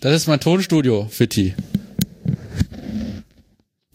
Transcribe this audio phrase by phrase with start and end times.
[0.00, 1.54] Das ist mein Tonstudio, Fitti.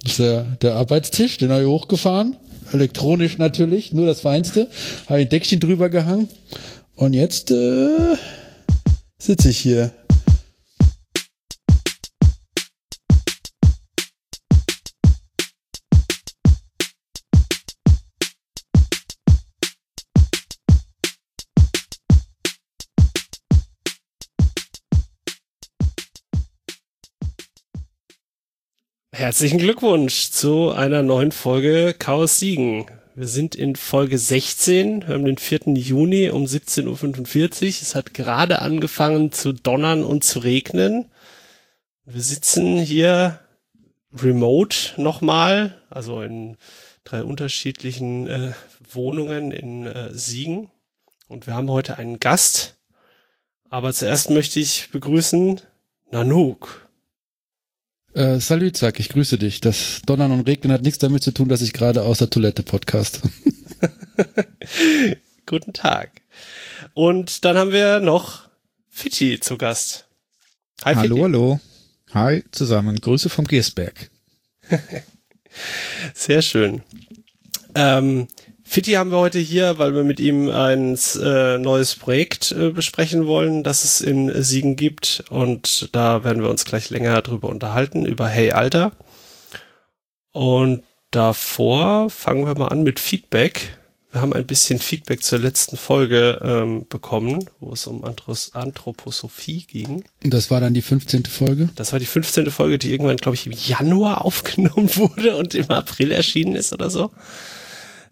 [0.01, 2.35] Das ist der, der Arbeitstisch, den habe ich hochgefahren.
[2.73, 4.67] Elektronisch natürlich, nur das Feinste.
[5.07, 6.27] Habe ein Deckchen drüber gehangen.
[6.95, 8.17] Und jetzt äh,
[9.17, 9.91] sitze ich hier.
[29.23, 32.87] Herzlichen Glückwunsch zu einer neuen Folge Chaos Siegen.
[33.15, 35.75] Wir sind in Folge 16, wir haben den 4.
[35.75, 37.67] Juni um 17.45 Uhr.
[37.69, 41.05] Es hat gerade angefangen zu donnern und zu regnen.
[42.03, 43.39] Wir sitzen hier
[44.11, 46.57] remote nochmal, also in
[47.05, 48.51] drei unterschiedlichen äh,
[48.91, 50.69] Wohnungen in äh, Siegen.
[51.29, 52.75] Und wir haben heute einen Gast.
[53.69, 55.61] Aber zuerst möchte ich begrüßen
[56.11, 56.82] Nanook.
[58.13, 59.59] Äh, Salut, sag ich grüße dich.
[59.59, 62.61] Das Donnern und Regnen hat nichts damit zu tun, dass ich gerade aus der Toilette
[62.61, 63.21] podcast.
[65.47, 66.21] Guten Tag.
[66.93, 68.47] Und dann haben wir noch
[68.89, 70.07] Fitti zu Gast.
[70.85, 71.21] Hi, hallo, Fitti.
[71.21, 71.59] hallo.
[72.13, 73.01] Hi zusammen.
[73.01, 74.11] Grüße vom Giersberg.
[76.13, 76.83] Sehr schön.
[77.73, 78.27] Ähm,
[78.63, 83.27] Fitti haben wir heute hier, weil wir mit ihm ein äh, neues Projekt äh, besprechen
[83.27, 85.25] wollen, das es in Siegen gibt.
[85.29, 88.93] Und da werden wir uns gleich länger drüber unterhalten, über Hey Alter.
[90.31, 93.77] Und davor fangen wir mal an mit Feedback.
[94.11, 99.65] Wir haben ein bisschen Feedback zur letzten Folge ähm, bekommen, wo es um Andros Anthroposophie
[99.67, 100.03] ging.
[100.21, 101.25] Das war dann die 15.
[101.25, 101.69] Folge?
[101.75, 102.49] Das war die 15.
[102.49, 106.89] Folge, die irgendwann, glaube ich, im Januar aufgenommen wurde und im April erschienen ist oder
[106.89, 107.11] so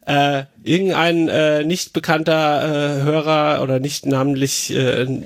[0.06, 5.24] äh, irgendein äh, nicht bekannter äh, Hörer oder nicht namentlich äh,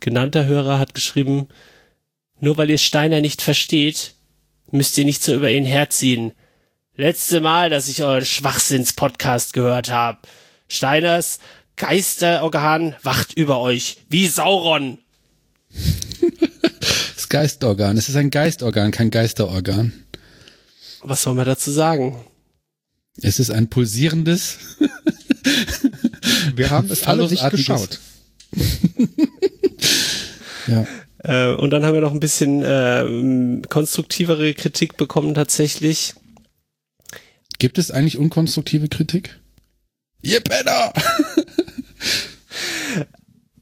[0.00, 1.48] genannter Hörer hat geschrieben,
[2.40, 4.14] nur weil ihr Steiner nicht versteht,
[4.70, 6.32] müsst ihr nicht so über ihn herziehen.
[6.96, 10.18] Letzte Mal, dass ich euren Schwachsinns-Podcast gehört habe.
[10.68, 11.38] Steiners
[11.76, 14.98] Geisterorgan wacht über euch, wie Sauron.
[17.14, 19.92] das Geistorgan, es ist ein Geistorgan, kein Geisterorgan.
[21.02, 22.16] Was soll man dazu sagen?
[23.22, 24.58] Es ist ein pulsierendes.
[26.54, 28.00] Wir haben es alle nicht geschaut.
[30.66, 30.86] ja.
[31.18, 36.14] Äh, und dann haben wir noch ein bisschen äh, konstruktivere Kritik bekommen tatsächlich.
[37.58, 39.38] Gibt es eigentlich unkonstruktive Kritik?
[40.22, 40.92] Ihr Penner!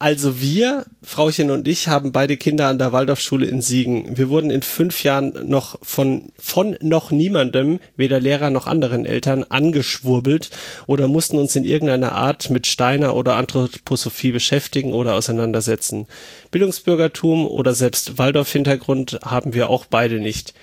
[0.00, 4.18] Also wir, Frauchen und ich, haben beide Kinder an der Waldorfschule in Siegen.
[4.18, 9.44] Wir wurden in fünf Jahren noch von, von noch niemandem, weder Lehrer noch anderen Eltern,
[9.44, 10.50] angeschwurbelt
[10.88, 16.06] oder mussten uns in irgendeiner Art mit Steiner oder Anthroposophie beschäftigen oder auseinandersetzen.
[16.50, 20.54] Bildungsbürgertum oder selbst Waldorf-Hintergrund haben wir auch beide nicht.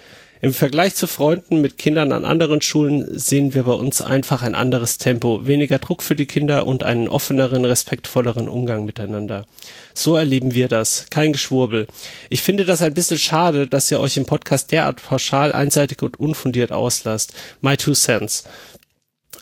[0.43, 4.55] Im Vergleich zu Freunden mit Kindern an anderen Schulen sehen wir bei uns einfach ein
[4.55, 9.45] anderes Tempo, weniger Druck für die Kinder und einen offeneren, respektvolleren Umgang miteinander.
[9.93, 11.05] So erleben wir das.
[11.11, 11.85] Kein Geschwurbel.
[12.31, 16.19] Ich finde das ein bisschen schade, dass ihr euch im Podcast derart pauschal, einseitig und
[16.19, 17.33] unfundiert auslasst.
[17.61, 18.45] My two cents.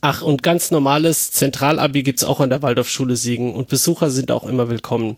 [0.02, 4.44] Ach, und ganz normales Zentralabi gibt's auch an der Waldorfschule Siegen und Besucher sind auch
[4.44, 5.16] immer willkommen.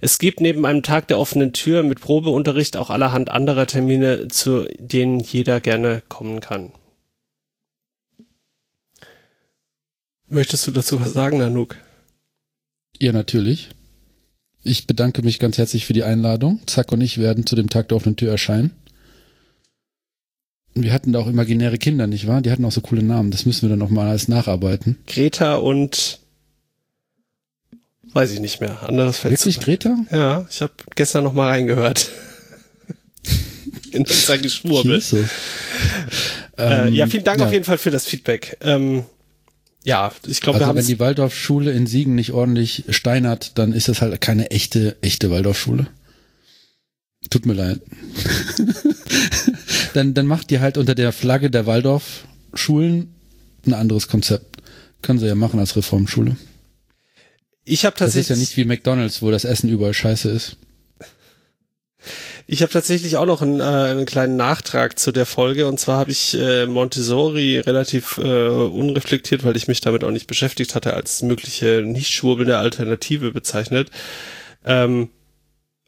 [0.00, 4.66] Es gibt neben einem Tag der offenen Tür mit Probeunterricht auch allerhand anderer Termine, zu
[4.78, 6.72] denen jeder gerne kommen kann.
[10.28, 11.76] Möchtest du dazu was sagen, Nanook?
[12.98, 13.70] Ja, natürlich.
[14.62, 16.60] Ich bedanke mich ganz herzlich für die Einladung.
[16.66, 18.72] Zack und ich werden zu dem Tag der offenen Tür erscheinen.
[20.74, 22.42] Wir hatten da auch imaginäre Kinder, nicht wahr?
[22.42, 23.32] Die hatten auch so coole Namen.
[23.32, 24.98] Das müssen wir dann noch mal alles nacharbeiten.
[25.06, 26.19] Greta und
[28.12, 28.82] Weiß ich nicht mehr.
[28.82, 29.32] Anderes Feld.
[29.32, 29.96] Wirklich Greta?
[30.10, 32.10] Ja, ich habe gestern noch mal reingehört.
[33.92, 35.02] In unser Geschwurbel.
[36.58, 37.46] Äh, ja, vielen Dank ja.
[37.46, 38.56] auf jeden Fall für das Feedback.
[38.60, 39.04] Ähm,
[39.84, 43.72] ja, ich glaube, also wir haben wenn die Waldorfschule in Siegen nicht ordentlich steinert, dann
[43.72, 45.86] ist das halt keine echte, echte Waldorfschule.
[47.30, 47.80] Tut mir leid.
[49.94, 53.14] dann, dann macht die halt unter der Flagge der Waldorfschulen
[53.66, 54.56] ein anderes Konzept.
[55.02, 56.36] Können sie ja machen als Reformschule.
[57.70, 58.28] Ich habe tatsächlich.
[58.28, 60.56] Das ist ja nicht wie McDonalds, wo das Essen überall scheiße ist.
[62.48, 65.98] Ich habe tatsächlich auch noch einen, äh, einen kleinen Nachtrag zu der Folge und zwar
[65.98, 70.94] habe ich äh, Montessori relativ äh, unreflektiert, weil ich mich damit auch nicht beschäftigt hatte,
[70.94, 73.90] als mögliche nicht schwurbelnde Alternative bezeichnet.
[74.64, 75.10] Ähm,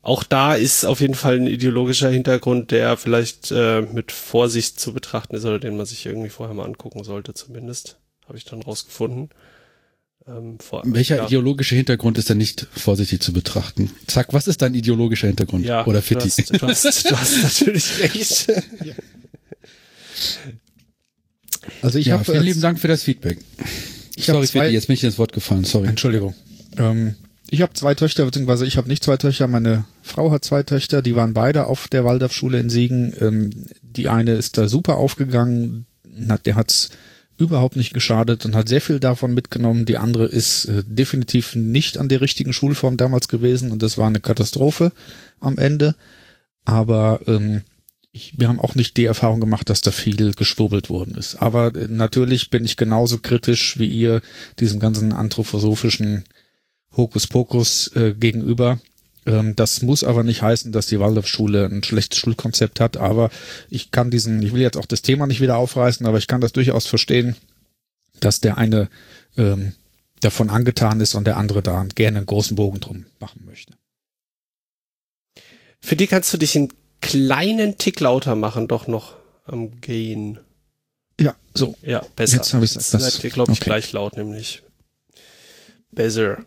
[0.02, 4.92] auch da ist auf jeden Fall ein ideologischer Hintergrund, der vielleicht äh, mit Vorsicht zu
[4.92, 7.98] betrachten ist oder den man sich irgendwie vorher mal angucken sollte, zumindest.
[8.28, 9.30] Habe ich dann rausgefunden.
[10.26, 10.82] Ähm, vor.
[10.84, 11.26] Welcher ja.
[11.26, 13.90] ideologische Hintergrund ist da nicht vorsichtig zu betrachten?
[14.06, 15.64] Zack, was ist dein ideologischer Hintergrund?
[15.64, 16.28] Ja, Oder du Fitti?
[16.28, 18.46] hast, du, hast, du hast natürlich recht.
[21.80, 23.38] Also ich ja, habe vielen lieben Dank für das Feedback.
[24.16, 25.88] Ich sorry, zwei- Fitti, jetzt bin ich ins Wort gefallen, sorry.
[25.88, 26.34] Entschuldigung.
[26.76, 27.14] Ähm,
[27.50, 31.02] ich habe zwei Töchter, beziehungsweise ich habe nicht zwei Töchter, meine Frau hat zwei Töchter,
[31.02, 33.12] die waren beide auf der Waldorfschule in Siegen.
[33.20, 33.50] Ähm,
[33.82, 35.86] die eine ist da super aufgegangen,
[36.28, 36.90] hat, der hat's
[37.42, 39.84] überhaupt nicht geschadet und hat sehr viel davon mitgenommen.
[39.84, 44.06] Die andere ist äh, definitiv nicht an der richtigen Schulform damals gewesen und das war
[44.06, 44.92] eine Katastrophe
[45.40, 45.94] am Ende.
[46.64, 47.62] Aber ähm,
[48.12, 51.36] ich, wir haben auch nicht die Erfahrung gemacht, dass da viel geschwurbelt worden ist.
[51.36, 54.20] Aber äh, natürlich bin ich genauso kritisch wie ihr
[54.60, 56.24] diesem ganzen anthroposophischen
[56.96, 58.78] Hokuspokus äh, gegenüber.
[59.26, 62.96] Ähm, das muss aber nicht heißen, dass die Waldorfschule ein schlechtes Schulkonzept hat.
[62.96, 63.30] Aber
[63.70, 66.40] ich kann diesen, ich will jetzt auch das Thema nicht wieder aufreißen, aber ich kann
[66.40, 67.36] das durchaus verstehen,
[68.20, 68.88] dass der eine
[69.36, 69.72] ähm,
[70.20, 73.74] davon angetan ist und der andere da gerne einen großen Bogen drum machen möchte.
[75.80, 80.38] Für die kannst du dich einen kleinen Tick lauter machen, doch noch am Gain.
[81.20, 81.76] Ja, so.
[81.82, 82.36] Ja, besser.
[82.36, 83.64] Jetzt hab ich's Jetzt etwas- seid ihr, glaube ich, okay.
[83.70, 84.62] gleich laut, nämlich.
[85.90, 86.38] Besser.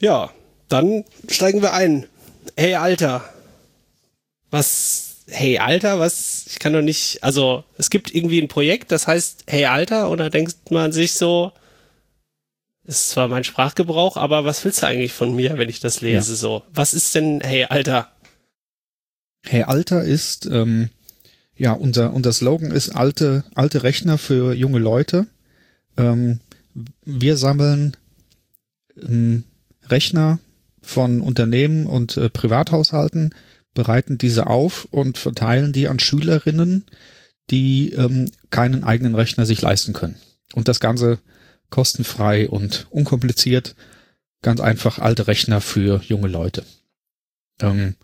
[0.00, 0.30] Ja,
[0.68, 2.06] dann steigen wir ein.
[2.56, 3.24] Hey, Alter.
[4.50, 9.06] Was, hey, Alter, was, ich kann doch nicht, also, es gibt irgendwie ein Projekt, das
[9.06, 11.52] heißt, hey, Alter, und da denkt man sich so,
[12.84, 16.34] ist zwar mein Sprachgebrauch, aber was willst du eigentlich von mir, wenn ich das lese,
[16.34, 16.62] so?
[16.72, 18.10] Was ist denn, hey, Alter?
[19.44, 20.90] Hey Alter ist, ähm,
[21.56, 25.26] ja, unser, unser Slogan ist alte, alte Rechner für junge Leute.
[25.96, 26.40] Ähm,
[27.04, 27.96] wir sammeln
[29.00, 29.44] ähm,
[29.88, 30.38] Rechner
[30.88, 33.34] von Unternehmen und äh, Privathaushalten,
[33.74, 36.86] bereiten diese auf und verteilen die an Schülerinnen,
[37.50, 40.16] die ähm, keinen eigenen Rechner sich leisten können.
[40.54, 41.18] Und das Ganze
[41.68, 43.76] kostenfrei und unkompliziert.
[44.40, 46.64] Ganz einfach alte Rechner für junge Leute.
[47.60, 47.94] Ähm,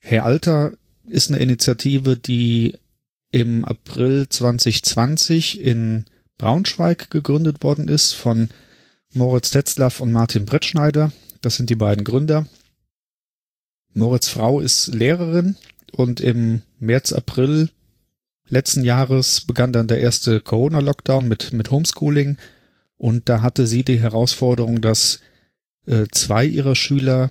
[0.00, 0.72] Herr Alter
[1.06, 2.76] ist eine Initiative, die
[3.30, 6.06] im April 2020 in
[6.38, 8.48] Braunschweig gegründet worden ist von
[9.12, 11.12] Moritz Tetzlaff und Martin Brettschneider.
[11.40, 12.46] Das sind die beiden Gründer.
[13.92, 15.56] Moritz Frau ist Lehrerin
[15.92, 17.70] und im März, April
[18.48, 22.36] letzten Jahres begann dann der erste Corona-Lockdown mit, mit Homeschooling
[22.96, 25.20] und da hatte sie die Herausforderung, dass
[25.86, 27.30] äh, zwei ihrer Schüler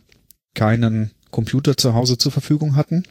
[0.55, 3.03] keinen Computer zu Hause zur Verfügung hatten.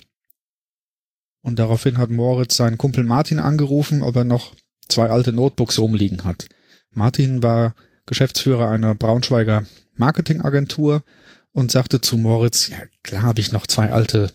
[1.41, 4.55] Und daraufhin hat Moritz seinen Kumpel Martin angerufen, ob er noch
[4.89, 6.49] zwei alte Notebooks rumliegen hat.
[6.91, 7.75] Martin war
[8.07, 9.65] Geschäftsführer einer Braunschweiger
[9.99, 11.03] Marketingagentur
[11.53, 14.33] und sagte zu Moritz, ja klar habe ich noch zwei alte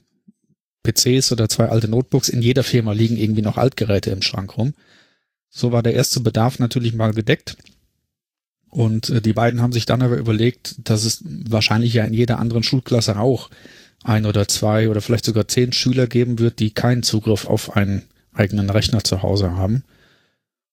[0.84, 2.30] PCs oder zwei alte Notebooks.
[2.30, 4.74] In jeder Firma liegen irgendwie noch Altgeräte im Schrank rum.
[5.50, 7.58] So war der erste Bedarf natürlich mal gedeckt.
[8.70, 12.40] Und äh, die beiden haben sich dann aber überlegt, dass es wahrscheinlich ja in jeder
[12.40, 13.50] anderen Schulklasse auch
[14.04, 18.04] ein oder zwei oder vielleicht sogar zehn Schüler geben wird, die keinen Zugriff auf einen
[18.34, 19.84] eigenen Rechner zu Hause haben.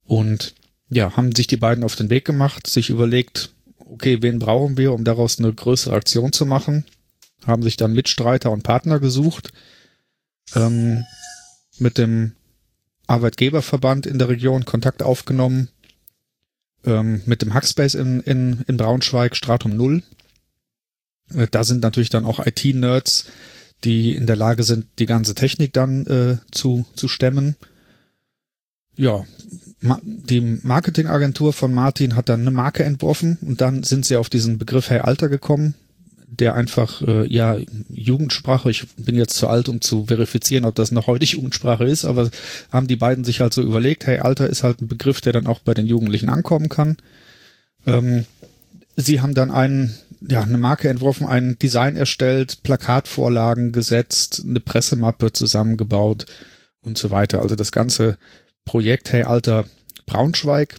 [0.02, 0.54] Und
[0.88, 3.50] ja, haben sich die beiden auf den Weg gemacht, sich überlegt,
[3.90, 6.84] okay, wen brauchen wir, um daraus eine größere Aktion zu machen,
[7.46, 9.52] haben sich dann Mitstreiter und Partner gesucht,
[10.54, 11.04] ähm,
[11.78, 12.32] mit dem
[13.06, 15.68] Arbeitgeberverband in der Region Kontakt aufgenommen,
[16.84, 20.02] ähm, mit dem Hackspace in, in, in Braunschweig, Stratum Null.
[21.34, 23.26] Äh, Da sind natürlich dann auch IT-Nerds,
[23.84, 27.56] die in der Lage sind, die ganze Technik dann äh, zu, zu stemmen.
[28.96, 29.24] Ja,
[29.82, 34.58] die Marketingagentur von Martin hat dann eine Marke entworfen und dann sind sie auf diesen
[34.58, 35.74] Begriff Hey Alter gekommen,
[36.26, 37.56] der einfach, äh, ja,
[37.88, 42.04] Jugendsprache, ich bin jetzt zu alt, um zu verifizieren, ob das noch heute Jugendsprache ist,
[42.04, 42.30] aber
[42.70, 45.46] haben die beiden sich halt so überlegt, Hey Alter ist halt ein Begriff, der dann
[45.46, 46.98] auch bei den Jugendlichen ankommen kann.
[47.86, 48.26] Ähm,
[48.96, 55.32] sie haben dann einen, ja, eine Marke entworfen, ein Design erstellt, Plakatvorlagen gesetzt, eine Pressemappe
[55.32, 56.26] zusammengebaut
[56.82, 57.40] und so weiter.
[57.40, 58.18] Also das ganze
[58.70, 59.64] Projekt Hey Alter
[60.06, 60.76] Braunschweig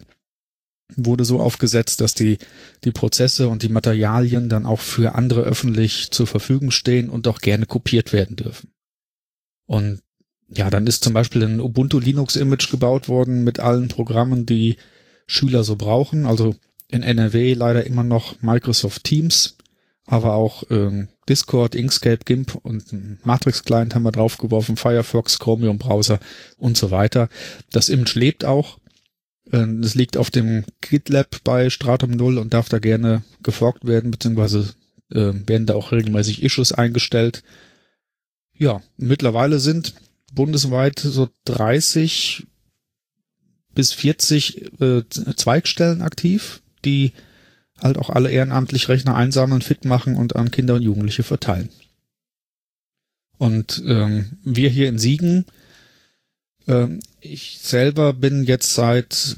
[0.96, 2.38] wurde so aufgesetzt, dass die,
[2.86, 7.40] die Prozesse und die Materialien dann auch für andere öffentlich zur Verfügung stehen und auch
[7.40, 8.72] gerne kopiert werden dürfen.
[9.66, 10.00] Und
[10.48, 14.78] ja, dann ist zum Beispiel ein Ubuntu Linux Image gebaut worden mit allen Programmen, die
[15.28, 16.26] Schüler so brauchen.
[16.26, 16.56] Also
[16.88, 19.58] in NRW leider immer noch Microsoft Teams,
[20.06, 25.78] aber auch ähm, Discord, Inkscape, GIMP und ein Matrix Client haben wir draufgeworfen, Firefox, Chromium
[25.78, 26.20] Browser
[26.58, 27.30] und so weiter.
[27.72, 28.80] Das Image lebt auch.
[29.50, 34.12] Ähm, Es liegt auf dem GitLab bei Stratum 0 und darf da gerne geforkt werden,
[34.12, 34.74] beziehungsweise
[35.10, 37.44] äh, werden da auch regelmäßig Issues eingestellt.
[38.54, 39.94] Ja, mittlerweile sind
[40.34, 42.46] bundesweit so 30
[43.74, 45.04] bis 40 äh,
[45.38, 47.14] Zweigstellen aktiv, die
[47.82, 51.70] halt auch alle ehrenamtlich Rechner einsammeln, fit machen und an Kinder und Jugendliche verteilen.
[53.38, 55.46] Und ähm, wir hier in Siegen,
[56.68, 59.38] ähm, ich selber bin jetzt seit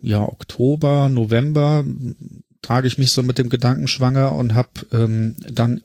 [0.00, 1.84] ja Oktober, November
[2.62, 5.82] trage ich mich so mit dem Gedanken schwanger und habe ähm, dann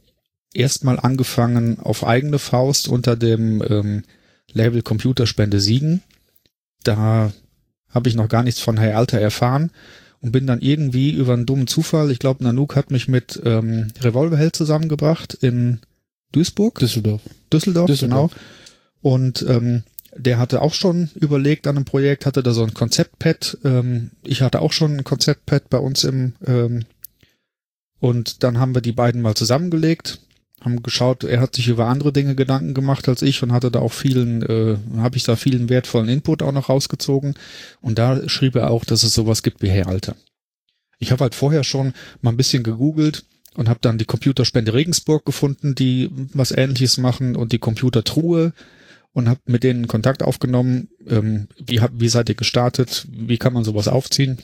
[0.53, 4.03] erstmal angefangen auf eigene Faust unter dem ähm,
[4.51, 6.01] Label Computerspende Siegen.
[6.83, 7.33] Da
[7.89, 9.71] habe ich noch gar nichts von Herr Alter erfahren
[10.21, 13.87] und bin dann irgendwie über einen dummen Zufall, ich glaube Nanook hat mich mit ähm,
[14.01, 15.79] Revolverheld zusammengebracht in
[16.31, 16.79] Duisburg.
[16.79, 17.21] Düsseldorf.
[17.51, 18.31] Düsseldorf, Düsseldorf.
[18.31, 18.41] genau.
[19.15, 19.83] Und ähm,
[20.15, 23.59] der hatte auch schon überlegt an einem Projekt, hatte da so ein Konzeptpad.
[23.63, 26.83] Ähm, ich hatte auch schon ein Konzeptpad bei uns im ähm,
[27.99, 30.21] und dann haben wir die beiden mal zusammengelegt,
[30.61, 33.79] haben geschaut, er hat sich über andere Dinge Gedanken gemacht als ich und hatte da
[33.79, 37.35] auch vielen, äh, habe ich da vielen wertvollen Input auch noch rausgezogen.
[37.81, 40.15] Und da schrieb er auch, dass es sowas gibt wie Heralter.
[40.97, 43.25] Ich habe halt vorher schon mal ein bisschen gegoogelt
[43.55, 48.53] und habe dann die Computerspende Regensburg gefunden, die was ähnliches machen und die Computertruhe
[49.13, 50.89] und habe mit denen Kontakt aufgenommen.
[51.07, 53.07] Ähm, wie, hab, wie seid ihr gestartet?
[53.09, 54.39] Wie kann man sowas aufziehen?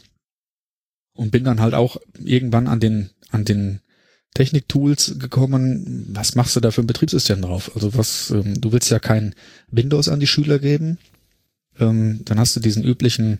[1.13, 3.81] Und bin dann halt auch irgendwann an den, an den
[4.35, 6.07] Technik-Tools gekommen.
[6.13, 7.71] Was machst du da für ein Betriebssystem drauf?
[7.73, 9.33] Also was, ähm, du willst ja kein
[9.71, 10.99] Windows an die Schüler geben.
[11.79, 13.39] Ähm, dann hast du diesen üblichen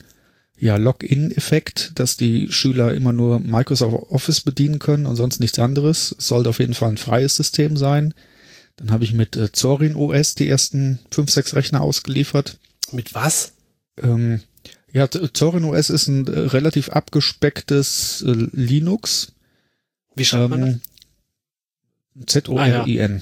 [0.58, 6.16] ja, Login-Effekt, dass die Schüler immer nur Microsoft Office bedienen können und sonst nichts anderes.
[6.18, 8.14] Es sollte auf jeden Fall ein freies System sein.
[8.78, 12.58] Dann habe ich mit äh, Zorin OS die ersten fünf, sechs Rechner ausgeliefert.
[12.92, 13.54] Mit was?
[14.02, 14.42] Ähm,
[14.92, 19.34] ja, Zorin OS ist ein äh, relativ abgespecktes äh, Linux.
[20.16, 20.70] Wie schreibt man das?
[22.16, 23.22] Ähm, Z-O-R-I-N.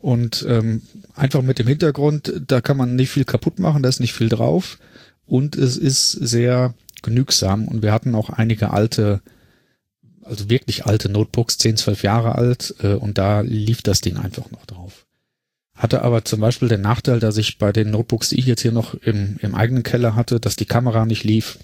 [0.00, 0.82] Und ähm,
[1.14, 4.28] einfach mit dem Hintergrund, da kann man nicht viel kaputt machen, da ist nicht viel
[4.28, 4.78] drauf.
[5.26, 7.66] Und es ist sehr genügsam.
[7.66, 9.20] Und wir hatten auch einige alte,
[10.22, 12.74] also wirklich alte Notebooks, 10, 12 Jahre alt.
[12.80, 15.06] Äh, und da lief das Ding einfach noch drauf.
[15.74, 18.72] Hatte aber zum Beispiel den Nachteil, dass ich bei den Notebooks, die ich jetzt hier
[18.72, 21.58] noch im, im eigenen Keller hatte, dass die Kamera nicht lief.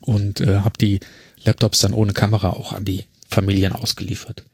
[0.00, 1.00] Und äh, habe die
[1.44, 4.44] Laptops dann ohne Kamera auch an die Familien ausgeliefert.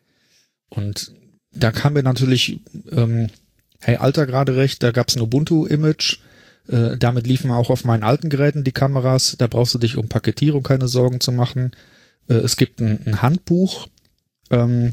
[0.68, 1.12] Und
[1.52, 2.60] da kam mir natürlich,
[2.90, 3.28] ähm,
[3.80, 6.18] hey, Alter gerade recht, da gab's ein Ubuntu-Image,
[6.68, 10.08] äh, damit liefen auch auf meinen alten Geräten die Kameras, da brauchst du dich um
[10.08, 11.72] Paketierung keine Sorgen zu machen.
[12.28, 13.88] Äh, es gibt ein, ein Handbuch
[14.50, 14.92] ähm,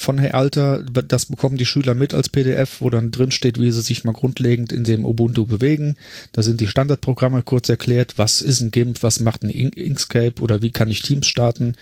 [0.00, 3.70] von Herr Alter, das bekommen die Schüler mit als PDF, wo dann drin steht, wie
[3.70, 5.96] sie sich mal grundlegend in dem Ubuntu bewegen.
[6.32, 10.62] Da sind die Standardprogramme kurz erklärt, was ist ein GIMP, was macht ein Inkscape oder
[10.62, 11.74] wie kann ich Teams starten.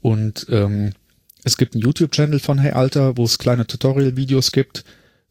[0.00, 0.90] Und ähm,
[1.44, 4.84] es gibt einen YouTube-Channel von Hey Alter, wo es kleine Tutorial-Videos gibt,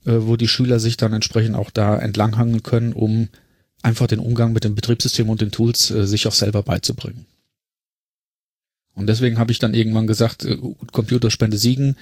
[0.06, 3.28] äh, wo die Schüler sich dann entsprechend auch da entlanghangeln können, um
[3.82, 7.26] einfach den Umgang mit dem Betriebssystem und den Tools äh, sich auch selber beizubringen.
[8.96, 10.58] Und deswegen habe ich dann irgendwann gesagt, äh,
[10.92, 11.98] Computerspende siegen,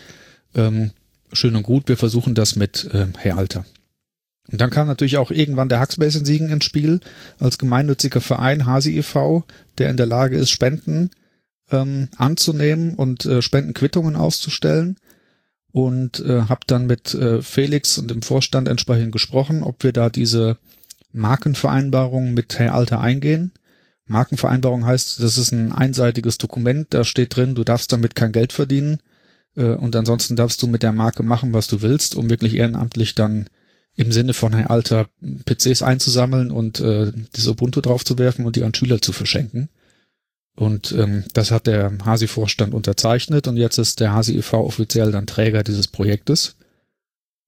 [0.55, 0.91] ähm,
[1.31, 3.65] schön und gut, wir versuchen das mit äh, Hey Alter.
[4.51, 6.99] Und dann kam natürlich auch irgendwann der Hackspace in Siegen ins Spiel,
[7.39, 9.45] als gemeinnütziger Verein Hasi e.V.,
[9.77, 11.11] der in der Lage ist, Spenden
[11.71, 14.97] ähm, anzunehmen und äh, Spendenquittungen auszustellen
[15.71, 20.09] und äh, habe dann mit äh, Felix und dem Vorstand entsprechend gesprochen, ob wir da
[20.09, 20.57] diese
[21.13, 23.51] Markenvereinbarung mit Herr Alter eingehen.
[24.05, 28.53] Markenvereinbarung heißt, das ist ein einseitiges Dokument, da steht drin, du darfst damit kein Geld
[28.53, 28.99] verdienen
[29.55, 33.15] äh, und ansonsten darfst du mit der Marke machen, was du willst, um wirklich ehrenamtlich
[33.15, 33.47] dann
[33.95, 35.07] im Sinne von Herr Alter
[35.45, 39.69] PCs einzusammeln und äh, das Ubuntu draufzuwerfen und die an Schüler zu verschenken.
[40.55, 44.65] Und ähm, das hat der Hasi-Vorstand unterzeichnet und jetzt ist der Hasi e.V.
[44.65, 46.57] offiziell dann Träger dieses Projektes.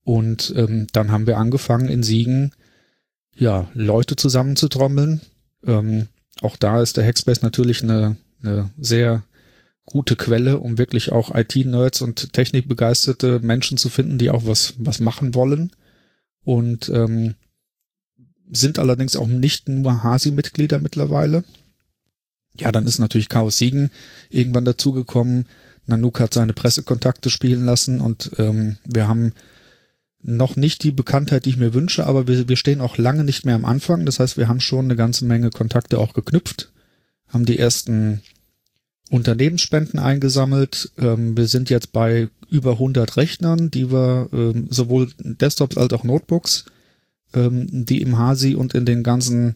[0.03, 2.51] Und ähm, dann haben wir angefangen in Siegen,
[3.35, 5.21] ja, Leute zusammenzutrommeln.
[5.65, 6.07] Ähm,
[6.41, 9.23] auch da ist der Hackspace natürlich eine, eine sehr
[9.85, 14.99] gute Quelle, um wirklich auch IT-Nerds und technikbegeisterte Menschen zu finden, die auch was, was
[14.99, 15.71] machen wollen.
[16.43, 17.35] Und ähm,
[18.51, 21.43] sind allerdings auch nicht nur Hasi-Mitglieder mittlerweile
[22.59, 23.91] ja, dann ist natürlich Chaos Siegen
[24.29, 25.45] irgendwann dazugekommen.
[25.85, 29.33] Nanook hat seine Pressekontakte spielen lassen und ähm, wir haben
[30.25, 33.45] noch nicht die Bekanntheit, die ich mir wünsche, aber wir, wir stehen auch lange nicht
[33.45, 34.05] mehr am Anfang.
[34.05, 36.71] Das heißt, wir haben schon eine ganze Menge Kontakte auch geknüpft,
[37.27, 38.21] haben die ersten
[39.11, 40.91] Unternehmensspenden eingesammelt.
[40.97, 46.03] Ähm, wir sind jetzt bei über 100 Rechnern, die wir ähm, sowohl Desktops als auch
[46.03, 46.65] Notebooks,
[47.33, 49.55] ähm, die im Hasi und in den ganzen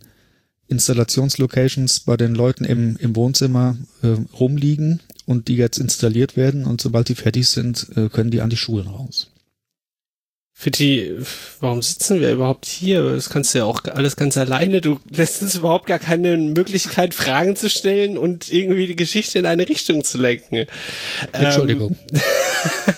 [0.67, 6.79] Installationslocations bei den Leuten im, im Wohnzimmer äh, rumliegen und die jetzt installiert werden und
[6.79, 9.31] sobald die fertig sind, äh, können die an die Schulen raus.
[10.61, 11.15] Fitti,
[11.61, 13.01] warum sitzen wir überhaupt hier?
[13.13, 14.81] Das kannst du ja auch alles ganz alleine.
[14.81, 19.45] Du lässt uns überhaupt gar keine Möglichkeit, Fragen zu stellen und irgendwie die Geschichte in
[19.45, 20.65] eine Richtung zu lenken.
[21.31, 21.95] Entschuldigung.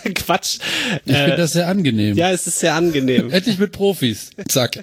[0.03, 0.57] Ähm, Quatsch.
[1.05, 2.17] Ich Äh, finde das sehr angenehm.
[2.17, 3.29] ja, es ist sehr angenehm.
[3.29, 4.31] Endlich mit Profis.
[4.47, 4.81] Zack.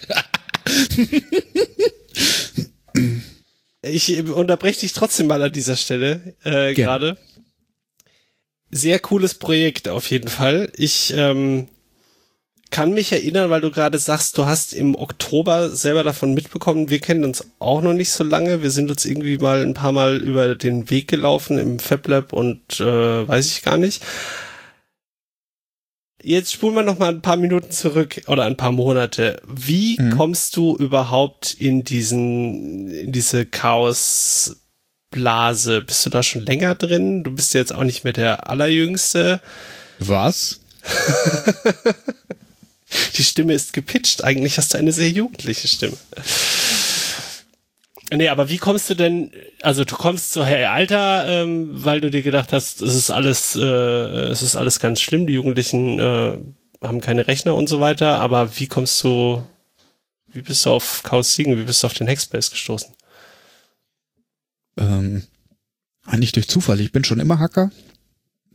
[3.82, 7.16] Ich unterbreche dich trotzdem mal an dieser Stelle äh, gerade.
[8.70, 10.70] Sehr cooles Projekt auf jeden Fall.
[10.76, 11.66] Ich ähm,
[12.70, 16.90] kann mich erinnern, weil du gerade sagst, du hast im Oktober selber davon mitbekommen.
[16.90, 18.62] Wir kennen uns auch noch nicht so lange.
[18.62, 22.80] Wir sind uns irgendwie mal ein paar Mal über den Weg gelaufen im FabLab und
[22.80, 24.02] äh, weiß ich gar nicht.
[26.22, 29.40] Jetzt spulen wir noch mal ein paar Minuten zurück oder ein paar Monate.
[29.46, 30.16] Wie Mhm.
[30.16, 34.56] kommst du überhaupt in diesen, in diese Chaosblase?
[35.82, 37.22] Bist du da schon länger drin?
[37.22, 39.40] Du bist jetzt auch nicht mehr der allerjüngste.
[40.00, 40.60] Was?
[43.16, 44.24] Die Stimme ist gepitcht.
[44.24, 45.96] Eigentlich hast du eine sehr jugendliche Stimme.
[48.10, 49.30] Nee, aber wie kommst du denn,
[49.60, 53.54] also du kommst so, hey, Alter, ähm, weil du dir gedacht hast, es ist alles,
[53.54, 56.38] äh, es ist alles ganz schlimm, die Jugendlichen äh,
[56.80, 59.44] haben keine Rechner und so weiter, aber wie kommst du,
[60.28, 62.94] wie bist du auf Chaos Siegen, wie bist du auf den Hackspace gestoßen?
[64.78, 65.24] Ähm,
[66.06, 66.80] eigentlich durch Zufall.
[66.80, 67.70] Ich bin schon immer Hacker.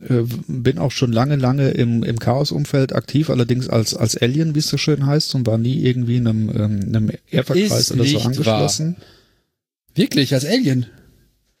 [0.00, 4.58] Äh, bin auch schon lange, lange im, im Chaos-Umfeld aktiv, allerdings als, als Alien, wie
[4.58, 8.96] es so schön heißt, und war nie irgendwie einem, ähm, einem Ehrverkreis oder so angeschlossen.
[9.94, 10.86] Wirklich, als Alien.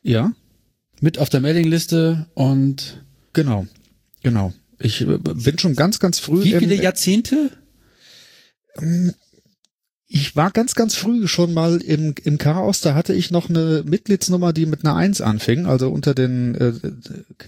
[0.02, 0.32] Ja,
[1.00, 3.66] Mit auf der Mailingliste und genau.
[4.22, 4.52] Genau.
[4.80, 6.42] Ich äh, bin schon ganz, ganz früh.
[6.44, 7.50] wie im- viele Jahrzehnte?
[10.06, 12.80] Ich war ganz, ganz früh schon mal im, im Chaos.
[12.80, 16.72] Da hatte ich noch eine Mitgliedsnummer, die mit einer Eins anfing, also unter den äh,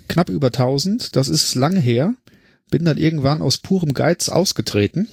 [0.08, 1.14] knapp über 1000.
[1.16, 2.14] Das ist lange her.
[2.70, 5.08] Bin dann irgendwann aus purem Geiz ausgetreten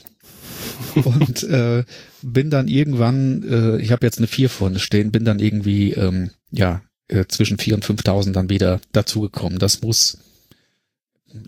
[0.95, 1.83] und äh,
[2.21, 6.31] bin dann irgendwann, äh, ich habe jetzt eine vier vorne stehen, bin dann irgendwie ähm,
[6.50, 9.59] ja äh, zwischen 4 und 5000 dann wieder dazugekommen.
[9.59, 10.17] Das muss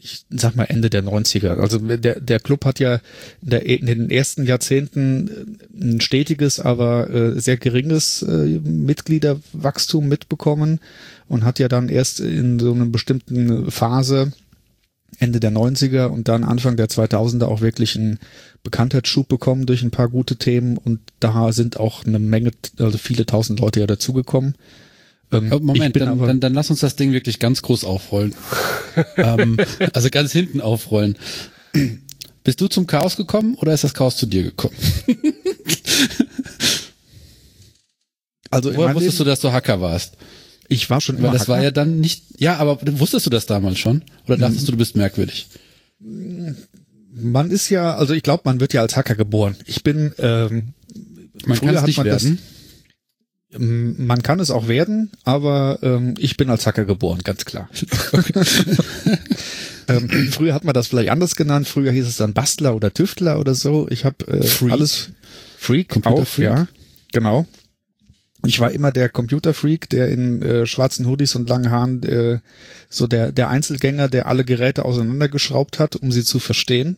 [0.02, 1.60] ich sag mal Ende der 90er.
[1.60, 2.96] Also der, der Club hat ja
[3.42, 10.08] in, der, in den ersten Jahrzehnten äh, ein stetiges, aber äh, sehr geringes äh, Mitgliederwachstum
[10.08, 10.80] mitbekommen
[11.28, 14.32] und hat ja dann erst in so einer bestimmten Phase
[15.20, 18.20] Ende der 90er und dann Anfang der 2000er auch wirklich einen
[18.64, 23.26] Bekanntheitsschub bekommen durch ein paar gute Themen und da sind auch eine Menge, also viele
[23.26, 24.56] tausend Leute ja dazugekommen.
[25.38, 28.34] Ähm, Moment, dann, dann, dann lass uns das Ding wirklich ganz groß aufrollen.
[29.18, 29.58] ähm,
[29.94, 31.18] also ganz hinten aufrollen.
[32.44, 34.76] Bist du zum Chaos gekommen oder ist das Chaos zu dir gekommen?
[38.52, 40.16] also Woher wusstest du, Leben- dass du Hacker warst?
[40.68, 41.66] ich war schon Weil immer das war Hacker.
[41.66, 44.04] ja dann nicht, ja, aber wusstest du das damals schon?
[44.26, 45.46] Oder dachtest du, du bist merkwürdig?
[47.14, 49.56] Man ist ja, also ich glaube, man wird ja als Hacker geboren.
[49.68, 50.74] Ich bin, ähm,
[51.46, 52.40] Man Früher kann es hat nicht man das- werden.
[52.40, 52.55] ähm,
[53.58, 57.70] man kann es auch werden, aber ähm, ich bin als Hacker geboren, ganz klar.
[59.88, 61.68] ähm, früher hat man das vielleicht anders genannt.
[61.68, 63.88] Früher hieß es dann Bastler oder Tüftler oder so.
[63.90, 65.12] Ich habe äh, alles
[65.58, 66.46] Freak Computer auch, Freak.
[66.46, 66.68] ja,
[67.12, 67.46] genau.
[68.46, 72.40] Ich war immer der Computerfreak, der in äh, schwarzen Hoodies und langen Haaren äh,
[72.90, 76.98] so der der Einzelgänger, der alle Geräte auseinandergeschraubt hat, um sie zu verstehen.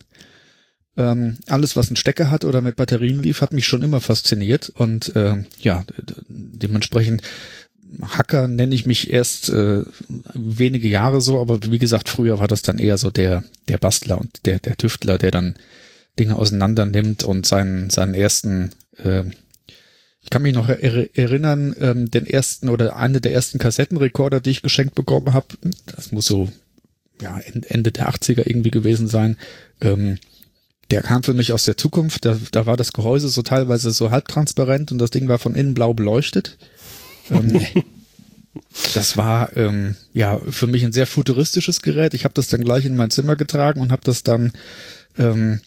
[0.97, 4.69] Ähm, alles, was einen Stecker hat oder mit Batterien lief, hat mich schon immer fasziniert.
[4.69, 5.85] Und ähm, ja,
[6.27, 7.21] dementsprechend
[8.01, 9.83] Hacker nenne ich mich erst äh,
[10.33, 14.19] wenige Jahre so, aber wie gesagt, früher war das dann eher so der, der Bastler
[14.19, 15.55] und der, der Tüftler, der dann
[16.19, 19.23] Dinge auseinander nimmt und seinen, seinen ersten, äh,
[20.21, 24.49] ich kann mich noch er erinnern, ähm, den ersten oder eine der ersten Kassettenrekorder, die
[24.49, 25.47] ich geschenkt bekommen habe,
[25.85, 26.49] das muss so
[27.21, 29.37] ja, Ende der 80er irgendwie gewesen sein,
[29.81, 30.17] ähm,
[30.91, 32.25] der kam für mich aus der Zukunft.
[32.25, 35.73] Da, da war das Gehäuse so teilweise so halbtransparent und das Ding war von innen
[35.73, 36.57] blau beleuchtet.
[37.29, 37.61] Ähm,
[38.93, 42.13] das war ähm, ja für mich ein sehr futuristisches Gerät.
[42.13, 44.53] Ich habe das dann gleich in mein Zimmer getragen und habe das dann
[45.17, 45.59] ähm,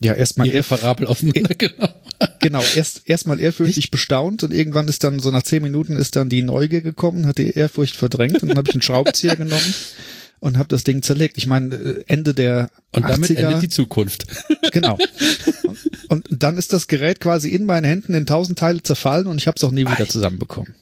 [0.00, 1.94] ja erstmal Irreparabel auseinandergenommen.
[2.40, 6.28] genau erst erstmal ehrfürchtig bestaunt und irgendwann ist dann so nach zehn Minuten ist dann
[6.28, 9.74] die Neugier gekommen, hat die Ehrfurcht verdrängt und dann habe ich einen Schraubenzieher genommen
[10.40, 11.38] und habe das Ding zerlegt.
[11.38, 14.26] Ich meine äh, Ende der Und damit 80er, endet die Zukunft.
[14.70, 14.98] Genau.
[16.08, 19.38] Und, und dann ist das Gerät quasi in meinen Händen in tausend Teile zerfallen und
[19.38, 20.74] ich habe es auch nie wieder zusammenbekommen.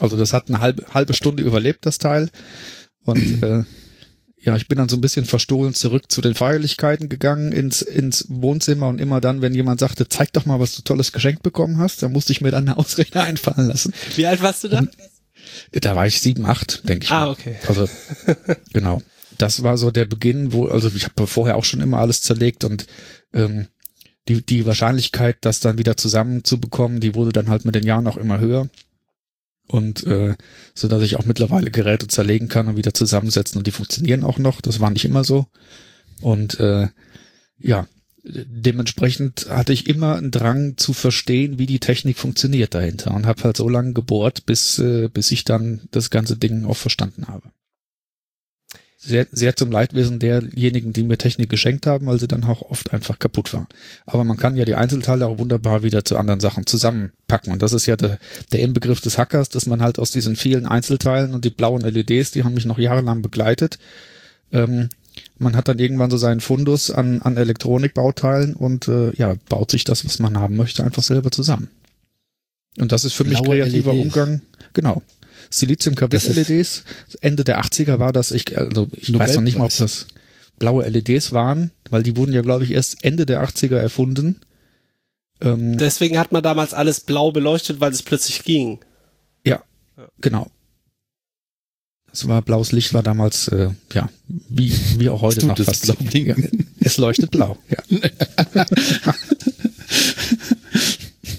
[0.00, 2.30] Also das hat eine halbe, halbe Stunde überlebt, das Teil.
[3.04, 3.64] Und äh,
[4.44, 8.26] ja, ich bin dann so ein bisschen verstohlen zurück zu den Feierlichkeiten gegangen ins, ins
[8.28, 11.78] Wohnzimmer und immer dann, wenn jemand sagte, zeig doch mal, was du tolles geschenkt bekommen
[11.78, 13.92] hast, dann musste ich mir dann eine Ausrede einfallen lassen.
[14.16, 14.82] Wie alt warst du da?
[15.72, 17.10] Da war ich sieben, acht, denke ich.
[17.10, 17.30] Ah, mal.
[17.30, 17.56] okay.
[17.66, 17.88] Also
[18.72, 19.02] genau.
[19.38, 22.64] Das war so der Beginn, wo, also ich habe vorher auch schon immer alles zerlegt
[22.64, 22.86] und
[23.32, 23.66] ähm,
[24.28, 28.16] die, die Wahrscheinlichkeit, das dann wieder zusammenzubekommen, die wurde dann halt mit den Jahren auch
[28.16, 28.68] immer höher.
[29.66, 30.34] Und äh,
[30.74, 34.38] so dass ich auch mittlerweile Geräte zerlegen kann und wieder zusammensetzen und die funktionieren auch
[34.38, 34.60] noch.
[34.60, 35.46] Das war nicht immer so.
[36.20, 36.88] Und äh,
[37.58, 37.86] ja,
[38.24, 43.42] dementsprechend hatte ich immer einen Drang zu verstehen, wie die Technik funktioniert dahinter und habe
[43.44, 47.50] halt so lange gebohrt, bis, äh, bis ich dann das ganze Ding auch verstanden habe
[49.04, 52.92] sehr, sehr zum Leidwesen derjenigen, die mir Technik geschenkt haben, weil sie dann auch oft
[52.92, 53.68] einfach kaputt war.
[54.06, 57.52] Aber man kann ja die Einzelteile auch wunderbar wieder zu anderen Sachen zusammenpacken.
[57.52, 58.18] Und das ist ja der,
[58.52, 62.30] der Inbegriff des Hackers, dass man halt aus diesen vielen Einzelteilen und die blauen LEDs,
[62.30, 63.78] die haben mich noch jahrelang begleitet,
[64.52, 64.88] ähm,
[65.38, 69.84] man hat dann irgendwann so seinen Fundus an, an Elektronikbauteilen und äh, ja, baut sich
[69.84, 71.68] das, was man haben möchte, einfach selber zusammen.
[72.78, 74.04] Und das ist für Blaue mich kreativer LEDs.
[74.04, 74.42] Umgang.
[74.72, 75.02] Genau.
[75.50, 76.84] Silizium-Carbid-LEDs.
[77.20, 80.06] Ende der 80er war das, ich, also ich Nobel weiß noch nicht mal, ob das
[80.58, 84.40] blaue LEDs waren, weil die wurden ja, glaube ich, erst Ende der 80er erfunden.
[85.40, 88.80] Ähm, Deswegen hat man damals alles blau beleuchtet, weil es plötzlich ging.
[89.44, 89.62] Ja.
[90.20, 90.50] genau.
[92.14, 95.96] Es war blaues Licht war damals äh, ja wie wie auch heute noch fast blau.
[96.78, 97.58] Es leuchtet blau.
[97.68, 97.78] Ja.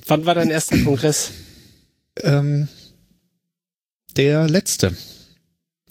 [0.07, 1.31] Wann war dein erster Kongress?
[2.21, 2.67] Ähm,
[4.17, 4.97] der letzte.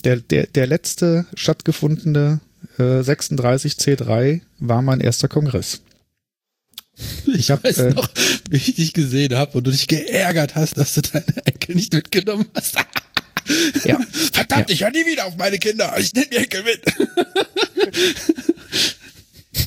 [0.04, 2.40] Der, der, der letzte stattgefundene
[2.76, 5.80] äh, 36C3 war mein erster Kongress.
[7.26, 8.10] Ich, ich weiß äh, noch,
[8.50, 11.94] wie ich dich gesehen habe und du dich geärgert hast, dass du deine Enkel nicht
[11.94, 12.76] mitgenommen hast.
[13.84, 13.98] ja.
[14.32, 14.74] Verdammt, ja.
[14.74, 15.94] ich höre nie wieder auf meine Kinder.
[15.98, 16.82] Ich nehme die Enkel mit.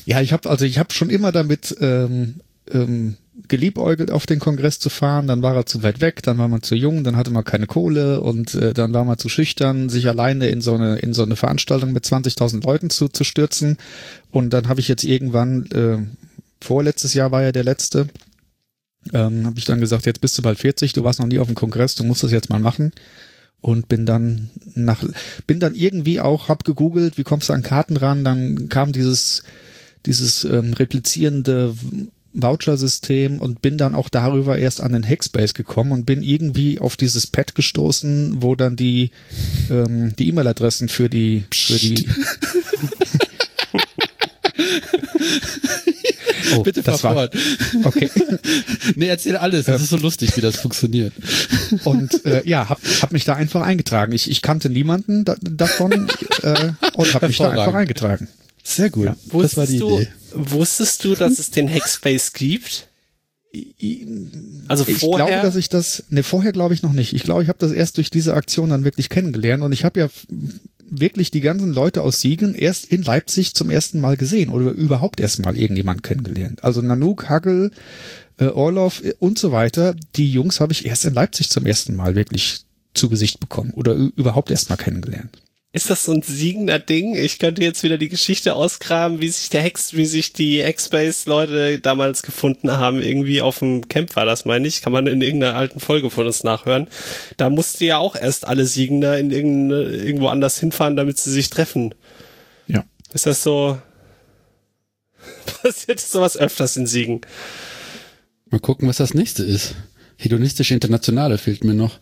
[0.06, 2.36] ja, ich habe also ich habe schon immer damit ähm,
[2.72, 6.48] ähm, geliebäugelt, auf den Kongress zu fahren, dann war er zu weit weg, dann war
[6.48, 9.88] man zu jung, dann hatte man keine Kohle und äh, dann war man zu schüchtern,
[9.88, 13.78] sich alleine in so eine in so eine Veranstaltung mit 20.000 Leuten zu, zu stürzen.
[14.30, 15.98] Und dann habe ich jetzt irgendwann, äh,
[16.62, 18.08] vorletztes Jahr war ja der letzte,
[19.14, 21.46] ähm, habe ich dann gesagt, jetzt bist du bald 40, du warst noch nie auf
[21.46, 22.92] dem Kongress, du musst das jetzt mal machen
[23.60, 25.04] und bin dann nach
[25.46, 29.42] bin dann irgendwie auch hab gegoogelt, wie kommst du an Karten ran, dann kam dieses
[30.06, 31.74] dieses ähm, replizierende
[32.34, 36.96] Voucher-System und bin dann auch darüber erst an den Hackspace gekommen und bin irgendwie auf
[36.96, 39.10] dieses Pad gestoßen, wo dann die
[39.70, 42.08] ähm, die E-Mail-Adressen für die für die
[46.56, 47.28] Oh, Bitte das war,
[47.84, 48.10] Okay.
[48.94, 49.66] nee, erzähl alles.
[49.66, 51.12] Das ist so lustig, wie das funktioniert.
[51.84, 54.12] Und äh, ja, hab, hab mich da einfach eingetragen.
[54.12, 56.08] Ich, ich kannte niemanden da, davon
[56.42, 58.28] äh, und hab mich da einfach eingetragen.
[58.62, 59.06] Sehr gut.
[59.06, 60.08] Ja, das war die du, Idee.
[60.32, 62.88] Wusstest du, dass es den Hackspace gibt?
[64.68, 65.26] Also vorher?
[65.26, 67.14] Ich glaube, dass ich das, ne, vorher glaube ich noch nicht.
[67.14, 70.00] Ich glaube, ich habe das erst durch diese Aktion dann wirklich kennengelernt und ich habe
[70.00, 70.08] ja
[70.90, 75.20] wirklich die ganzen Leute aus Siegen erst in Leipzig zum ersten Mal gesehen oder überhaupt
[75.20, 76.64] erst mal irgendjemand kennengelernt.
[76.64, 77.70] Also Nanook, Hagel,
[78.38, 82.14] äh, Orloff und so weiter, die Jungs habe ich erst in Leipzig zum ersten Mal
[82.14, 82.60] wirklich
[82.94, 85.30] zu Gesicht bekommen oder überhaupt erst mal kennengelernt.
[85.70, 87.14] Ist das so ein siegender Ding?
[87.14, 91.78] Ich könnte jetzt wieder die Geschichte ausgraben, wie sich der Hex, wie sich die X-Base-Leute
[91.78, 93.02] damals gefunden haben.
[93.02, 94.80] Irgendwie auf dem Camp war das, meine ich.
[94.80, 96.88] Kann man in irgendeiner alten Folge von uns nachhören.
[97.36, 101.94] Da musste ja auch erst alle Siegender in irgendwo anders hinfahren, damit sie sich treffen.
[102.66, 102.84] Ja.
[103.12, 103.78] Ist das so?
[105.62, 107.20] Passiert sowas öfters in Siegen?
[108.50, 109.74] Mal gucken, was das nächste ist.
[110.20, 112.00] Hedonistische Internationale fehlt mir noch.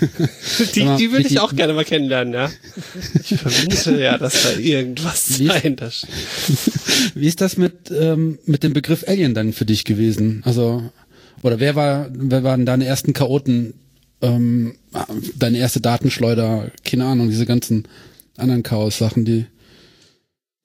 [0.74, 2.50] Die, mal, die würde ich auch gerne mal kennenlernen, ja.
[3.22, 6.06] Ich vermute ja, dass da irgendwas wie dahinter ist,
[7.14, 10.40] Wie ist das mit, ähm, mit dem Begriff Alien dann für dich gewesen?
[10.46, 10.90] Also,
[11.42, 13.74] oder wer war, wer waren deine ersten Chaoten,
[14.22, 14.76] ähm,
[15.36, 17.86] deine erste Datenschleuder, keine Ahnung, diese ganzen
[18.38, 19.44] anderen Chaos-Sachen, die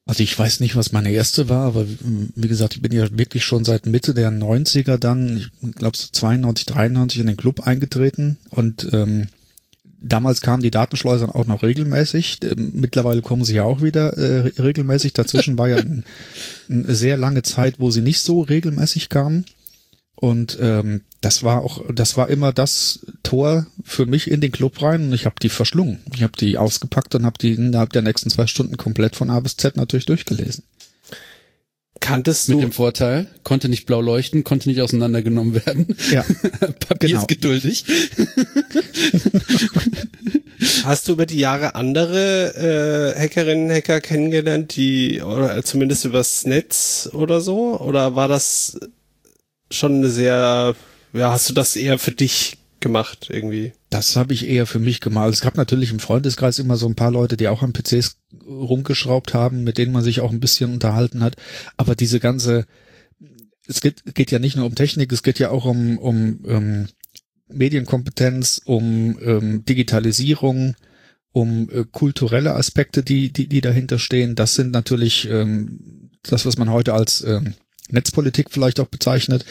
[0.07, 3.43] also ich weiß nicht, was meine erste war, aber wie gesagt, ich bin ja wirklich
[3.43, 8.37] schon seit Mitte der 90er dann, ich glaube so 92, 93 in den Club eingetreten
[8.49, 9.27] und ähm,
[10.01, 12.39] damals kamen die Datenschleusern auch noch regelmäßig.
[12.43, 15.13] Ähm, mittlerweile kommen sie ja auch wieder äh, regelmäßig.
[15.13, 16.05] Dazwischen war ja ein,
[16.69, 19.45] eine sehr lange Zeit, wo sie nicht so regelmäßig kamen.
[20.19, 24.81] Und ähm, das war auch, das war immer das Tor für mich in den Club
[24.81, 25.99] rein und ich habe die verschlungen.
[26.15, 29.39] Ich habe die ausgepackt und habe die innerhalb der nächsten zwei Stunden komplett von A
[29.39, 30.63] bis Z natürlich durchgelesen.
[31.99, 32.55] Kanntest du?
[32.55, 35.95] Mit dem Vorteil, konnte nicht blau leuchten, konnte nicht auseinandergenommen werden.
[36.11, 36.23] Ja.
[36.87, 37.21] Papier genau.
[37.21, 37.85] ist geduldig.
[40.83, 47.09] Hast du über die Jahre andere äh, Hackerinnen, Hacker kennengelernt, die, oder zumindest übers Netz
[47.13, 47.79] oder so?
[47.79, 48.79] Oder war das
[49.71, 50.75] schon eine sehr,
[51.13, 53.73] ja, hast du das eher für dich gemacht irgendwie?
[53.89, 55.33] Das habe ich eher für mich gemacht.
[55.33, 59.33] Es gab natürlich im Freundeskreis immer so ein paar Leute, die auch an PCs rumgeschraubt
[59.33, 61.35] haben, mit denen man sich auch ein bisschen unterhalten hat.
[61.77, 62.65] Aber diese ganze
[63.67, 66.87] es geht, geht ja nicht nur um Technik, es geht ja auch um, um, um
[67.49, 70.75] Medienkompetenz, um ähm, Digitalisierung,
[71.31, 74.35] um äh, kulturelle Aspekte, die, die, die dahinter stehen.
[74.35, 77.53] Das sind natürlich ähm, das, was man heute als ähm,
[77.89, 79.45] Netzpolitik vielleicht auch bezeichnet.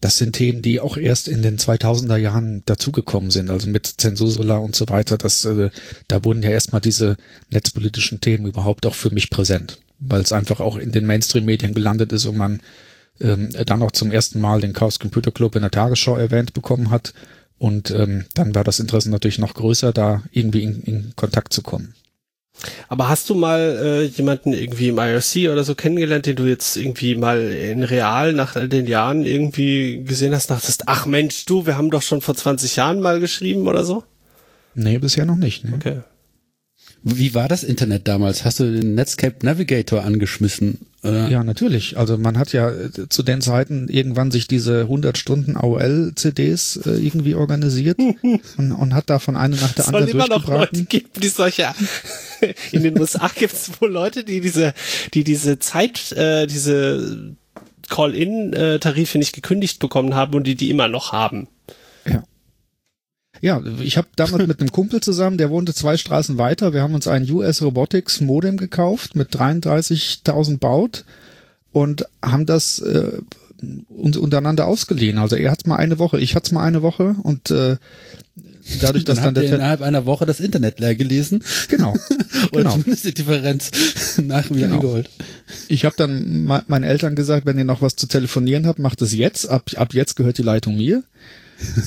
[0.00, 4.58] Das sind Themen, die auch erst in den 2000er Jahren dazugekommen sind, also mit Zensursula
[4.58, 5.18] und so weiter.
[5.18, 5.70] Das, äh,
[6.08, 7.16] da wurden ja erstmal diese
[7.50, 12.12] netzpolitischen Themen überhaupt auch für mich präsent, weil es einfach auch in den Mainstream-Medien gelandet
[12.12, 12.60] ist und man
[13.20, 16.90] ähm, dann auch zum ersten Mal den Chaos Computer Club in der Tagesschau erwähnt bekommen
[16.90, 17.12] hat
[17.58, 21.60] und ähm, dann war das Interesse natürlich noch größer, da irgendwie in, in Kontakt zu
[21.60, 21.94] kommen.
[22.88, 26.76] Aber hast du mal äh, jemanden irgendwie im IRC oder so kennengelernt, den du jetzt
[26.76, 31.66] irgendwie mal in real nach all den Jahren irgendwie gesehen hast, dachtest, ach Mensch, du,
[31.66, 34.04] wir haben doch schon vor 20 Jahren mal geschrieben oder so?
[34.74, 35.64] Nee, bisher noch nicht.
[35.64, 35.72] Ne?
[35.74, 36.00] Okay.
[37.02, 38.44] Wie war das Internet damals?
[38.44, 40.78] Hast du den Netscape Navigator angeschmissen?
[41.02, 41.28] Oder?
[41.28, 41.96] Ja, natürlich.
[41.96, 46.90] Also man hat ja äh, zu den Zeiten irgendwann sich diese 100 Stunden AOL-CDs äh,
[46.90, 47.98] irgendwie organisiert
[48.58, 51.72] und, und, hat davon eine nach der anderen immer noch Leute geben, die solche
[52.72, 54.74] in den USA gibt es wohl Leute, die diese,
[55.14, 57.34] die diese Zeit, äh, diese
[57.88, 61.48] Call-in-Tarife nicht gekündigt bekommen haben und die die immer noch haben.
[63.40, 63.62] Ja.
[63.80, 66.72] Ich habe damals mit einem Kumpel zusammen, der wohnte zwei Straßen weiter.
[66.72, 71.04] Wir haben uns ein US Robotics Modem gekauft mit 33.000 Baut
[71.72, 73.18] und haben das äh,
[73.88, 75.18] uns untereinander ausgeliehen.
[75.18, 77.76] Also er hat's mal eine Woche, ich hat's mal eine Woche und äh,
[78.80, 81.42] dadurch, dass dann, dann der innerhalb einer Woche das Internet leer gelesen.
[81.68, 81.94] Genau.
[82.52, 82.70] Oder genau.
[82.72, 84.76] zumindest die Differenz nach mir genau.
[84.76, 85.10] angeholt.
[85.68, 89.14] Ich habe dann meinen Eltern gesagt, wenn ihr noch was zu telefonieren habt, macht es
[89.14, 89.48] jetzt.
[89.48, 91.02] Ab, ab jetzt gehört die Leitung mir.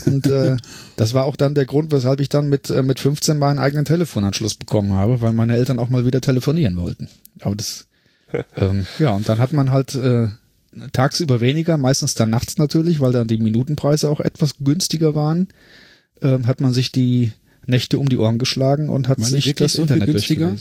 [0.06, 0.58] Und äh,
[0.96, 3.60] das war auch dann der Grund, weshalb ich dann mit, äh, mit 15 mal einen
[3.60, 7.10] eigenen Telefonanschluss bekommen habe, weil meine Eltern auch mal wieder telefonieren wollten.
[7.42, 7.88] Aber das,
[8.58, 10.28] ähm, ja, und dann hat man halt äh,
[10.92, 15.48] tagsüber weniger, meistens dann nachts natürlich, weil dann die Minutenpreise auch etwas günstiger waren,
[16.22, 17.32] äh, hat man sich die
[17.66, 20.56] Nächte um die Ohren geschlagen und hat sich das Internet günstiger?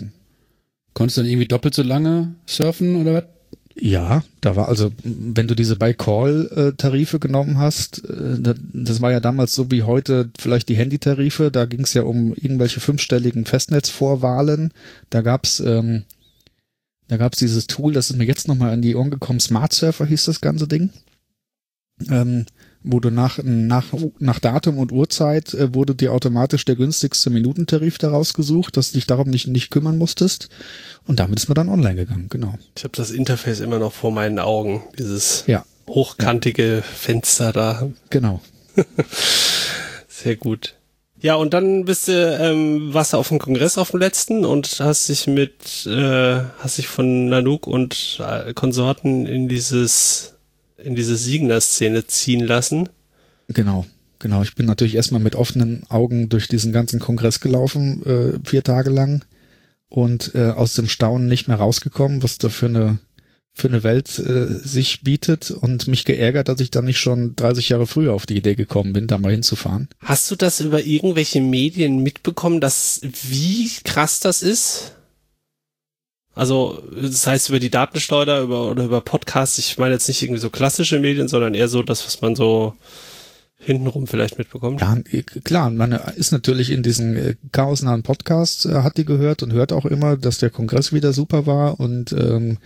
[0.94, 3.24] Konntest du dann irgendwie doppelt so lange surfen oder was?
[3.74, 9.54] Ja, da war also, wenn du diese By-Call-Tarife genommen hast, äh, das war ja damals
[9.54, 14.72] so wie heute vielleicht die Handy-Tarife, da ging es ja um irgendwelche fünfstelligen Festnetzvorwahlen.
[15.10, 16.04] Da gab's ähm,
[17.08, 20.06] da gab's dieses Tool, das ist mir jetzt nochmal an die Ohren gekommen, Smart Surfer
[20.06, 20.90] hieß das ganze Ding.
[22.08, 22.46] Ähm,
[22.84, 23.86] wo du nach, nach,
[24.18, 28.98] nach Datum und Uhrzeit äh, wurde dir automatisch der günstigste Minutentarif daraus gesucht, dass du
[28.98, 30.48] dich darum nicht, nicht kümmern musstest.
[31.06, 32.54] Und damit ist man dann online gegangen, genau.
[32.76, 35.64] Ich habe das Interface immer noch vor meinen Augen, dieses ja.
[35.88, 36.82] hochkantige ja.
[36.82, 37.88] Fenster da.
[38.10, 38.40] Genau.
[40.08, 40.74] Sehr gut.
[41.20, 44.80] Ja, und dann bist du, ähm, warst du auf dem Kongress auf dem letzten und
[44.80, 50.34] hast dich mit, äh, hast dich von Nanook und äh, Konsorten in dieses
[50.84, 52.88] in diese Siegner-Szene ziehen lassen.
[53.48, 53.86] Genau,
[54.18, 54.42] genau.
[54.42, 58.90] Ich bin natürlich erstmal mit offenen Augen durch diesen ganzen Kongress gelaufen, äh, vier Tage
[58.90, 59.24] lang
[59.88, 62.98] und äh, aus dem Staunen nicht mehr rausgekommen, was da für eine
[63.54, 67.68] für eine Welt äh, sich bietet und mich geärgert, dass ich da nicht schon 30
[67.68, 69.88] Jahre früher auf die Idee gekommen bin, da mal hinzufahren.
[70.00, 74.94] Hast du das über irgendwelche Medien mitbekommen, dass wie krass das ist?
[76.34, 80.40] Also, das heißt über die Datenschleuder über, oder über Podcasts, ich meine jetzt nicht irgendwie
[80.40, 82.74] so klassische Medien, sondern eher so das, was man so
[83.58, 84.80] hintenrum vielleicht mitbekommt.
[84.80, 84.96] Ja,
[85.44, 89.72] klar, man ist natürlich in diesen äh, chaosnahen Podcasts, äh, hat die gehört und hört
[89.72, 92.58] auch immer, dass der Kongress wieder super war und ähm,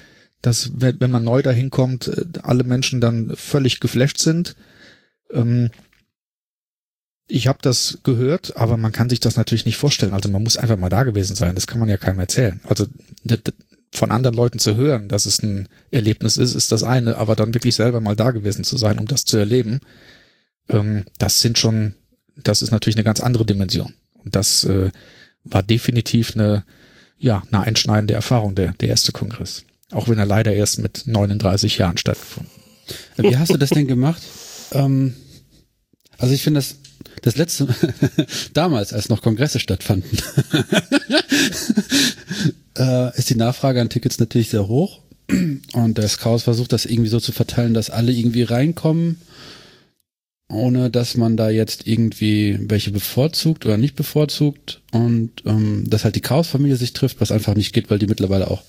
[0.43, 4.57] dass, wenn man neu dahin kommt, äh, alle Menschen dann völlig geflasht sind.
[5.33, 5.71] Ähm,
[7.29, 10.15] ich habe das gehört, aber man kann sich das natürlich nicht vorstellen.
[10.15, 11.55] Also man muss einfach mal da gewesen sein.
[11.55, 12.61] Das kann man ja keinem erzählen.
[12.65, 12.87] Also
[13.93, 17.55] von anderen Leuten zu hören, dass es ein Erlebnis ist, ist das eine, aber dann
[17.55, 19.81] wirklich selber mal da gewesen zu sein, um das zu erleben,
[20.69, 21.95] ähm, das sind schon,
[22.37, 23.95] das ist natürlich eine ganz andere Dimension.
[24.15, 24.91] Und das äh,
[25.45, 26.65] war definitiv eine,
[27.19, 29.65] ja, eine einschneidende Erfahrung, der, der erste Kongress.
[29.91, 32.51] Auch wenn er leider erst mit 39 Jahren stattgefunden.
[33.17, 34.23] Wie hast du das denn gemacht?
[34.73, 35.15] Ähm,
[36.19, 36.77] also ich finde das
[37.23, 37.69] das letzte,
[38.55, 40.19] damals, als noch Kongresse stattfanden,
[42.79, 45.01] äh, ist die Nachfrage an Tickets natürlich sehr hoch.
[45.73, 49.21] Und das Chaos versucht das irgendwie so zu verteilen, dass alle irgendwie reinkommen,
[50.49, 54.83] ohne dass man da jetzt irgendwie welche bevorzugt oder nicht bevorzugt.
[54.93, 58.51] Und ähm, dass halt die Chaos-Familie sich trifft, was einfach nicht geht, weil die mittlerweile
[58.51, 58.63] auch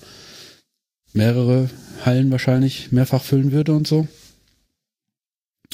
[1.12, 1.70] mehrere
[2.04, 4.08] Hallen wahrscheinlich mehrfach füllen würde und so.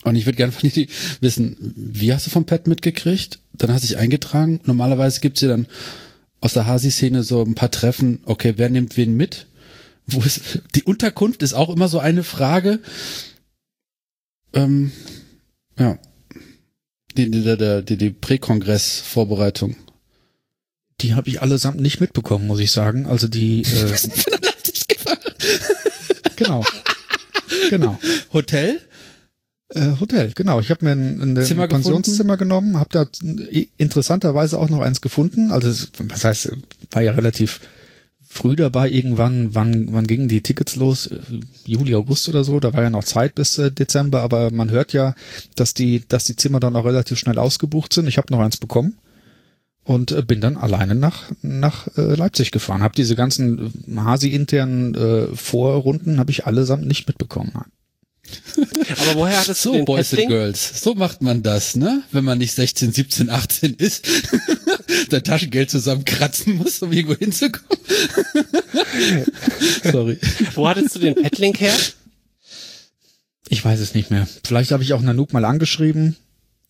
[0.02, 0.87] Und ich würde gerne von dir
[1.20, 3.38] wissen, wie hast du vom Pet mitgekriegt?
[3.54, 4.61] Dann hast du dich eingetragen.
[4.64, 5.66] Normalerweise gibt's ja dann
[6.40, 8.20] aus der Hasi-Szene so ein paar Treffen.
[8.26, 9.46] Okay, wer nimmt wen mit?
[10.07, 12.80] Wo ist, die Unterkunft ist auch immer so eine Frage.
[14.52, 14.92] ähm,
[15.78, 15.98] ja,
[17.16, 19.76] die, die, die, die, die Präkongress-Vorbereitung.
[21.00, 23.07] Die habe ich allesamt nicht mitbekommen, muss ich sagen.
[23.07, 23.62] Also die.
[25.46, 26.64] Äh, genau.
[27.68, 27.98] Genau.
[28.33, 28.80] Hotel?
[29.70, 30.61] Äh, Hotel, genau.
[30.61, 33.07] Ich habe mir ein, ein Zimmer Pensionszimmer genommen, habe da
[33.77, 35.50] interessanterweise auch noch eins gefunden.
[35.50, 36.53] Also was heißt,
[36.90, 37.61] war ja relativ
[38.35, 38.90] früh dabei.
[38.90, 41.09] Irgendwann, wann, wann gingen die Tickets los?
[41.64, 42.61] Juli, August oder so.
[42.61, 45.14] Da war ja noch Zeit bis äh, Dezember, aber man hört ja,
[45.57, 48.07] dass die, dass die Zimmer dann auch relativ schnell ausgebucht sind.
[48.07, 48.98] Ich habe noch eins bekommen
[49.85, 52.83] und äh, bin dann alleine nach nach äh, Leipzig gefahren.
[52.83, 57.53] Habe diese ganzen äh, Hasi-internen äh, Vorrunden habe ich allesamt nicht mitbekommen.
[59.01, 60.27] Aber woher hattest so, du den Boys Petting?
[60.27, 60.81] and Girls.
[60.83, 62.03] So macht man das, ne?
[62.12, 64.07] Wenn man nicht 16, 17, 18 ist,
[65.11, 67.79] sein Taschengeld zusammenkratzen muss, um irgendwo hinzukommen.
[69.90, 70.18] Sorry.
[70.55, 71.75] Wo hattest du den Petlink her?
[73.49, 74.27] Ich weiß es nicht mehr.
[74.44, 76.16] Vielleicht habe ich auch Nanook mal angeschrieben,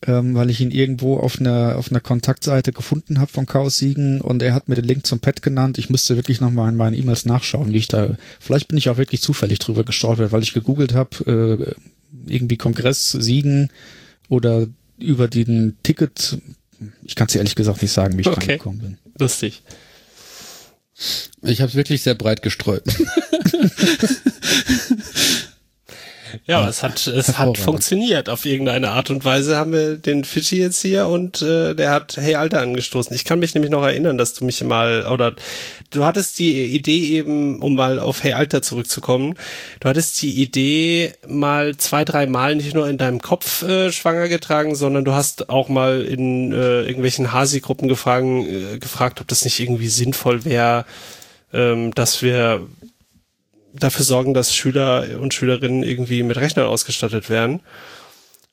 [0.07, 4.21] ähm, weil ich ihn irgendwo auf einer auf einer Kontaktseite gefunden habe von Chaos Siegen
[4.21, 5.79] und er hat mir den Link zum Pad genannt.
[5.79, 8.17] Ich müsste wirklich noch mal in meinen E-Mails nachschauen, wie ich da.
[8.41, 11.75] Vielleicht bin ich auch wirklich zufällig drüber gestolpert, weil ich gegoogelt habe,
[12.29, 13.71] äh, irgendwie Kongress Siegen
[14.29, 14.67] oder
[14.99, 16.39] über den Ticket.
[17.03, 18.53] Ich kann es ehrlich gesagt nicht sagen, wie ich Okay.
[18.53, 18.99] reingekommen bin.
[19.19, 19.63] Lustig.
[21.43, 22.85] Ich habe es wirklich sehr breit gestreut.
[26.47, 28.29] Ja, aber es hat, es hat funktioniert.
[28.29, 32.17] Auf irgendeine Art und Weise haben wir den Fischi jetzt hier und äh, der hat
[32.17, 33.15] Hey Alter angestoßen.
[33.15, 35.35] Ich kann mich nämlich noch erinnern, dass du mich mal, oder
[35.91, 39.35] du hattest die Idee eben, um mal auf Hey Alter zurückzukommen,
[39.81, 44.29] du hattest die Idee mal zwei, drei Mal nicht nur in deinem Kopf äh, schwanger
[44.29, 49.45] getragen, sondern du hast auch mal in äh, irgendwelchen Hasi-Gruppen gefragt, äh, gefragt, ob das
[49.45, 50.85] nicht irgendwie sinnvoll wäre,
[51.53, 52.67] ähm, dass wir
[53.75, 57.61] dafür sorgen, dass Schüler und Schülerinnen irgendwie mit Rechnern ausgestattet werden.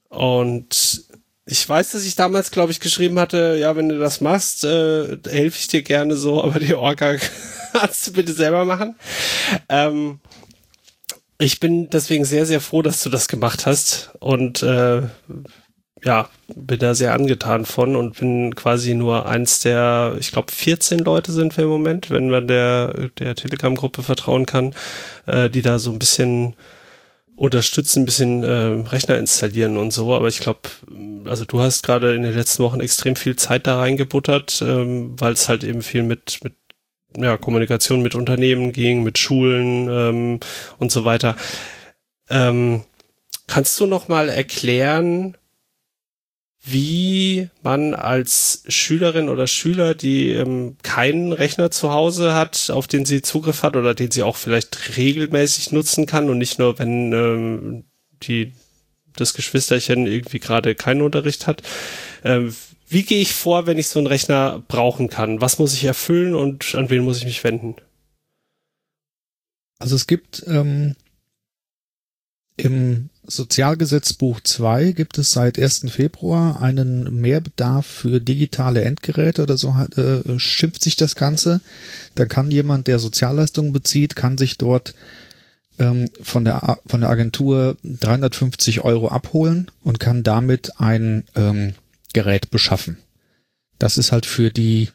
[0.10, 1.06] Und
[1.46, 5.18] ich weiß, dass ich damals, glaube ich, geschrieben hatte, ja, wenn du das machst, äh,
[5.30, 7.16] helfe ich dir gerne so, aber die Orga
[7.74, 8.96] kannst du bitte selber machen.
[9.70, 10.20] Ähm,
[11.38, 15.02] ich bin deswegen sehr, sehr froh, dass du das gemacht hast und äh,
[16.04, 21.00] ja, bin da sehr angetan von und bin quasi nur eins der, ich glaube, 14
[21.00, 24.74] Leute sind wir im Moment, wenn man der, der Telegram-Gruppe vertrauen kann,
[25.28, 26.56] äh, die da so ein bisschen
[27.36, 30.14] unterstützen, ein bisschen äh, Rechner installieren und so.
[30.14, 30.62] Aber ich glaube,
[31.26, 35.34] also du hast gerade in den letzten Wochen extrem viel Zeit da reingebuttert, ähm, weil
[35.34, 36.54] es halt eben viel mit, mit
[37.18, 40.40] ja, Kommunikation mit Unternehmen ging, mit Schulen ähm,
[40.80, 41.36] und so weiter.
[42.30, 42.84] Ähm,
[43.48, 45.36] kannst du noch mal erklären,
[46.64, 53.06] wie man als Schülerin oder Schüler, die ähm, keinen Rechner zu Hause hat, auf den
[53.06, 57.12] sie Zugriff hat oder den sie auch vielleicht regelmäßig nutzen kann und nicht nur, wenn
[57.14, 57.84] ähm,
[58.24, 58.54] die
[59.16, 61.64] das Geschwisterchen irgendwie gerade keinen Unterricht hat.
[62.24, 62.56] Ähm,
[62.88, 65.42] wie gehe ich vor, wenn ich so einen Rechner brauchen kann?
[65.42, 67.76] Was muss ich erfüllen und an wen muss ich mich wenden?
[69.80, 70.96] Also es gibt ähm,
[72.64, 75.86] im Sozialgesetzbuch 2 gibt es seit 1.
[75.90, 81.62] Februar einen Mehrbedarf für digitale Endgeräte oder so äh, schimpft sich das Ganze.
[82.16, 84.94] Da kann jemand, der Sozialleistungen bezieht, kann sich dort
[85.80, 91.74] ähm, von, der, von der Agentur 350 Euro abholen und kann damit ein ähm,
[92.14, 92.98] Gerät beschaffen.
[93.80, 94.90] Das ist halt für die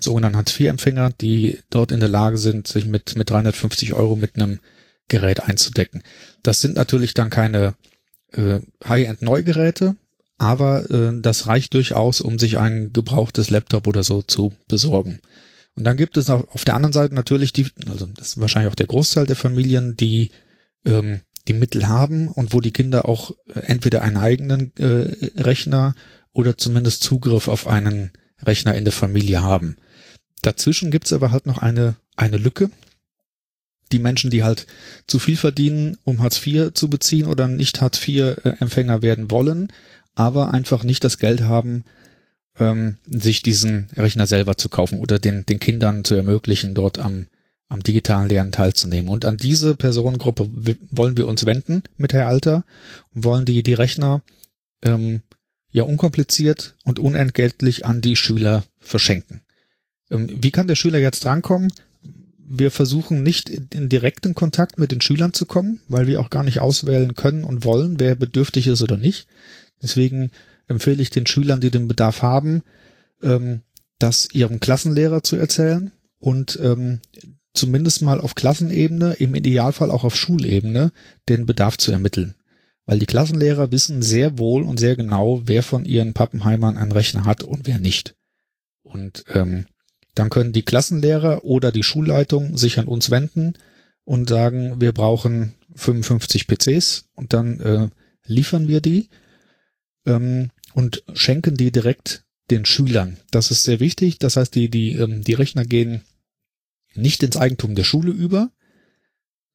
[0.00, 4.60] sogenannten Hartz-IV-Empfänger, die dort in der Lage sind, sich mit, mit 350 Euro mit einem
[5.08, 6.02] Gerät einzudecken.
[6.42, 7.74] Das sind natürlich dann keine
[8.32, 9.96] äh, High-End-Neugeräte,
[10.36, 15.20] aber äh, das reicht durchaus, um sich ein gebrauchtes Laptop oder so zu besorgen.
[15.74, 18.70] Und dann gibt es auch auf der anderen Seite natürlich die, also das ist wahrscheinlich
[18.70, 20.30] auch der Großteil der Familien, die
[20.84, 25.94] ähm, die Mittel haben und wo die Kinder auch äh, entweder einen eigenen äh, Rechner
[26.32, 29.76] oder zumindest Zugriff auf einen Rechner in der Familie haben.
[30.42, 32.70] Dazwischen gibt's aber halt noch eine, eine Lücke.
[33.92, 34.66] Die Menschen, die halt
[35.06, 39.72] zu viel verdienen, um Hartz IV zu beziehen oder nicht Hartz IV-Empfänger werden wollen,
[40.14, 41.84] aber einfach nicht das Geld haben,
[42.58, 47.26] ähm, sich diesen Rechner selber zu kaufen oder den, den Kindern zu ermöglichen, dort am,
[47.68, 49.10] am digitalen Lernen teilzunehmen.
[49.10, 50.50] Und an diese Personengruppe
[50.90, 52.64] wollen wir uns wenden mit Herr Alter
[53.14, 54.22] und wollen die, die Rechner
[54.82, 55.22] ähm,
[55.70, 59.42] ja unkompliziert und unentgeltlich an die Schüler verschenken.
[60.10, 61.72] Ähm, wie kann der Schüler jetzt drankommen?
[62.50, 66.30] Wir versuchen nicht in, in direkten Kontakt mit den Schülern zu kommen, weil wir auch
[66.30, 69.26] gar nicht auswählen können und wollen, wer bedürftig ist oder nicht.
[69.82, 70.30] Deswegen
[70.66, 72.62] empfehle ich den Schülern, die den Bedarf haben,
[73.22, 73.62] ähm,
[73.98, 77.00] das ihrem Klassenlehrer zu erzählen und ähm,
[77.54, 80.92] zumindest mal auf Klassenebene, im Idealfall auch auf Schulebene,
[81.28, 82.34] den Bedarf zu ermitteln.
[82.86, 87.24] Weil die Klassenlehrer wissen sehr wohl und sehr genau, wer von ihren Pappenheimern einen Rechner
[87.24, 88.16] hat und wer nicht.
[88.82, 89.66] Und ähm,
[90.14, 93.54] dann können die Klassenlehrer oder die Schulleitung sich an uns wenden
[94.04, 97.88] und sagen, wir brauchen 55 PCs und dann äh,
[98.26, 99.08] liefern wir die
[100.06, 103.18] ähm, und schenken die direkt den Schülern.
[103.30, 104.18] Das ist sehr wichtig.
[104.18, 106.02] Das heißt, die, die, ähm, die Rechner gehen
[106.94, 108.50] nicht ins Eigentum der Schule über.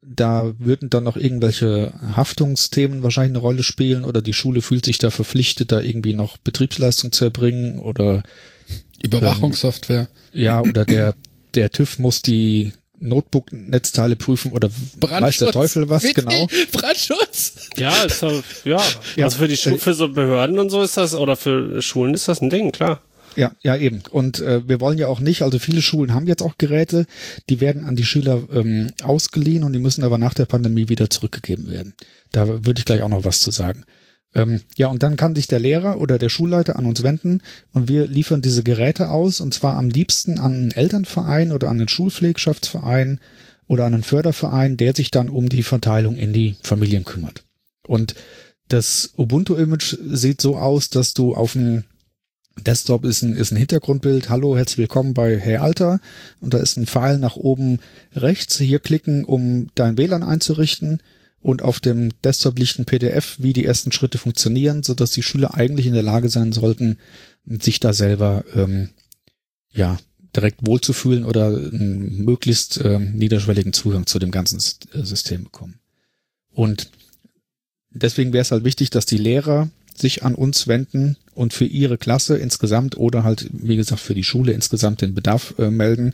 [0.05, 4.97] Da würden dann noch irgendwelche Haftungsthemen wahrscheinlich eine Rolle spielen oder die Schule fühlt sich
[4.97, 8.23] da verpflichtet, da irgendwie noch Betriebsleistung zu erbringen oder
[9.01, 10.07] Überwachungssoftware.
[10.33, 11.15] Ähm, ja, oder der,
[11.53, 16.25] der TÜV muss die Notebook-Netzteile prüfen oder weiß der Teufel was, Witzig.
[16.25, 16.47] genau.
[16.71, 17.69] Brandschutz.
[17.75, 18.81] Ja, ist ja.
[19.15, 19.25] ja.
[19.25, 22.27] Also für die Schu für so Behörden und so ist das, oder für Schulen ist
[22.27, 23.01] das ein Ding, klar.
[23.35, 24.03] Ja, ja eben.
[24.11, 27.05] Und äh, wir wollen ja auch nicht, also viele Schulen haben jetzt auch Geräte,
[27.49, 31.09] die werden an die Schüler ähm, ausgeliehen und die müssen aber nach der Pandemie wieder
[31.09, 31.93] zurückgegeben werden.
[32.31, 33.85] Da würde ich gleich auch noch was zu sagen.
[34.35, 37.87] Ähm, ja, und dann kann sich der Lehrer oder der Schulleiter an uns wenden und
[37.87, 41.87] wir liefern diese Geräte aus und zwar am liebsten an einen Elternverein oder an einen
[41.87, 43.19] Schulpflegschaftsverein
[43.67, 47.43] oder an einen Förderverein, der sich dann um die Verteilung in die Familien kümmert.
[47.87, 48.15] Und
[48.69, 51.83] das Ubuntu-Image sieht so aus, dass du auf dem
[52.59, 54.29] Desktop ist ein, ist ein Hintergrundbild.
[54.29, 55.99] Hallo, herzlich willkommen bei Hey Alter.
[56.39, 57.79] Und da ist ein Pfeil nach oben
[58.15, 58.57] rechts.
[58.57, 61.01] Hier klicken, um dein WLAN einzurichten
[61.43, 65.23] und auf dem Desktop liegt ein PDF, wie die ersten Schritte funktionieren, so dass die
[65.23, 66.97] Schüler eigentlich in der Lage sein sollten,
[67.45, 68.89] sich da selber ähm,
[69.71, 69.97] ja
[70.35, 74.57] direkt wohlzufühlen oder einen möglichst ähm, niederschwelligen Zugang zu dem ganzen
[74.93, 75.79] äh, System bekommen.
[76.53, 76.89] Und
[77.91, 81.97] deswegen wäre es halt wichtig, dass die Lehrer sich an uns wenden und für ihre
[81.97, 86.13] Klasse insgesamt oder halt, wie gesagt, für die Schule insgesamt den Bedarf äh, melden.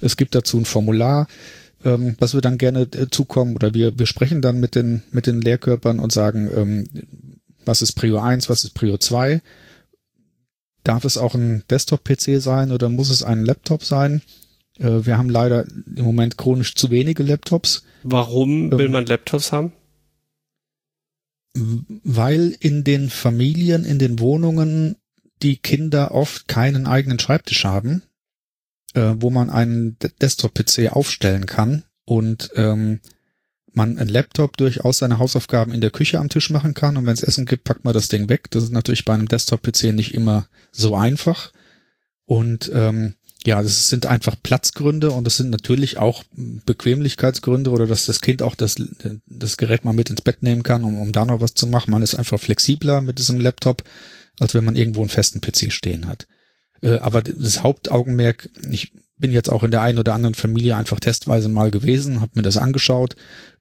[0.00, 1.28] Es gibt dazu ein Formular,
[1.84, 5.26] ähm, was wir dann gerne äh, zukommen oder wir, wir sprechen dann mit den, mit
[5.26, 6.86] den Lehrkörpern und sagen, ähm,
[7.64, 9.40] was ist Prio 1, was ist Prio 2?
[10.84, 14.22] Darf es auch ein Desktop-PC sein oder muss es ein Laptop sein?
[14.78, 15.66] Äh, wir haben leider
[15.96, 17.84] im Moment chronisch zu wenige Laptops.
[18.02, 19.72] Warum will ähm, man Laptops haben?
[21.54, 24.96] Weil in den Familien, in den Wohnungen
[25.42, 28.02] die Kinder oft keinen eigenen Schreibtisch haben
[28.94, 33.00] äh, wo man einen Desktop-PC aufstellen kann und ähm,
[33.72, 37.14] man ein Laptop durchaus seine Hausaufgaben in der Küche am Tisch machen kann und wenn
[37.14, 38.50] es Essen gibt, packt man das Ding weg.
[38.50, 41.52] Das ist natürlich bei einem Desktop-PC nicht immer so einfach.
[42.26, 43.14] Und ähm,
[43.46, 48.42] ja, das sind einfach Platzgründe und das sind natürlich auch Bequemlichkeitsgründe oder dass das Kind
[48.42, 48.76] auch das,
[49.26, 51.90] das Gerät mal mit ins Bett nehmen kann, um, um da noch was zu machen.
[51.90, 53.82] Man ist einfach flexibler mit diesem Laptop,
[54.38, 56.26] als wenn man irgendwo einen festen PC stehen hat.
[56.82, 60.98] Äh, aber das Hauptaugenmerk, ich bin jetzt auch in der einen oder anderen Familie einfach
[60.98, 63.16] testweise mal gewesen, habe mir das angeschaut.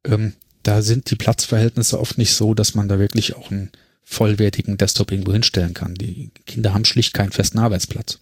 [0.05, 3.71] Ähm, da sind die Platzverhältnisse oft nicht so, dass man da wirklich auch einen
[4.03, 5.93] vollwertigen Desktop irgendwo hinstellen kann.
[5.93, 8.19] Die Kinder haben schlicht keinen festen Arbeitsplatz.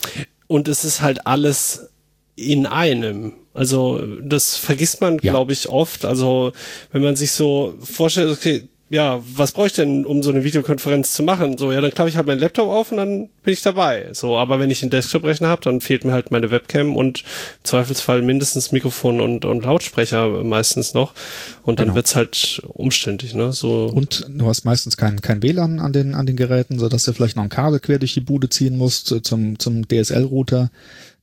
[0.47, 1.89] Und es ist halt alles
[2.35, 3.33] in einem.
[3.53, 5.31] Also das vergisst man, ja.
[5.31, 6.05] glaube ich, oft.
[6.05, 6.51] Also
[6.91, 11.13] wenn man sich so vorstellt, okay, ja, was brauche ich denn, um so eine Videokonferenz
[11.13, 11.57] zu machen?
[11.57, 14.07] So, ja, dann klappe ich halt meinen Laptop auf und dann bin ich dabei.
[14.13, 17.25] So, aber wenn ich einen Desktop-Rechner habe, dann fehlt mir halt meine Webcam und im
[17.63, 21.13] Zweifelsfall mindestens Mikrofon und, und Lautsprecher meistens noch.
[21.63, 21.95] Und dann genau.
[21.95, 23.51] wird's halt umständlich, ne?
[23.51, 23.87] So.
[23.87, 27.11] Und du hast meistens kein, kein WLAN an den, an den Geräten, so dass du
[27.11, 30.71] vielleicht noch ein Kabel quer durch die Bude ziehen musst zum, zum DSL-Router.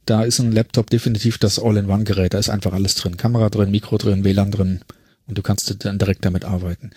[0.05, 2.35] Da ist ein Laptop definitiv das All-in-One-Gerät.
[2.35, 3.17] Da ist einfach alles drin.
[3.17, 4.81] Kamera drin, Mikro drin, WLAN drin.
[5.27, 6.91] Und du kannst dann direkt damit arbeiten.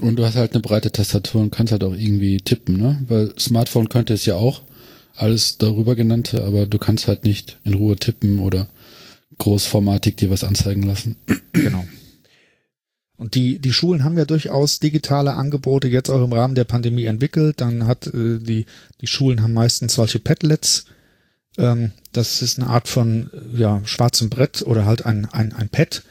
[0.00, 3.04] Und du hast halt eine breite Tastatur und kannst halt auch irgendwie tippen, ne?
[3.08, 4.62] Weil Smartphone könnte es ja auch,
[5.16, 8.68] alles darüber genannte, aber du kannst halt nicht in Ruhe tippen oder
[9.38, 11.16] großformatig dir was anzeigen lassen.
[11.52, 11.84] Genau.
[13.16, 17.04] Und die, die Schulen haben ja durchaus digitale Angebote jetzt auch im Rahmen der Pandemie
[17.04, 17.60] entwickelt.
[17.60, 18.64] Dann hat äh, die,
[19.00, 20.84] die Schulen haben meistens solche Padlets.
[21.56, 26.04] Ähm, das ist eine Art von ja, schwarzem Brett oder halt ein, ein, ein Pad,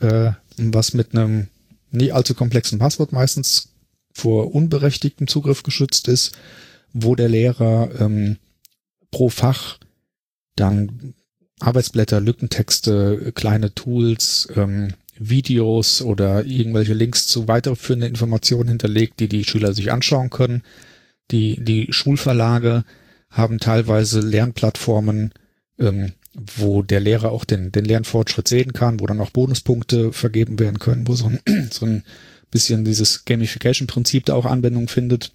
[0.00, 1.48] äh, was mit einem
[1.92, 3.68] nie allzu komplexen Passwort meistens
[4.12, 6.32] vor unberechtigtem Zugriff geschützt ist,
[6.92, 8.38] wo der Lehrer ähm,
[9.10, 9.78] pro Fach
[10.56, 11.14] dann
[11.60, 19.44] Arbeitsblätter, Lückentexte, kleine Tools, ähm, Videos oder irgendwelche Links zu weiterführenden Informationen hinterlegt, die die
[19.44, 20.62] Schüler sich anschauen können.
[21.30, 22.84] Die, die Schulverlage
[23.30, 25.32] haben teilweise Lernplattformen,
[25.78, 30.58] ähm, wo der Lehrer auch den, den Lernfortschritt sehen kann, wo dann auch Bonuspunkte vergeben
[30.58, 32.04] werden können, wo so ein, so ein
[32.50, 35.32] bisschen dieses Gamification-Prinzip da auch Anwendung findet.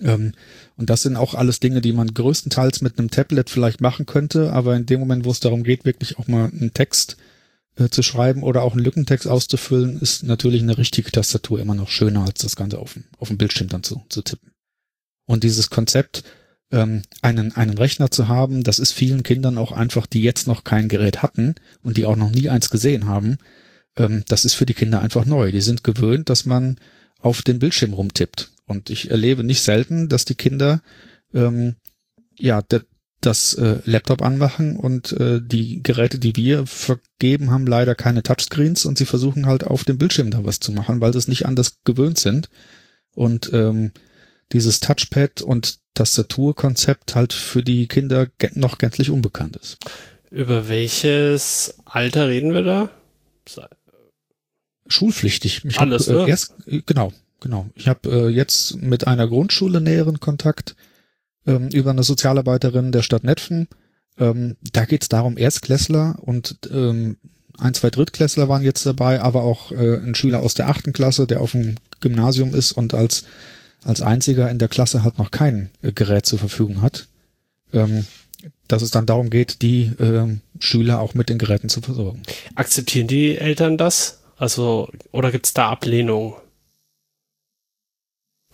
[0.00, 0.32] Ähm,
[0.76, 4.52] und das sind auch alles Dinge, die man größtenteils mit einem Tablet vielleicht machen könnte,
[4.52, 7.16] aber in dem Moment, wo es darum geht, wirklich auch mal einen Text
[7.76, 11.88] äh, zu schreiben oder auch einen Lückentext auszufüllen, ist natürlich eine richtige Tastatur immer noch
[11.88, 14.52] schöner, als das Ganze auf dem, auf dem Bildschirm dann zu, zu tippen.
[15.26, 16.22] Und dieses Konzept,
[16.70, 20.64] ähm, einen, einen Rechner zu haben, das ist vielen Kindern auch einfach, die jetzt noch
[20.64, 23.38] kein Gerät hatten und die auch noch nie eins gesehen haben,
[23.96, 25.52] ähm, das ist für die Kinder einfach neu.
[25.52, 26.76] Die sind gewöhnt, dass man
[27.20, 28.50] auf den Bildschirm rumtippt.
[28.66, 30.82] Und ich erlebe nicht selten, dass die Kinder
[31.32, 31.76] ähm,
[32.36, 32.62] ja
[33.20, 38.84] das äh, Laptop anmachen und äh, die Geräte, die wir vergeben, haben leider keine Touchscreens
[38.84, 41.46] und sie versuchen halt auf dem Bildschirm da was zu machen, weil sie es nicht
[41.46, 42.50] anders gewöhnt sind.
[43.14, 43.92] Und ähm,
[44.52, 49.78] dieses Touchpad und Tastaturkonzept halt für die Kinder noch gänzlich unbekannt ist.
[50.30, 52.90] Über welches Alter reden wir da?
[54.88, 55.64] Schulpflichtig.
[55.64, 56.28] Ich Alles, hab, äh, ne?
[56.28, 56.54] erst,
[56.86, 57.66] genau, genau.
[57.74, 60.76] Ich habe äh, jetzt mit einer Grundschule näheren Kontakt
[61.46, 63.68] ähm, über eine Sozialarbeiterin der Stadt Netfen.
[64.18, 67.16] Ähm, da geht es darum, Erstklässler und ähm,
[67.58, 71.26] ein, zwei Drittklässler waren jetzt dabei, aber auch äh, ein Schüler aus der achten Klasse,
[71.26, 73.24] der auf dem Gymnasium ist und als
[73.86, 77.06] als einziger in der Klasse halt noch kein äh, Gerät zur Verfügung hat,
[77.72, 78.06] ähm,
[78.68, 82.22] dass es dann darum geht, die äh, Schüler auch mit den Geräten zu versorgen.
[82.54, 84.22] Akzeptieren die Eltern das?
[84.36, 86.34] Also, oder gibt es da Ablehnung?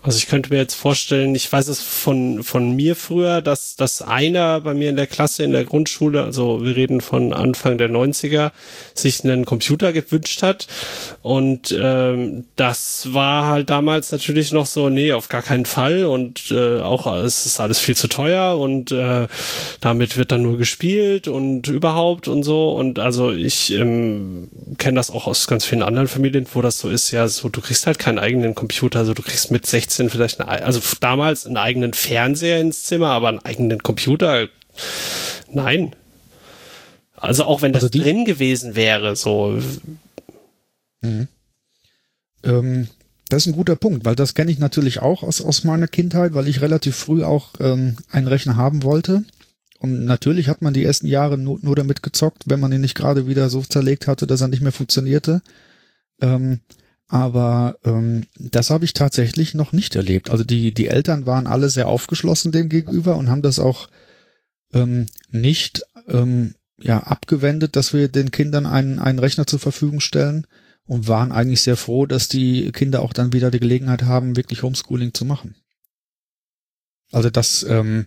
[0.04, 4.02] Also ich könnte mir jetzt vorstellen, ich weiß es von, von mir früher, dass, dass
[4.02, 7.88] einer bei mir in der Klasse, in der Grundschule, also wir reden von Anfang der
[7.88, 8.50] 90er,
[8.94, 10.66] sich einen Computer gewünscht hat.
[11.22, 16.04] Und ähm, das war halt damals natürlich noch so, nee, auf gar keinen Fall.
[16.06, 19.28] Und äh, auch es ist alles viel zu teuer und äh,
[19.80, 22.72] damit wird dann nur gespielt und überhaupt und so.
[22.72, 26.90] Und also ich ähm, kenne das auch aus ganz vielen anderen Familien, wo das so
[26.90, 30.10] ist, ja, so du kriegst halt keinen eigenen Computer, also du kriegst mit 16 16
[30.10, 34.48] vielleicht, eine, also damals einen eigenen Fernseher ins Zimmer, aber einen eigenen Computer,
[35.50, 35.94] nein.
[37.14, 39.60] Also auch wenn das also drin gewesen wäre, so.
[41.02, 41.28] Mhm.
[42.42, 42.88] Ähm,
[43.28, 46.34] das ist ein guter Punkt, weil das kenne ich natürlich auch aus, aus meiner Kindheit,
[46.34, 49.24] weil ich relativ früh auch ähm, einen Rechner haben wollte.
[49.78, 52.94] Und natürlich hat man die ersten Jahre nur, nur damit gezockt, wenn man ihn nicht
[52.94, 55.42] gerade wieder so zerlegt hatte, dass er nicht mehr funktionierte.
[56.20, 56.60] Ähm,
[57.12, 60.30] aber ähm, das habe ich tatsächlich noch nicht erlebt.
[60.30, 63.90] Also die, die Eltern waren alle sehr aufgeschlossen dem gegenüber und haben das auch
[64.72, 70.46] ähm, nicht ähm, ja, abgewendet, dass wir den Kindern einen, einen Rechner zur Verfügung stellen
[70.86, 74.62] und waren eigentlich sehr froh, dass die Kinder auch dann wieder die Gelegenheit haben, wirklich
[74.62, 75.54] Homeschooling zu machen.
[77.10, 78.06] Also das, ähm,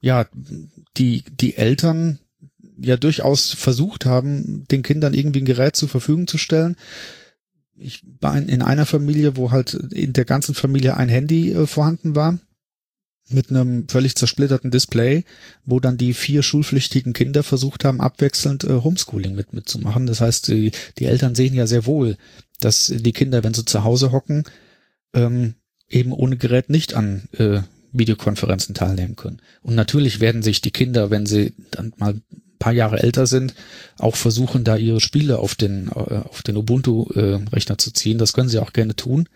[0.00, 0.26] ja,
[0.96, 2.18] die, die Eltern
[2.78, 6.76] ja durchaus versucht haben, den Kindern irgendwie ein Gerät zur Verfügung zu stellen.
[7.76, 12.14] Ich war in, einer Familie, wo halt in der ganzen Familie ein Handy äh, vorhanden
[12.14, 12.38] war
[13.30, 15.24] mit einem völlig zersplitterten Display,
[15.64, 20.06] wo dann die vier schulpflichtigen Kinder versucht haben, abwechselnd äh, Homeschooling mit mitzumachen.
[20.06, 22.16] Das heißt, die, die Eltern sehen ja sehr wohl,
[22.60, 24.44] dass die Kinder, wenn sie zu Hause hocken,
[25.14, 25.54] ähm,
[25.88, 27.60] eben ohne Gerät nicht an äh,
[27.92, 29.40] Videokonferenzen teilnehmen können.
[29.62, 32.20] Und natürlich werden sich die Kinder, wenn sie dann mal
[32.64, 33.54] paar Jahre älter sind,
[33.98, 38.16] auch versuchen, da ihre Spiele auf den, äh, auf den Ubuntu-Rechner zu ziehen.
[38.16, 39.28] Das können sie auch gerne tun.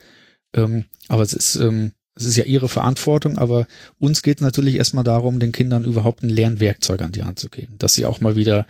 [0.54, 3.66] Ähm, aber es ist, ähm, es ist ja ihre Verantwortung, aber
[3.98, 7.74] uns geht natürlich erstmal darum, den Kindern überhaupt ein Lernwerkzeug an die Hand zu geben,
[7.78, 8.66] dass sie auch mal wieder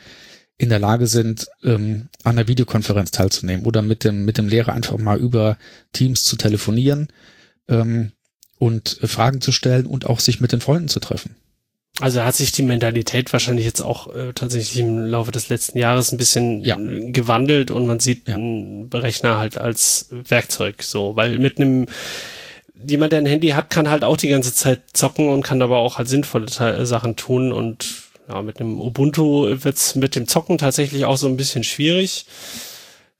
[0.56, 4.72] in der Lage sind, ähm, an einer Videokonferenz teilzunehmen oder mit dem, mit dem Lehrer
[4.72, 5.56] einfach mal über
[5.92, 7.08] Teams zu telefonieren
[8.58, 11.36] und Fragen zu stellen und auch sich mit den Freunden zu treffen.
[12.00, 16.12] Also hat sich die Mentalität wahrscheinlich jetzt auch äh, tatsächlich im Laufe des letzten Jahres
[16.12, 16.76] ein bisschen ja.
[16.78, 18.36] gewandelt und man sieht ja.
[18.36, 21.86] einen Berechner halt als Werkzeug so, weil mit einem
[22.86, 25.78] jemand, der ein Handy hat, kann halt auch die ganze Zeit zocken und kann aber
[25.78, 30.58] auch halt sinnvolle Te Sachen tun und ja, mit einem Ubuntu wird's mit dem Zocken
[30.58, 32.26] tatsächlich auch so ein bisschen schwierig.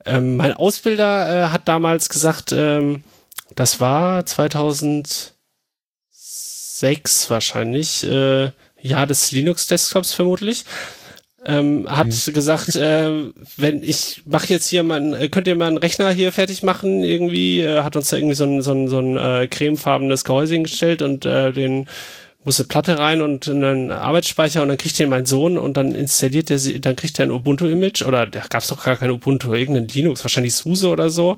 [0.04, 3.02] Ähm, mein Ausbilder äh, hat damals gesagt, ähm,
[3.54, 5.34] das war 2006
[7.30, 10.64] wahrscheinlich, äh, Jahr des Linux-Desktops vermutlich,
[11.44, 12.32] ähm, hat mhm.
[12.32, 13.10] gesagt, äh,
[13.56, 17.60] wenn ich mache jetzt hier mal, könnt ihr mal einen Rechner hier fertig machen, irgendwie,
[17.60, 21.00] äh, hat uns da irgendwie so ein, so ein, so ein äh, cremefarbenes Gehäuse hingestellt
[21.00, 21.86] und äh, den
[22.44, 25.94] muss eine Platte rein und einen Arbeitsspeicher und dann kriegt den mein Sohn und dann
[25.94, 29.10] installiert er sie, dann kriegt er ein Ubuntu-Image oder da gab es doch gar kein
[29.10, 31.36] Ubuntu, irgendein Linux, wahrscheinlich SUSE oder so.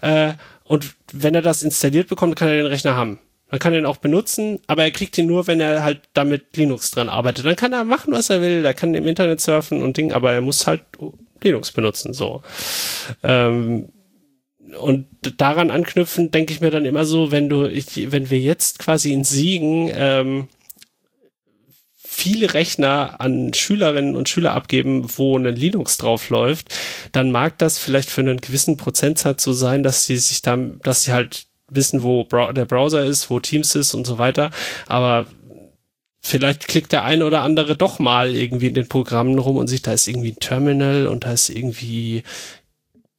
[0.00, 0.32] Äh,
[0.64, 3.18] und wenn er das installiert bekommt, kann er den Rechner haben.
[3.50, 6.90] Man kann ihn auch benutzen, aber er kriegt ihn nur, wenn er halt damit Linux
[6.90, 7.46] dran arbeitet.
[7.46, 8.64] Dann kann er machen, was er will.
[8.64, 10.82] Er kann im Internet surfen und Ding, aber er muss halt
[11.42, 12.42] Linux benutzen, so.
[13.22, 13.88] Ähm,
[14.78, 15.06] und
[15.38, 19.12] daran anknüpfen, denke ich mir dann immer so, wenn du, ich, wenn wir jetzt quasi
[19.12, 20.48] in Siegen ähm,
[22.18, 26.74] viele Rechner an Schülerinnen und Schüler abgeben, wo ein Linux drauf läuft,
[27.12, 31.04] dann mag das vielleicht für einen gewissen Prozentsatz so sein, dass sie sich dann, dass
[31.04, 34.50] sie halt wissen, wo der Browser ist, wo Teams ist und so weiter.
[34.86, 35.26] Aber
[36.20, 39.86] vielleicht klickt der eine oder andere doch mal irgendwie in den Programmen rum und sieht,
[39.86, 42.22] da ist irgendwie ein Terminal und da ist irgendwie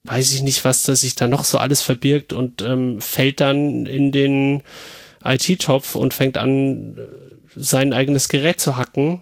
[0.03, 3.85] weiß ich nicht, was da sich da noch so alles verbirgt und ähm, fällt dann
[3.85, 4.63] in den
[5.23, 6.97] IT-Topf und fängt an,
[7.55, 9.21] sein eigenes Gerät zu hacken.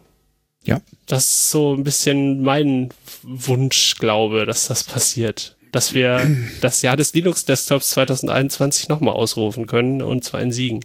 [0.64, 0.82] Ja.
[1.06, 2.90] Das ist so ein bisschen mein
[3.24, 5.57] Wunsch, glaube, dass das passiert.
[5.72, 6.26] Dass wir
[6.62, 10.84] das Jahr des Linux-Desktops 2021 nochmal ausrufen können und zwar in Siegen.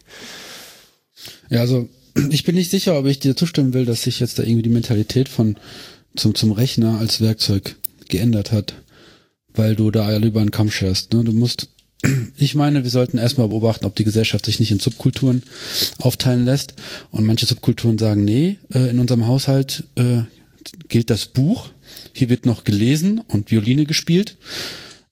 [1.49, 1.89] Ja, also
[2.31, 4.71] ich bin nicht sicher, ob ich dir zustimmen will, dass sich jetzt da irgendwie die
[4.71, 5.57] Mentalität von
[6.17, 7.77] zum, zum Rechner als Werkzeug
[8.09, 8.75] geändert hat
[9.55, 11.13] weil du da alle über einen Kamm scherst.
[11.13, 11.25] Ne?
[11.25, 11.69] Du musst,
[12.37, 15.43] ich meine, wir sollten erstmal beobachten, ob die Gesellschaft sich nicht in Subkulturen
[15.99, 16.75] aufteilen lässt.
[17.11, 20.23] Und manche Subkulturen sagen, nee, äh, in unserem Haushalt äh,
[20.89, 21.71] gilt das Buch.
[22.13, 24.37] Hier wird noch gelesen und Violine gespielt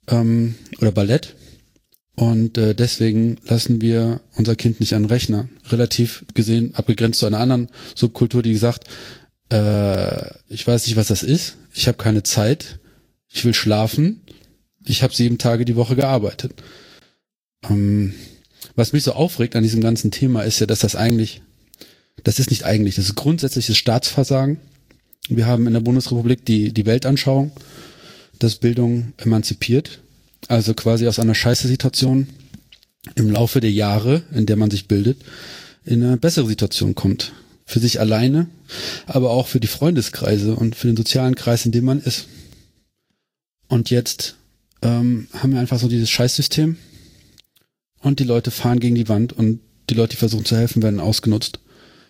[0.09, 1.37] ähm, oder Ballett.
[2.17, 5.49] Und äh, deswegen lassen wir unser Kind nicht an den Rechner.
[5.71, 8.85] Relativ gesehen, abgegrenzt zu einer anderen Subkultur, die gesagt,
[9.51, 12.79] äh, ich weiß nicht, was das ist, ich habe keine Zeit,
[13.29, 14.21] ich will schlafen,
[14.85, 16.53] ich habe sieben Tage die Woche gearbeitet.
[17.69, 18.15] Ähm,
[18.77, 21.43] was mich so aufregt an diesem ganzen Thema ist ja, dass das eigentlich,
[22.23, 24.59] das ist nicht eigentlich, das ist grundsätzliches Staatsversagen.
[25.29, 27.53] Wir haben in der Bundesrepublik die, die Weltanschauung,
[28.39, 30.01] dass Bildung emanzipiert,
[30.49, 32.29] also quasi aus einer Scheiße-Situation
[33.15, 35.19] im Laufe der Jahre, in der man sich bildet,
[35.85, 37.33] in eine bessere Situation kommt.
[37.65, 38.49] Für sich alleine,
[39.07, 42.27] aber auch für die Freundeskreise und für den sozialen Kreis, in dem man ist.
[43.69, 44.35] Und jetzt
[44.83, 46.77] ähm, haben wir einfach so dieses Scheißsystem
[48.01, 50.99] und die Leute fahren gegen die Wand und die Leute, die versuchen zu helfen, werden
[50.99, 51.61] ausgenutzt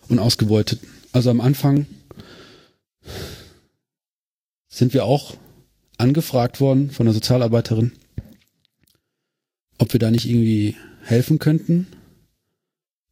[0.08, 0.80] und ausgebeutet.
[1.12, 1.84] Also am Anfang
[4.68, 5.36] sind wir auch
[5.98, 7.92] angefragt worden von der Sozialarbeiterin,
[9.78, 11.86] ob wir da nicht irgendwie helfen könnten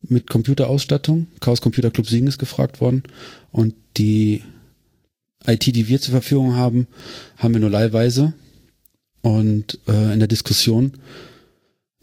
[0.01, 1.27] mit Computerausstattung.
[1.41, 3.03] Chaos Computer Club Siegen ist gefragt worden
[3.51, 4.43] und die
[5.47, 6.87] IT, die wir zur Verfügung haben,
[7.37, 8.33] haben wir nur leihweise.
[9.21, 10.93] Und äh, in der Diskussion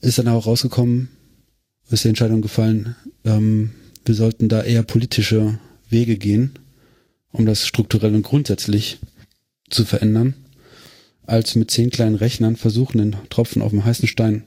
[0.02, 1.10] ist dann auch rausgekommen,
[1.89, 3.72] ist die Entscheidung gefallen, ähm,
[4.04, 6.60] wir sollten da eher politische Wege gehen,
[7.38, 9.00] um das strukturell und grundsätzlich
[9.70, 10.34] zu verändern,
[11.26, 14.44] als mit zehn kleinen Rechnern versuchen, den Tropfen auf dem heißen Stein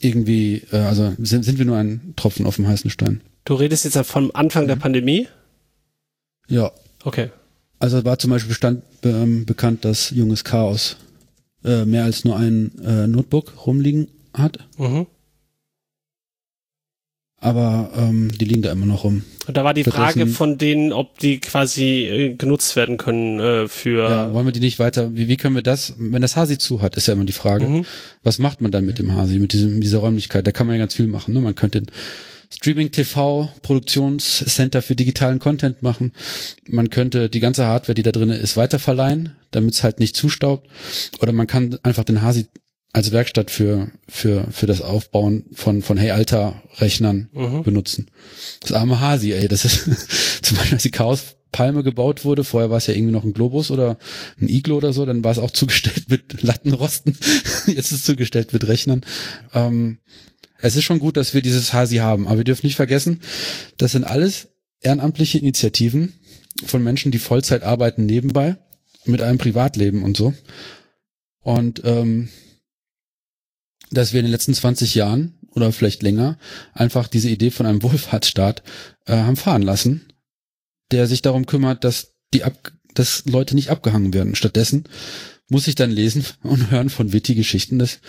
[0.00, 3.20] irgendwie, äh, also sind, sind wir nur ein Tropfen auf dem heißen Stein.
[3.44, 5.28] Du redest jetzt vom Anfang der Pandemie?
[6.48, 6.70] Ja.
[7.04, 7.30] Okay.
[7.78, 10.96] Also war zum Beispiel bestand, ähm, bekannt, dass junges Chaos
[11.64, 14.58] äh, mehr als nur ein äh, Notebook rumliegen hat.
[14.78, 15.06] Mhm.
[17.42, 19.24] Aber ähm, die liegen da immer noch rum.
[19.48, 23.66] Und da war die Frage von denen, ob die quasi äh, genutzt werden können äh,
[23.66, 24.08] für.
[24.08, 25.16] Ja, wollen wir die nicht weiter?
[25.16, 27.66] Wie, wie können wir das, wenn das Hasi zu hat, ist ja immer die Frage.
[27.66, 27.84] Mhm.
[28.22, 30.46] Was macht man dann mit dem Hasi, mit diesem, dieser Räumlichkeit?
[30.46, 31.34] Da kann man ja ganz viel machen.
[31.34, 31.40] Ne?
[31.40, 31.90] Man könnte den
[32.48, 36.12] Streaming TV Produktionscenter für digitalen Content machen.
[36.68, 40.68] Man könnte die ganze Hardware, die da drin ist, weiterverleihen, damit es halt nicht zustaubt.
[41.20, 42.46] Oder man kann einfach den Hasi
[42.92, 47.62] als Werkstatt für, für, für das Aufbauen von, von Hey Alter Rechnern mhm.
[47.62, 48.10] benutzen.
[48.60, 49.84] Das arme Hasi, ey, das ist
[50.42, 53.34] zum Beispiel, als die Chaos Palme gebaut wurde, vorher war es ja irgendwie noch ein
[53.34, 53.98] Globus oder
[54.40, 57.16] ein Iglo oder so, dann war es auch zugestellt mit Lattenrosten,
[57.66, 59.02] jetzt ist es zugestellt mit Rechnern.
[59.52, 59.98] Ähm,
[60.58, 63.20] es ist schon gut, dass wir dieses Hasi haben, aber wir dürfen nicht vergessen,
[63.76, 64.48] das sind alles
[64.80, 66.14] ehrenamtliche Initiativen
[66.64, 68.56] von Menschen, die Vollzeit arbeiten nebenbei,
[69.04, 70.32] mit einem Privatleben und so.
[71.40, 72.28] Und ähm,
[73.92, 76.38] dass wir in den letzten 20 Jahren oder vielleicht länger
[76.72, 78.62] einfach diese Idee von einem Wohlfahrtsstaat
[79.06, 80.06] äh, haben fahren lassen,
[80.90, 84.34] der sich darum kümmert, dass die ab, dass Leute nicht abgehangen werden.
[84.34, 84.84] Stattdessen
[85.48, 88.00] muss ich dann lesen und hören von witty Geschichten, dass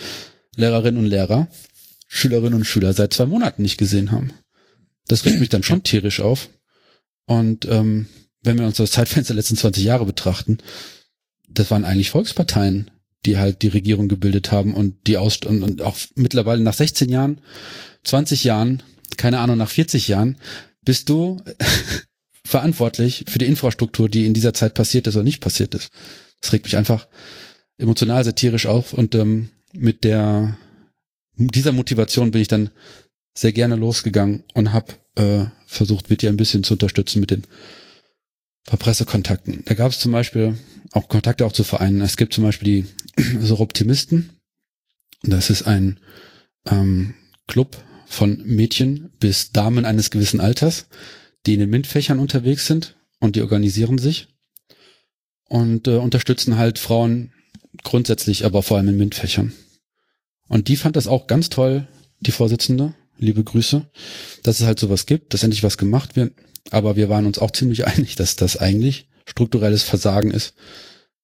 [0.56, 1.48] Lehrerinnen und Lehrer
[2.06, 4.32] Schülerinnen und Schüler seit zwei Monaten nicht gesehen haben.
[5.08, 6.48] Das regt mich dann schon tierisch auf.
[7.26, 8.06] Und ähm,
[8.42, 10.58] wenn wir uns das Zeitfenster der letzten 20 Jahre betrachten,
[11.48, 12.90] das waren eigentlich Volksparteien,
[13.26, 17.08] die halt die Regierung gebildet haben und die aus und, und auch mittlerweile nach 16
[17.08, 17.40] Jahren,
[18.04, 18.82] 20 Jahren,
[19.16, 20.36] keine Ahnung, nach 40 Jahren,
[20.84, 21.40] bist du
[22.44, 25.90] verantwortlich für die Infrastruktur, die in dieser Zeit passiert ist oder nicht passiert ist.
[26.40, 27.08] Das regt mich einfach
[27.78, 30.56] emotional satirisch auf und ähm, mit der
[31.36, 32.70] dieser Motivation bin ich dann
[33.36, 37.44] sehr gerne losgegangen und habe äh, versucht, dir ein bisschen zu unterstützen mit den
[38.64, 39.62] Pressekontakten.
[39.66, 40.56] Da gab es zum Beispiel
[40.92, 42.00] auch Kontakte auch zu Vereinen.
[42.00, 42.86] Es gibt zum Beispiel die
[43.40, 44.30] so Optimisten.
[45.22, 46.00] Das ist ein
[46.66, 47.14] ähm,
[47.46, 50.86] Club von Mädchen bis Damen eines gewissen Alters,
[51.46, 54.28] die in den MINT-Fächern unterwegs sind und die organisieren sich
[55.48, 57.32] und äh, unterstützen halt Frauen
[57.82, 59.52] grundsätzlich, aber vor allem in MINT-Fächern.
[60.48, 61.88] Und die fand das auch ganz toll,
[62.20, 63.88] die Vorsitzende, liebe Grüße,
[64.42, 66.34] dass es halt sowas gibt, dass endlich was gemacht wird.
[66.70, 70.54] Aber wir waren uns auch ziemlich einig, dass das eigentlich strukturelles Versagen ist,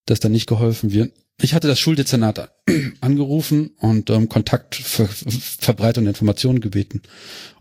[0.05, 1.13] dass da nicht geholfen wird.
[1.39, 2.51] Ich hatte das Schuldezernat
[3.01, 7.01] angerufen und ähm, Kontakt, Ver Verbreitung der Informationen gebeten.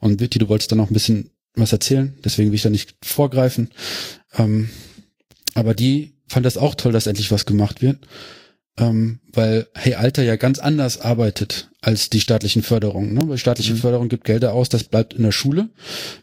[0.01, 2.95] Und Vitti, du wolltest da noch ein bisschen was erzählen, deswegen will ich da nicht
[3.03, 3.71] vorgreifen.
[4.35, 4.71] Ähm,
[5.55, 8.07] aber die fand das auch toll, dass endlich was gemacht wird
[8.81, 13.15] ähm, weil Hey Alter ja ganz anders arbeitet als die staatlichen Förderungen.
[13.15, 13.23] Ne?
[13.27, 13.79] Weil staatliche mhm.
[13.79, 15.69] Förderung gibt Gelder aus, das bleibt in der Schule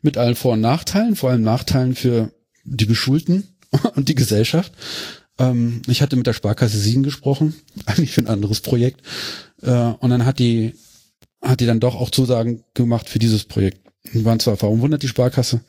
[0.01, 2.31] mit allen Vor- und Nachteilen, vor allem Nachteilen für
[2.63, 3.47] die Beschulten
[3.95, 4.73] und die Gesellschaft.
[5.39, 9.01] Ähm, ich hatte mit der Sparkasse Siegen gesprochen, eigentlich für ein anderes Projekt.
[9.61, 10.73] Äh, und dann hat die,
[11.41, 13.79] hat die dann doch auch Zusagen gemacht für dieses Projekt.
[14.13, 15.61] Und waren zwar verwundert, die Sparkasse,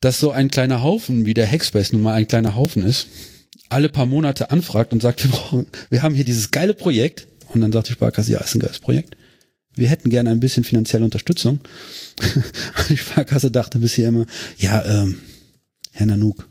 [0.00, 3.06] dass so ein kleiner Haufen wie der Hackspace nun mal ein kleiner Haufen ist
[3.68, 7.28] alle paar Monate anfragt und sagt, wir brauchen, wir haben hier dieses geile Projekt.
[7.52, 9.16] Und dann sagt die Sparkasse, ja, ist ein geiles Projekt.
[9.74, 11.60] Wir hätten gerne ein bisschen finanzielle Unterstützung.
[12.88, 15.20] Die Sparkasse dachte bisher immer, ja, ähm,
[15.92, 16.48] Herr Nanook,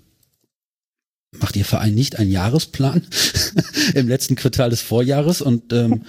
[1.39, 3.03] macht Ihr Verein nicht einen Jahresplan
[3.93, 6.01] im letzten Quartal des Vorjahres und ähm,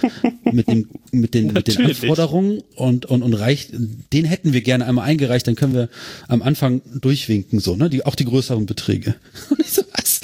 [0.50, 3.70] mit, dem, mit, den, mit den Anforderungen und, und, und reicht,
[4.12, 5.88] den hätten wir gerne einmal eingereicht, dann können wir
[6.28, 7.90] am Anfang durchwinken, so, ne?
[7.90, 9.14] Die, auch die größeren Beträge.
[9.50, 10.20] Und ich so, was?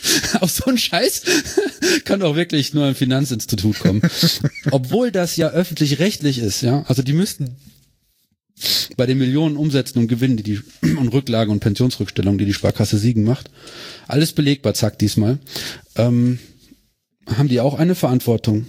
[0.40, 1.22] auf so einen Scheiß
[2.04, 4.02] kann doch wirklich nur ein Finanzinstitut kommen.
[4.70, 6.84] Obwohl das ja öffentlich-rechtlich ist, ja.
[6.88, 7.56] Also die müssten
[8.96, 10.60] bei den Millionen Umsätzen und Gewinnen, die die
[10.96, 13.50] und Rücklagen und Pensionsrückstellungen, die die Sparkasse Siegen macht,
[14.08, 15.38] alles belegbar, zack diesmal,
[15.96, 16.38] ähm,
[17.26, 18.66] haben die auch eine Verantwortung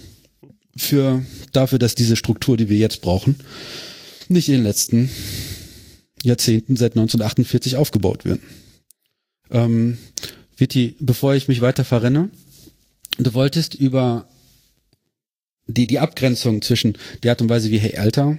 [0.76, 3.36] für dafür, dass diese Struktur, die wir jetzt brauchen,
[4.28, 5.10] nicht in den letzten
[6.22, 8.40] Jahrzehnten seit 1948 aufgebaut wird.
[9.50, 9.98] Ähm,
[10.56, 12.30] Vitti, bevor ich mich weiter verrenne,
[13.18, 14.26] du wolltest über
[15.66, 18.38] die, die Abgrenzung zwischen der Art und Weise, wie Herr Alter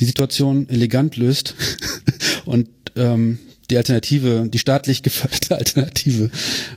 [0.00, 1.54] die Situation elegant löst
[2.44, 3.38] und ähm,
[3.70, 6.30] die Alternative, die staatlich geförderte Alternative,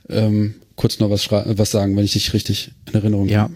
[0.10, 3.34] ähm, kurz noch was, was sagen, wenn ich dich richtig in Erinnerung habe.
[3.34, 3.50] Ja.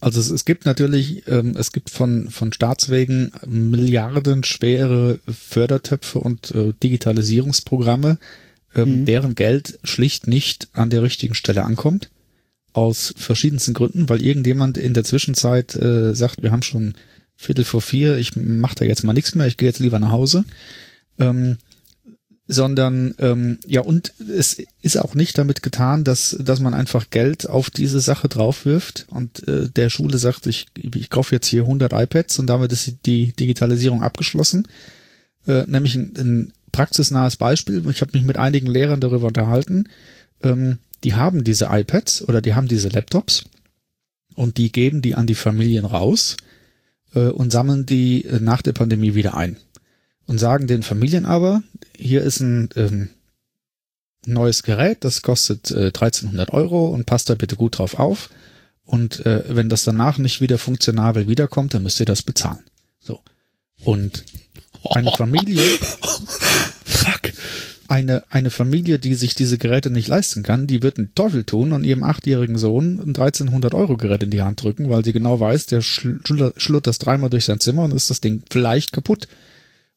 [0.00, 6.74] Also es, es gibt natürlich, ähm, es gibt von, von Staatswegen milliardenschwere Fördertöpfe und äh,
[6.82, 8.18] Digitalisierungsprogramme,
[8.74, 9.04] ähm, mhm.
[9.06, 12.10] deren Geld schlicht nicht an der richtigen Stelle ankommt.
[12.74, 16.94] Aus verschiedensten Gründen, weil irgendjemand in der Zwischenzeit äh, sagt, wir haben schon
[17.36, 20.12] Viertel vor vier, ich mache da jetzt mal nichts mehr, ich gehe jetzt lieber nach
[20.12, 20.44] Hause.
[21.18, 21.58] Ähm,
[22.46, 27.48] sondern ähm, ja und es ist auch nicht damit getan, dass dass man einfach Geld
[27.48, 31.92] auf diese Sache draufwirft und äh, der Schule sagt, ich ich kaufe jetzt hier 100
[31.92, 34.68] iPads und damit ist die Digitalisierung abgeschlossen,
[35.46, 37.82] äh, nämlich ein, ein praxisnahes Beispiel.
[37.88, 39.88] Ich habe mich mit einigen Lehrern darüber unterhalten.
[40.42, 43.44] Ähm, die haben diese iPads oder die haben diese Laptops
[44.34, 46.36] und die geben die an die Familien raus
[47.14, 49.56] äh, und sammeln die äh, nach der Pandemie wieder ein.
[50.26, 51.62] Und sagen den Familien aber,
[51.96, 53.10] hier ist ein ähm,
[54.26, 58.30] neues Gerät, das kostet äh, 1300 Euro und passt da bitte gut drauf auf.
[58.84, 62.64] Und äh, wenn das danach nicht wieder funktionabel wiederkommt, dann müsst ihr das bezahlen.
[63.00, 63.20] So.
[63.84, 64.24] Und
[64.90, 65.62] eine Familie,
[67.94, 71.72] eine, eine Familie, die sich diese Geräte nicht leisten kann, die wird einen Teufel tun
[71.72, 75.38] und ihrem achtjährigen Sohn ein 1300 Euro Gerät in die Hand drücken, weil sie genau
[75.38, 79.28] weiß, der schluttert das dreimal durch sein Zimmer und ist das Ding vielleicht kaputt.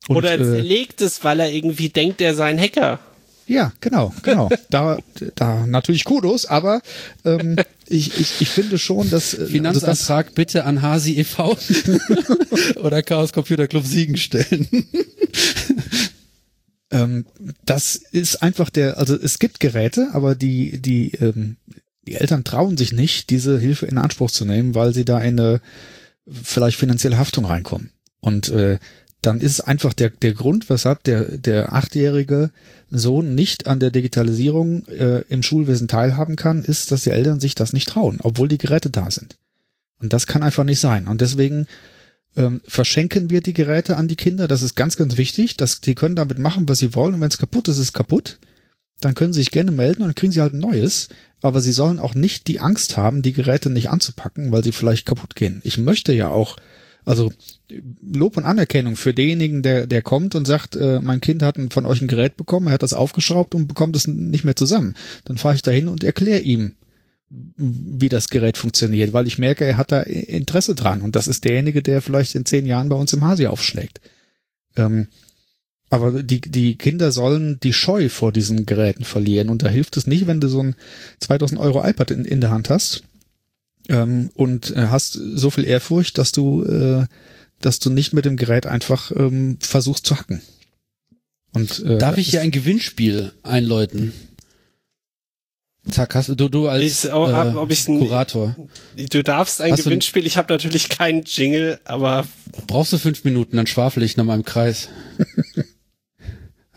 [0.07, 2.99] Und, Oder er zerlegt äh, es, weil er irgendwie denkt, er sei ein Hacker.
[3.47, 4.49] Ja, genau, genau.
[4.69, 4.99] da,
[5.33, 6.81] da natürlich Kudos, aber
[7.25, 7.55] ähm,
[7.87, 11.57] ich, ich, ich finde schon, dass äh, Finanzantrag also das, bitte an Hasi e.V.
[12.83, 14.67] oder Chaos Computer Club Siegen stellen.
[16.97, 17.25] Ähm,
[17.65, 21.57] das ist einfach der, also es gibt Geräte, aber die die ähm,
[22.07, 25.39] die Eltern trauen sich nicht, diese Hilfe in Anspruch zu nehmen, weil sie da in
[25.39, 25.61] eine
[26.29, 27.91] vielleicht finanzielle Haftung reinkommen.
[28.21, 28.79] Und äh,
[29.21, 32.51] dann ist einfach der, der Grund, weshalb der, der achtjährige
[32.89, 37.55] Sohn nicht an der Digitalisierung äh, im Schulwesen teilhaben kann, ist, dass die Eltern sich
[37.55, 39.37] das nicht trauen, obwohl die Geräte da sind.
[39.99, 41.07] Und das kann einfach nicht sein.
[41.07, 41.67] Und deswegen
[42.37, 44.47] ähm, verschenken wir die Geräte an die Kinder.
[44.47, 45.57] Das ist ganz, ganz wichtig.
[45.57, 47.15] Dass die können damit machen, was sie wollen.
[47.15, 48.39] Und wenn es kaputt ist, ist es kaputt.
[49.01, 51.09] Dann können sie sich gerne melden und dann kriegen sie halt ein neues.
[51.41, 55.05] Aber sie sollen auch nicht die Angst haben, die Geräte nicht anzupacken, weil sie vielleicht
[55.05, 55.61] kaputt gehen.
[55.63, 56.57] Ich möchte ja auch
[57.07, 57.31] also
[58.01, 61.85] Lob und Anerkennung für denjenigen, der, der kommt und sagt, äh, mein Kind hat von
[61.85, 64.93] euch ein Gerät bekommen, er hat das aufgeschraubt und bekommt es nicht mehr zusammen.
[65.23, 66.73] Dann fahre ich dahin und erkläre ihm,
[67.29, 71.43] wie das Gerät funktioniert, weil ich merke, er hat da Interesse dran und das ist
[71.43, 73.99] derjenige, der vielleicht in zehn Jahren bei uns im Hasi aufschlägt.
[74.77, 75.07] Ähm,
[75.89, 79.49] Aber die, die Kinder sollen die Scheu vor diesen Geräten verlieren.
[79.49, 80.75] Und da hilft es nicht, wenn du so ein
[81.21, 83.03] 2000 Euro iPad in, in der Hand hast
[83.89, 87.05] ähm, und äh, hast so viel Ehrfurcht, dass du, äh,
[87.61, 90.41] dass du nicht mit dem Gerät einfach ähm, versuchst zu hacken.
[91.53, 94.11] Und, äh, Darf ich hier ein Gewinnspiel einläuten?
[95.91, 98.55] Zack, hast du, du als ich, oh, äh, ob ich Kurator.
[98.95, 102.27] Du darfst ein hast Gewinnspiel, ich habe natürlich keinen Jingle, aber.
[102.67, 104.89] Brauchst du fünf Minuten, dann schwafel ich nochmal im Kreis.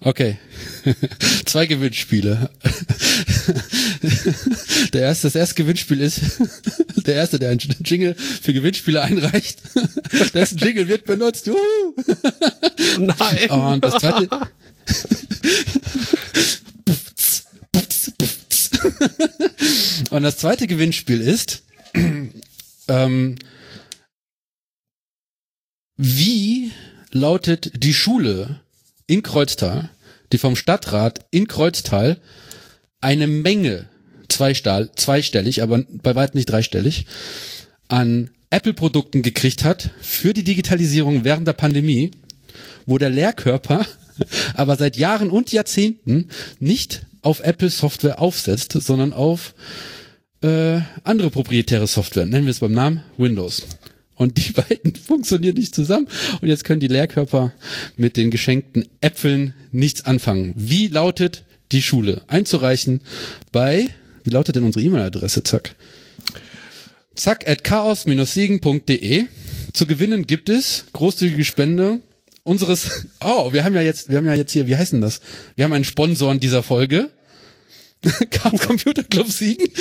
[0.02, 0.38] Okay.
[1.44, 2.48] Zwei Gewinnspiele.
[4.92, 6.20] Der erste, das erste Gewinnspiel ist,
[6.96, 9.58] der erste, der einen Jingle für Gewinnspiele einreicht,
[10.34, 11.46] dessen Jingle wird benutzt.
[11.46, 11.58] Juhu.
[12.98, 13.50] Nein.
[13.50, 14.28] Und das zweite.
[20.10, 21.64] Und das zweite Gewinnspiel ist,
[22.88, 23.36] ähm,
[25.96, 26.72] wie
[27.12, 28.60] lautet die Schule
[29.06, 29.90] in Kreuztal,
[30.32, 32.20] die vom Stadtrat in Kreuztal
[33.00, 33.88] eine Menge
[34.28, 37.06] zweistahl, zweistellig, aber bei weitem nicht dreistellig,
[37.88, 42.12] an Apple-Produkten gekriegt hat für die Digitalisierung während der Pandemie,
[42.86, 43.86] wo der Lehrkörper
[44.54, 49.54] aber seit Jahren und Jahrzehnten nicht auf Apple-Software aufsetzt, sondern auf
[50.42, 52.26] äh, andere proprietäre Software.
[52.26, 53.62] Nennen wir es beim Namen Windows.
[54.14, 56.08] Und die beiden funktionieren nicht zusammen.
[56.40, 57.52] Und jetzt können die Lehrkörper
[57.96, 60.54] mit den geschenkten Äpfeln nichts anfangen.
[60.56, 62.22] Wie lautet die Schule?
[62.26, 63.00] Einzureichen
[63.52, 63.88] bei,
[64.24, 65.42] wie lautet denn unsere E-Mail-Adresse?
[65.42, 65.74] Zack.
[67.14, 69.24] Zack at chaos-siegen.de.
[69.72, 72.00] Zu gewinnen gibt es großzügige Spende
[72.50, 75.20] unseres, oh, wir haben ja jetzt, wir haben ja jetzt hier, wie heißen das?
[75.54, 77.08] Wir haben einen Sponsor in dieser Folge.
[78.30, 79.68] Chaos Computer Club Siegen.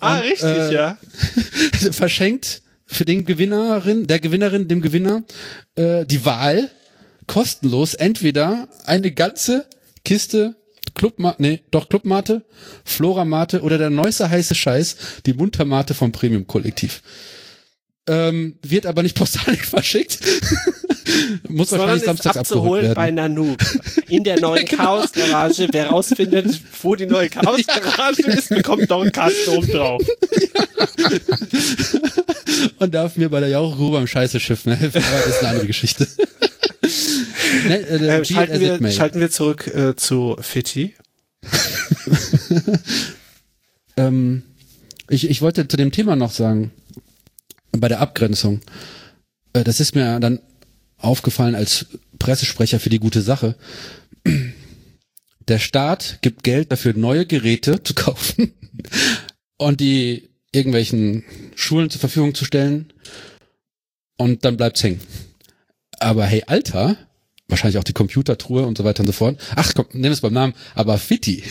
[0.00, 0.98] ah, Und, richtig, äh, ja.
[1.92, 5.24] Verschenkt für den Gewinnerin, der Gewinnerin, dem Gewinner,
[5.74, 6.70] äh, die Wahl
[7.26, 9.66] kostenlos entweder eine ganze
[10.04, 10.56] Kiste
[10.94, 12.42] Clubmate, nee, doch Clubmate,
[12.84, 17.02] Floramate oder der neueste heiße Scheiß, die Muntermate vom Premium Kollektiv
[18.10, 20.18] ähm, wird aber nicht postalisch verschickt.
[21.48, 22.94] Muss Sondern wahrscheinlich samstags abgeholt werden.
[22.94, 23.58] bei Nanook.
[24.08, 24.82] In der neuen genau.
[24.82, 25.68] Chaos-Garage.
[25.70, 30.02] Wer rausfindet, wo die neue Chaos-Garage ist, bekommt noch einen Kasten oben drauf.
[32.80, 35.02] Und darf mir bei der Jauchgrube am Scheiße-Schiff helfen.
[35.04, 36.08] Aber das ist eine andere Geschichte.
[37.68, 40.94] ne, äh, äh, schalten, wir, schalten wir zurück äh, zu Fitti.
[43.96, 44.42] ähm,
[45.08, 46.72] ich, ich wollte zu dem Thema noch sagen,
[47.72, 48.60] bei der Abgrenzung.
[49.52, 50.40] Äh, das ist mir dann
[50.98, 51.86] aufgefallen als
[52.18, 53.56] Pressesprecher für die gute Sache.
[55.48, 58.52] Der Staat gibt Geld dafür, neue Geräte zu kaufen
[59.56, 62.92] und die irgendwelchen Schulen zur Verfügung zu stellen
[64.16, 65.00] und dann bleibt's hängen.
[65.98, 66.96] Aber hey, Alter,
[67.48, 69.40] wahrscheinlich auch die Computertruhe und so weiter und so fort.
[69.56, 71.42] Ach komm, nimm es beim Namen, aber Fitti.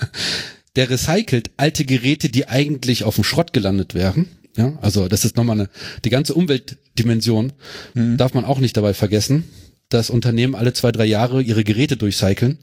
[0.76, 4.28] der recycelt alte Geräte, die eigentlich auf dem Schrott gelandet wären
[4.58, 5.70] ja, also das ist nochmal eine,
[6.04, 7.52] die ganze Umweltdimension
[7.94, 8.16] mhm.
[8.16, 9.44] darf man auch nicht dabei vergessen,
[9.88, 12.58] dass Unternehmen alle zwei, drei Jahre ihre Geräte durchcyclen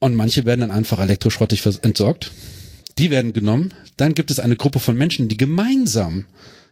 [0.00, 2.32] und manche werden dann einfach elektroschrottig entsorgt.
[2.98, 3.74] Die werden genommen.
[3.98, 6.24] Dann gibt es eine Gruppe von Menschen, die gemeinsam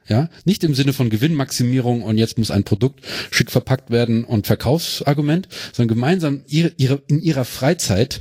[0.09, 4.47] ja, nicht im Sinne von Gewinnmaximierung und jetzt muss ein Produkt schick verpackt werden und
[4.47, 8.21] Verkaufsargument, sondern gemeinsam ihre, ihre, in ihrer Freizeit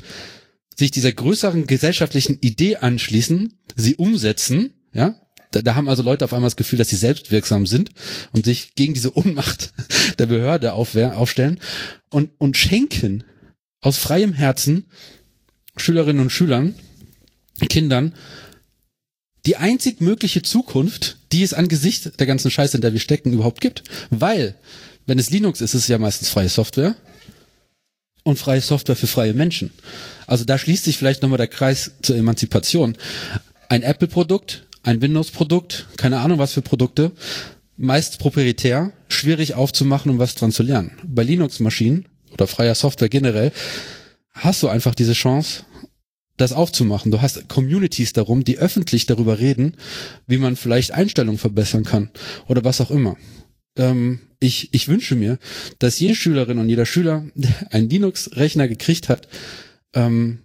[0.77, 5.15] sich dieser größeren gesellschaftlichen Idee anschließen, sie umsetzen, ja,
[5.53, 7.91] da, da haben also Leute auf einmal das Gefühl, dass sie selbstwirksam sind
[8.33, 9.73] und sich gegen diese Unmacht
[10.19, 11.59] der Behörde aufwehr, aufstellen
[12.09, 13.23] und, und schenken
[13.81, 14.85] aus freiem Herzen
[15.77, 16.75] Schülerinnen und Schülern,
[17.69, 18.13] Kindern,
[19.45, 23.59] die einzig mögliche Zukunft, die es angesichts der ganzen Scheiße, in der wir stecken, überhaupt
[23.59, 23.83] gibt.
[24.09, 24.55] Weil,
[25.05, 26.95] wenn es Linux ist, ist es ja meistens freie Software
[28.23, 29.71] und freie Software für freie Menschen.
[30.27, 32.95] Also da schließt sich vielleicht nochmal der Kreis zur Emanzipation.
[33.67, 37.11] Ein Apple-Produkt ein Windows-Produkt, keine Ahnung was für Produkte,
[37.77, 40.91] meist proprietär, schwierig aufzumachen, um was dran zu lernen.
[41.03, 43.51] Bei Linux-Maschinen oder freier Software generell
[44.31, 45.63] hast du einfach diese Chance,
[46.37, 47.11] das aufzumachen.
[47.11, 49.77] Du hast Communities darum, die öffentlich darüber reden,
[50.27, 52.09] wie man vielleicht Einstellungen verbessern kann
[52.47, 53.17] oder was auch immer.
[53.77, 55.39] Ähm, ich, ich wünsche mir,
[55.79, 59.27] dass jede Schülerin und jeder Schüler, der einen Linux-Rechner gekriegt hat,
[59.93, 60.39] ähm,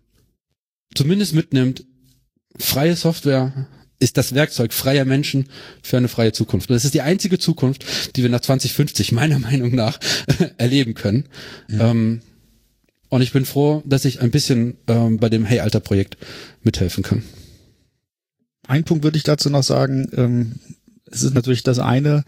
[0.95, 1.85] zumindest mitnimmt,
[2.59, 3.69] freie Software
[3.99, 5.49] ist das Werkzeug freier Menschen
[5.83, 6.71] für eine freie Zukunft.
[6.71, 9.99] Das ist die einzige Zukunft, die wir nach 2050 meiner Meinung nach
[10.59, 11.25] erleben können.
[11.69, 11.91] Ja.
[11.91, 12.21] Ähm,
[13.09, 16.19] und ich bin froh, dass ich ein bisschen ähm, bei dem Hey Alter Projekt
[16.63, 17.23] mithelfen kann.
[18.67, 20.09] Ein Punkt würde ich dazu noch sagen.
[20.15, 20.55] Ähm,
[21.11, 22.25] es ist natürlich das eine,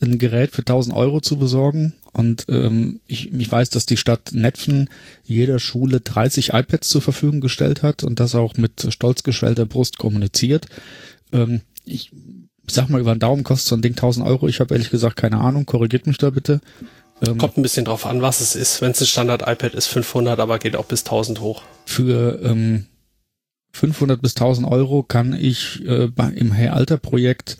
[0.00, 4.30] ein Gerät für 1000 Euro zu besorgen Und ähm, ich, ich weiß, dass die Stadt
[4.32, 4.88] Netphen
[5.24, 9.98] jeder Schule 30 iPads zur Verfügung gestellt hat und das auch mit stolz geschwellter Brust
[9.98, 10.66] kommuniziert.
[11.32, 12.12] Ähm, ich
[12.70, 14.48] sag mal, über den Daumen kostet so ein Ding 1000 Euro.
[14.48, 15.66] Ich habe ehrlich gesagt keine Ahnung.
[15.66, 16.60] Korrigiert mich da bitte.
[17.26, 18.80] Ähm, Kommt ein bisschen drauf an, was es ist.
[18.80, 21.62] Wenn es ein Standard-iPad ist, 500, aber geht auch bis 1000 hoch.
[21.86, 22.86] Für ähm,
[23.72, 27.58] 500 bis 1000 Euro kann ich äh, bei, im Hey Alter Projekt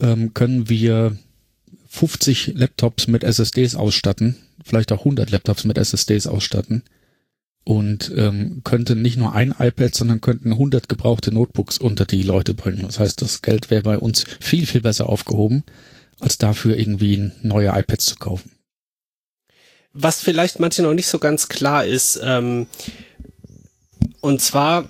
[0.00, 1.16] ähm, können wir
[1.88, 6.82] 50 Laptops mit SSDs ausstatten, vielleicht auch 100 Laptops mit SSDs ausstatten
[7.64, 12.54] und ähm, könnten nicht nur ein iPad, sondern könnten 100 gebrauchte Notebooks unter die Leute
[12.54, 12.82] bringen.
[12.82, 15.64] Das heißt, das Geld wäre bei uns viel, viel besser aufgehoben,
[16.20, 18.50] als dafür irgendwie neue iPads zu kaufen.
[19.92, 22.66] Was vielleicht manchen noch nicht so ganz klar ist, ähm,
[24.20, 24.86] und zwar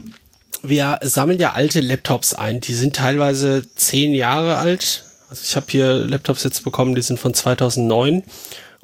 [0.64, 2.60] wir sammeln ja alte Laptops ein.
[2.60, 5.04] Die sind teilweise zehn Jahre alt.
[5.28, 8.22] Also ich habe hier Laptops jetzt bekommen, die sind von 2009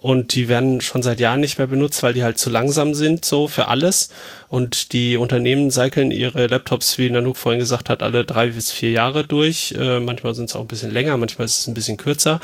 [0.00, 3.24] und die werden schon seit Jahren nicht mehr benutzt, weil die halt zu langsam sind,
[3.24, 4.08] so für alles.
[4.48, 8.92] Und die Unternehmen cyclen ihre Laptops, wie Nanook vorhin gesagt hat, alle drei bis vier
[8.92, 9.74] Jahre durch.
[9.78, 12.40] Äh, manchmal sind es auch ein bisschen länger, manchmal ist es ein bisschen kürzer.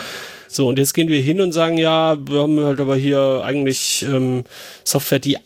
[0.48, 4.04] So, und jetzt gehen wir hin und sagen, ja, wir haben halt aber hier eigentlich
[4.06, 4.44] ähm,
[4.84, 5.38] Software, die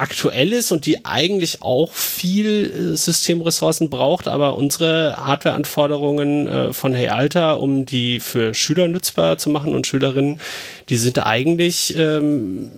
[0.00, 6.94] aktuell ist und die eigentlich auch viel äh, Systemressourcen braucht, aber unsere Hardwareanforderungen äh, von
[6.94, 10.40] Hey Alter, um die für Schüler nutzbar zu machen und Schülerinnen,
[10.88, 12.70] die sind eigentlich ähm,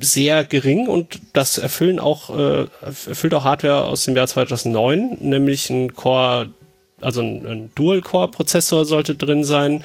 [0.00, 5.70] sehr gering und das erfüllen auch äh, erfüllt auch Hardware aus dem Jahr 2009, nämlich
[5.70, 6.50] ein Core,
[7.00, 9.82] also ein, ein Dual-Core-Prozessor sollte drin sein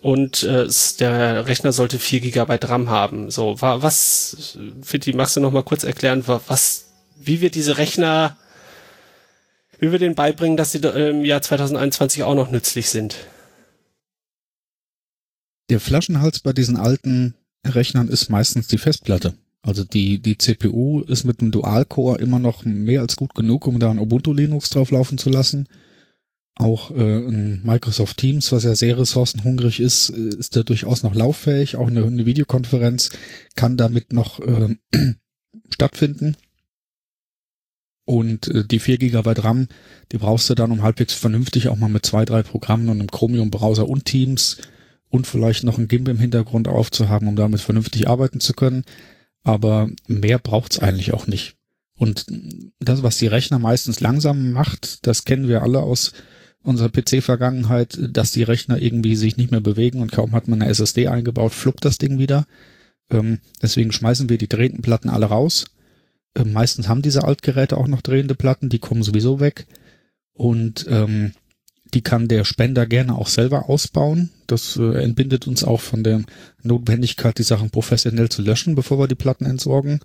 [0.00, 0.66] und äh,
[0.98, 3.30] der Rechner sollte 4 GB RAM haben.
[3.30, 6.86] So, was, Fitti, magst du noch mal kurz erklären, was,
[7.16, 8.36] wie wir diese Rechner,
[9.78, 13.16] wie wir denen beibringen, dass sie im Jahr 2021 auch noch nützlich sind?
[15.68, 17.34] Der Flaschenhals bei diesen alten
[17.66, 19.34] Rechnern ist meistens die Festplatte.
[19.62, 23.78] Also die, die CPU ist mit einem Dual-Core immer noch mehr als gut genug, um
[23.78, 25.68] da ein Ubuntu Linux drauf laufen zu lassen.
[26.60, 27.20] Auch äh,
[27.62, 31.76] Microsoft Teams, was ja sehr ressourcenhungrig ist, äh, ist da durchaus noch lauffähig.
[31.76, 33.12] Auch eine, eine Videokonferenz
[33.56, 34.76] kann damit noch äh,
[35.70, 36.36] stattfinden.
[38.04, 39.68] Und äh, die 4 GB RAM,
[40.12, 43.10] die brauchst du dann, um halbwegs vernünftig auch mal mit zwei, drei Programmen und einem
[43.10, 44.58] Chromium-Browser und Teams
[45.08, 48.84] und vielleicht noch ein GIMP im Hintergrund aufzuhaben, um damit vernünftig arbeiten zu können.
[49.44, 51.56] Aber mehr braucht's eigentlich auch nicht.
[51.94, 52.26] Und
[52.80, 56.12] das, was die Rechner meistens langsam macht, das kennen wir alle aus
[56.62, 60.70] unserer PC-Vergangenheit, dass die Rechner irgendwie sich nicht mehr bewegen und kaum hat man eine
[60.70, 62.46] SSD eingebaut, fluppt das Ding wieder.
[63.10, 65.66] Ähm, deswegen schmeißen wir die drehenden Platten alle raus.
[66.36, 69.66] Ähm, meistens haben diese Altgeräte auch noch drehende Platten, die kommen sowieso weg.
[70.32, 71.32] Und ähm,
[71.92, 74.30] die kann der Spender gerne auch selber ausbauen.
[74.46, 76.22] Das äh, entbindet uns auch von der
[76.62, 80.00] Notwendigkeit, die Sachen professionell zu löschen, bevor wir die Platten entsorgen.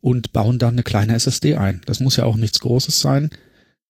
[0.00, 1.80] Und bauen dann eine kleine SSD ein.
[1.86, 3.30] Das muss ja auch nichts Großes sein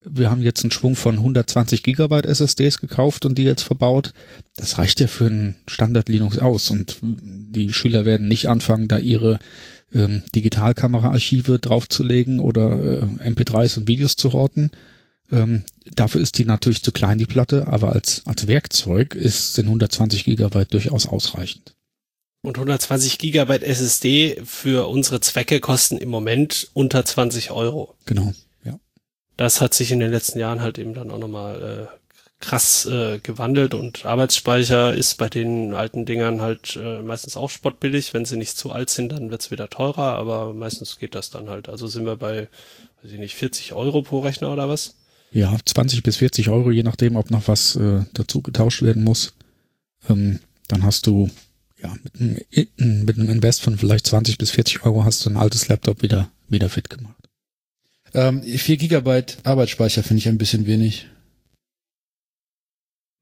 [0.08, 4.12] wir haben jetzt einen Schwung von 120 Gigabyte SSDs gekauft und die jetzt verbaut.
[4.56, 8.98] Das reicht ja für ein Standard Linux aus und die Schüler werden nicht anfangen, da
[8.98, 9.38] ihre
[9.92, 14.70] ähm, Digitalkamera-Archive draufzulegen oder äh, MP3s und Videos zu horten.
[15.32, 19.66] Ähm, dafür ist die natürlich zu klein, die Platte, aber als, als Werkzeug ist, sind
[19.66, 21.74] 120 Gigabyte durchaus ausreichend.
[22.42, 27.96] Und 120 Gigabyte SSD für unsere Zwecke kosten im Moment unter 20 Euro.
[28.04, 28.32] Genau
[29.36, 31.96] das hat sich in den letzten Jahren halt eben dann auch nochmal äh,
[32.40, 38.12] krass äh, gewandelt und Arbeitsspeicher ist bei den alten Dingern halt äh, meistens auch spottbillig.
[38.12, 41.48] Wenn sie nicht zu alt sind, dann wird's wieder teurer, aber meistens geht das dann
[41.48, 41.68] halt.
[41.68, 42.48] Also sind wir bei,
[43.02, 44.96] weiß ich nicht, 40 Euro pro Rechner oder was?
[45.32, 49.32] Ja, 20 bis 40 Euro, je nachdem, ob noch was äh, dazu getauscht werden muss.
[50.08, 51.30] Ähm, dann hast du,
[51.82, 52.20] ja, mit
[52.78, 56.02] einem, mit einem Invest von vielleicht 20 bis 40 Euro hast du ein altes Laptop
[56.02, 57.16] wieder, wieder fit gemacht.
[58.16, 61.06] Ähm, 4 Gigabyte Arbeitsspeicher finde ich ein bisschen wenig.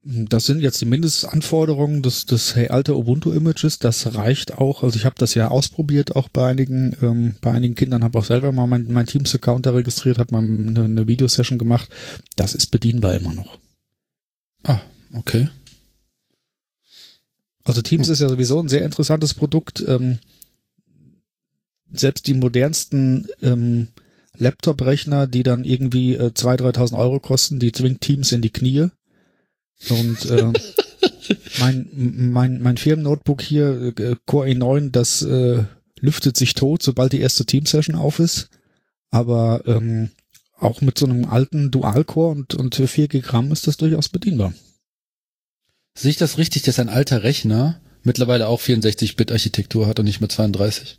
[0.04, 3.80] Das sind jetzt die Mindestanforderungen des, des hey, alte Ubuntu-Images.
[3.80, 4.84] Das reicht auch.
[4.84, 8.24] Also ich habe das ja ausprobiert, auch bei einigen, ähm, bei einigen Kindern habe auch
[8.24, 11.88] selber mal mein, mein Teams-Account da registriert, habe mal eine, eine Videosession gemacht.
[12.36, 13.58] Das ist bedienbar immer noch.
[14.62, 14.80] Ah,
[15.12, 15.48] okay.
[17.64, 19.82] Also Teams ist ja sowieso ein sehr interessantes Produkt.
[19.88, 20.20] Ähm,
[21.90, 23.88] selbst die modernsten ähm,
[24.36, 28.88] Laptop-Rechner, die dann irgendwie äh, 2.000, 3.000 Euro kosten, die zwingt Teams in die Knie.
[29.90, 30.52] Und äh,
[31.58, 35.64] mein, mein, mein Firmen-Notebook hier, äh, Core i9, das äh,
[36.00, 38.48] lüftet sich tot, sobald die erste Team-Session auf ist.
[39.10, 40.10] Aber ähm,
[40.58, 44.54] auch mit so einem alten Dual-Core und, und 4 GB RAM ist das durchaus bedienbar.
[45.96, 50.28] Sehe ich das richtig, dass ein alter Rechner mittlerweile auch 64-Bit-Architektur hat und nicht mehr
[50.28, 50.98] 32.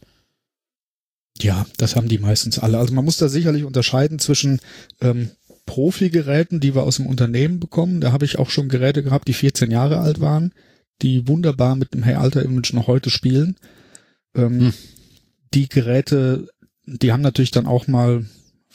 [1.41, 2.77] Ja, das haben die meistens alle.
[2.77, 4.59] Also man muss da sicherlich unterscheiden zwischen
[5.01, 5.31] ähm,
[5.65, 8.01] Profi-Geräten, die wir aus dem Unternehmen bekommen.
[8.01, 10.53] Da habe ich auch schon Geräte gehabt, die 14 Jahre alt waren,
[11.01, 13.57] die wunderbar mit dem Hey Alter Image noch heute spielen.
[14.35, 14.73] Ähm, hm.
[15.53, 16.47] Die Geräte,
[16.85, 18.25] die haben natürlich dann auch mal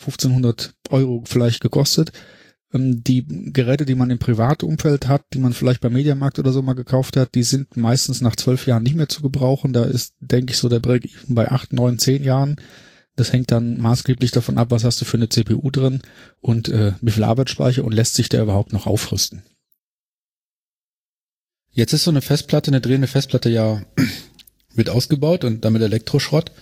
[0.00, 2.12] 1500 Euro vielleicht gekostet.
[2.72, 6.62] Ähm, die Geräte, die man im Privatumfeld hat, die man vielleicht beim Mediamarkt oder so
[6.62, 9.72] mal gekauft hat, die sind meistens nach zwölf Jahren nicht mehr zu gebrauchen.
[9.72, 12.56] Da ist, denke ich, so der Break bei acht, neun, zehn Jahren.
[13.16, 16.00] Das hängt dann maßgeblich davon ab, was hast du für eine CPU drin
[16.40, 19.42] und äh, wie viel Arbeitsspeicher und lässt sich der überhaupt noch aufrüsten.
[21.72, 23.82] Jetzt ist so eine Festplatte, eine drehende Festplatte ja
[24.74, 26.52] wird ausgebaut und damit Elektroschrott.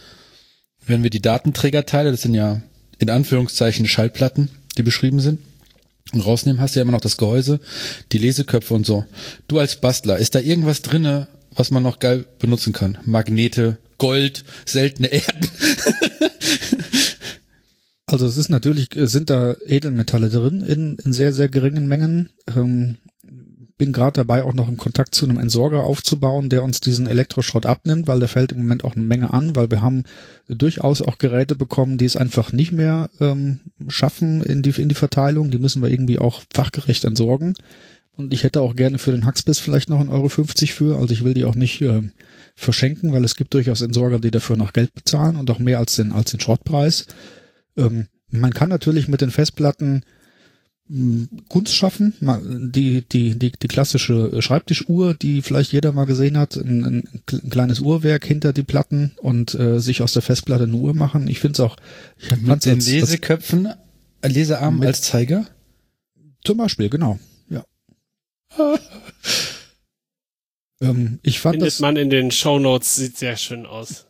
[0.86, 2.62] Wenn wir die Datenträgerteile, das sind ja
[2.98, 5.40] in Anführungszeichen Schallplatten, die beschrieben sind,
[6.12, 7.60] und rausnehmen, hast du ja immer noch das Gehäuse,
[8.12, 9.04] die Leseköpfe und so.
[9.46, 12.98] Du als Bastler, ist da irgendwas drinne, was man noch geil benutzen kann?
[13.04, 15.50] Magnete, Gold, seltene Erden.
[18.06, 22.30] also es ist natürlich, sind da Edelmetalle drin in, in sehr, sehr geringen Mengen.
[22.56, 22.96] Ähm,
[23.78, 27.64] bin gerade dabei, auch noch einen Kontakt zu einem Entsorger aufzubauen, der uns diesen Elektroschrott
[27.64, 30.02] abnimmt, weil der fällt im Moment auch eine Menge an, weil wir haben
[30.48, 34.94] durchaus auch Geräte bekommen, die es einfach nicht mehr ähm, schaffen in die, in die
[34.94, 35.50] Verteilung.
[35.50, 37.54] Die müssen wir irgendwie auch fachgerecht entsorgen.
[38.16, 40.96] Und ich hätte auch gerne für den Hacksbiss vielleicht noch 1,50 Euro für.
[40.98, 42.02] Also ich will die auch nicht äh,
[42.56, 45.94] verschenken, weil es gibt durchaus Entsorger, die dafür noch Geld bezahlen und auch mehr als
[45.94, 47.06] den, als den Schrottpreis.
[47.76, 50.02] Ähm, man kann natürlich mit den Festplatten
[51.48, 52.14] Kunst schaffen,
[52.74, 57.80] die, die, die, die klassische Schreibtischuhr, die vielleicht jeder mal gesehen hat, ein, ein, kleines
[57.80, 61.28] Uhrwerk hinter die Platten und äh, sich aus der Festplatte eine Uhr machen.
[61.28, 61.76] Ich finde es auch.
[62.16, 63.68] Ich mit den als, Leseköpfen,
[64.22, 65.46] als, Lesearm als Zeiger?
[66.42, 67.18] Zum Beispiel, genau,
[67.50, 67.64] ja.
[70.80, 74.06] ähm, ich fand Findet das, man in den Shownotes, sieht sehr schön aus.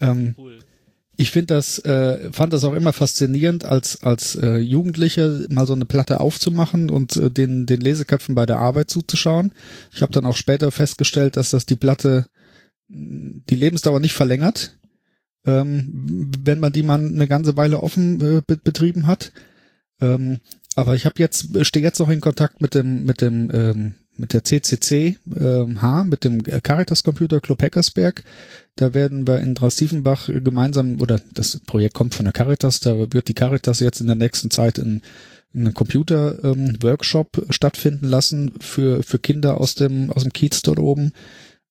[0.00, 0.60] Ähm, cool
[1.16, 5.72] ich finde das, äh, fand das auch immer faszinierend, als als äh, Jugendliche mal so
[5.72, 9.52] eine Platte aufzumachen und äh, den den Leseköpfen bei der Arbeit zuzuschauen.
[9.92, 12.26] Ich habe dann auch später festgestellt, dass das die Platte
[12.88, 14.78] die Lebensdauer nicht verlängert,
[15.44, 19.32] ähm, wenn man die mal eine ganze Weile offen äh, be betrieben hat.
[20.00, 20.38] Ähm,
[20.74, 24.32] aber ich habe jetzt stehe jetzt noch in Kontakt mit dem mit dem ähm, mit
[24.32, 28.24] der CCC äh, H, mit dem Caritas Computer Club Hackersberg.
[28.76, 33.28] Da werden wir in Drastiefenbach gemeinsam, oder das Projekt kommt von der Caritas, da wird
[33.28, 35.02] die Caritas jetzt in der nächsten Zeit in
[35.54, 41.12] einen Computer-Workshop ähm, stattfinden lassen für, für Kinder aus dem, aus dem Kiez dort oben.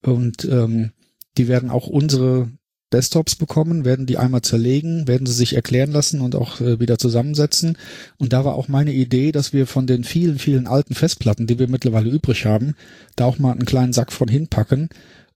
[0.01, 0.91] Und ähm,
[1.37, 2.49] die werden auch unsere
[2.95, 6.97] Desktops bekommen, werden die einmal zerlegen, werden sie sich erklären lassen und auch äh, wieder
[6.97, 7.77] zusammensetzen.
[8.17, 11.59] Und da war auch meine Idee, dass wir von den vielen, vielen alten Festplatten, die
[11.59, 12.75] wir mittlerweile übrig haben,
[13.17, 14.89] da auch mal einen kleinen Sack von hinpacken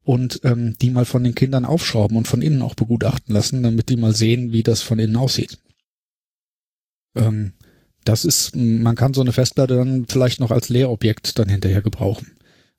[0.03, 3.89] und ähm, die mal von den Kindern aufschrauben und von innen auch begutachten lassen, damit
[3.89, 5.57] die mal sehen, wie das von innen aussieht.
[7.15, 7.51] Ähm,
[8.05, 12.31] das ist, man kann so eine Festplatte dann vielleicht noch als Lehrobjekt dann hinterher gebrauchen.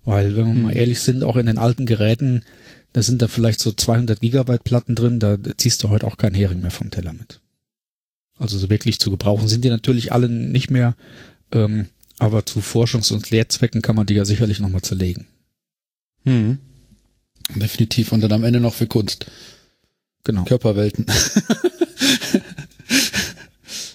[0.03, 0.79] Weil, wenn wir mal hm.
[0.79, 2.43] ehrlich sind, auch in den alten Geräten,
[2.93, 6.35] da sind da vielleicht so 200 Gigabyte Platten drin, da ziehst du heute auch keinen
[6.35, 7.41] Hering mehr vom Teller mit.
[8.39, 10.97] Also so wirklich zu gebrauchen sind die natürlich alle nicht mehr,
[11.53, 11.89] ähm,
[12.19, 15.27] aber zu Forschungs- und Lehrzwecken kann man die ja sicherlich nochmal zerlegen.
[16.25, 16.59] Hm.
[17.55, 18.13] Definitiv.
[18.13, 19.27] Und dann am Ende noch für Kunst.
[20.25, 20.45] Genau.
[20.45, 21.07] Körperwelten.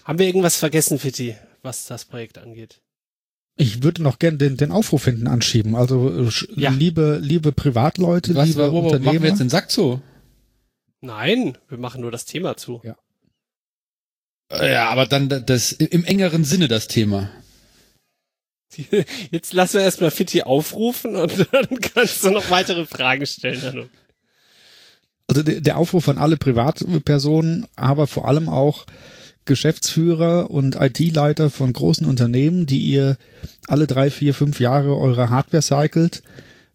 [0.03, 2.81] Haben wir irgendwas vergessen, Fitti, was das Projekt angeht?
[3.57, 5.75] Ich würde noch gerne den, den Aufruf hinten anschieben.
[5.75, 6.71] Also ja.
[6.71, 9.13] liebe, liebe Privatleute, Was, liebe wo, wo, Unternehmer.
[9.13, 10.01] Machen wir jetzt den Sack zu?
[11.01, 12.81] Nein, wir machen nur das Thema zu.
[12.83, 12.97] Ja.
[14.51, 17.31] Ja, aber dann das im engeren Sinne das Thema.
[19.31, 23.89] Jetzt lassen wir erstmal Fitti aufrufen und dann kannst du noch weitere Fragen stellen.
[25.27, 28.85] Also der Aufruf an alle Privatpersonen, aber vor allem auch
[29.45, 33.17] Geschäftsführer und IT-Leiter von großen Unternehmen, die ihr
[33.67, 36.23] alle drei, vier, fünf Jahre eure Hardware cycelt.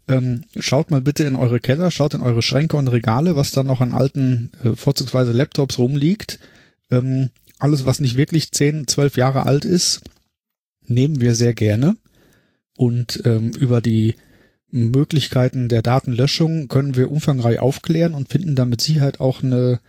[0.08, 3.62] Ähm, schaut mal bitte in eure Keller, schaut in eure Schränke und Regale, was da
[3.62, 6.38] noch an alten, äh, vorzugsweise Laptops rumliegt.
[6.90, 10.00] Ähm, alles, was nicht wirklich zehn, zwölf Jahre alt ist,
[10.86, 11.96] nehmen wir sehr gerne.
[12.76, 14.14] Und ähm, über die
[14.70, 19.80] Möglichkeiten der Datenlöschung können wir umfangreich aufklären und finden da mit Sicherheit auch eine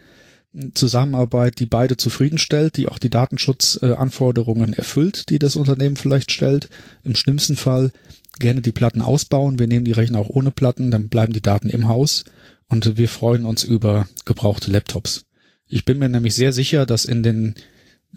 [0.73, 6.69] Zusammenarbeit, die beide zufriedenstellt, die auch die Datenschutzanforderungen erfüllt, die das Unternehmen vielleicht stellt.
[7.03, 7.91] Im schlimmsten Fall
[8.39, 9.59] gerne die Platten ausbauen.
[9.59, 12.25] Wir nehmen die Rechner auch ohne Platten, dann bleiben die Daten im Haus
[12.67, 15.25] und wir freuen uns über gebrauchte Laptops.
[15.67, 17.55] Ich bin mir nämlich sehr sicher, dass in den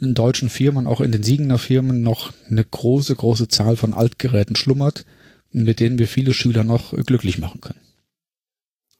[0.01, 4.57] in deutschen Firmen, auch in den Siegener Firmen noch eine große, große Zahl von Altgeräten
[4.57, 5.05] schlummert,
[5.53, 7.84] mit denen wir viele Schüler noch glücklich machen können.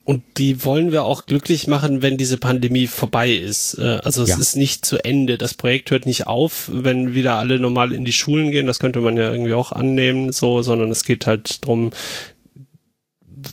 [0.05, 3.79] Und die wollen wir auch glücklich machen, wenn diese Pandemie vorbei ist.
[3.79, 4.39] Äh, also es ja.
[4.39, 5.39] ist nicht zu Ende.
[5.39, 8.67] Das Projekt hört nicht auf, wenn wieder alle normal in die Schulen gehen.
[8.67, 11.91] Das könnte man ja irgendwie auch annehmen, so, sondern es geht halt drum,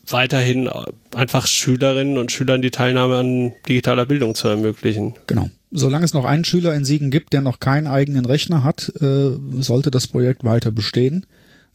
[0.07, 0.69] weiterhin
[1.15, 5.15] einfach Schülerinnen und Schülern die Teilnahme an digitaler Bildung zu ermöglichen.
[5.27, 5.49] Genau.
[5.71, 9.31] Solange es noch einen Schüler in Siegen gibt, der noch keinen eigenen Rechner hat, äh,
[9.59, 11.25] sollte das Projekt weiter bestehen,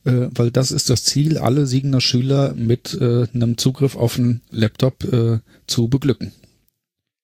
[0.06, 4.42] äh, weil das ist das Ziel, alle Siegener Schüler mit äh, einem Zugriff auf einen
[4.50, 6.32] Laptop äh, zu beglücken.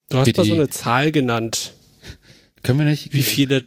[0.09, 1.73] Du hast mal so eine Zahl genannt.
[2.63, 3.13] Können wir nicht?
[3.13, 3.65] Wie viele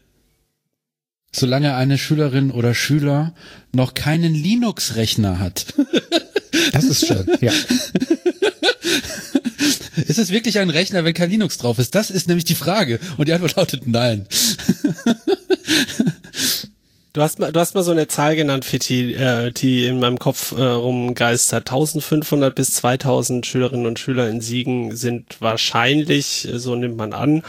[1.31, 3.33] solange eine Schülerin oder Schüler
[3.73, 5.73] noch keinen Linux-Rechner hat.
[6.71, 7.51] Das ist schön, ja.
[10.07, 11.95] Ist es wirklich ein Rechner, wenn kein Linux drauf ist?
[11.95, 12.99] Das ist nämlich die Frage.
[13.17, 14.27] Und die Antwort lautet nein.
[17.15, 20.19] Du hast mal, du hast mal so eine Zahl genannt, Fitti, äh, die in meinem
[20.19, 21.69] Kopf äh, rumgeistert.
[21.69, 27.41] 1500 bis 2000 Schülerinnen und Schüler in Siegen sind wahrscheinlich, äh, so nimmt man an,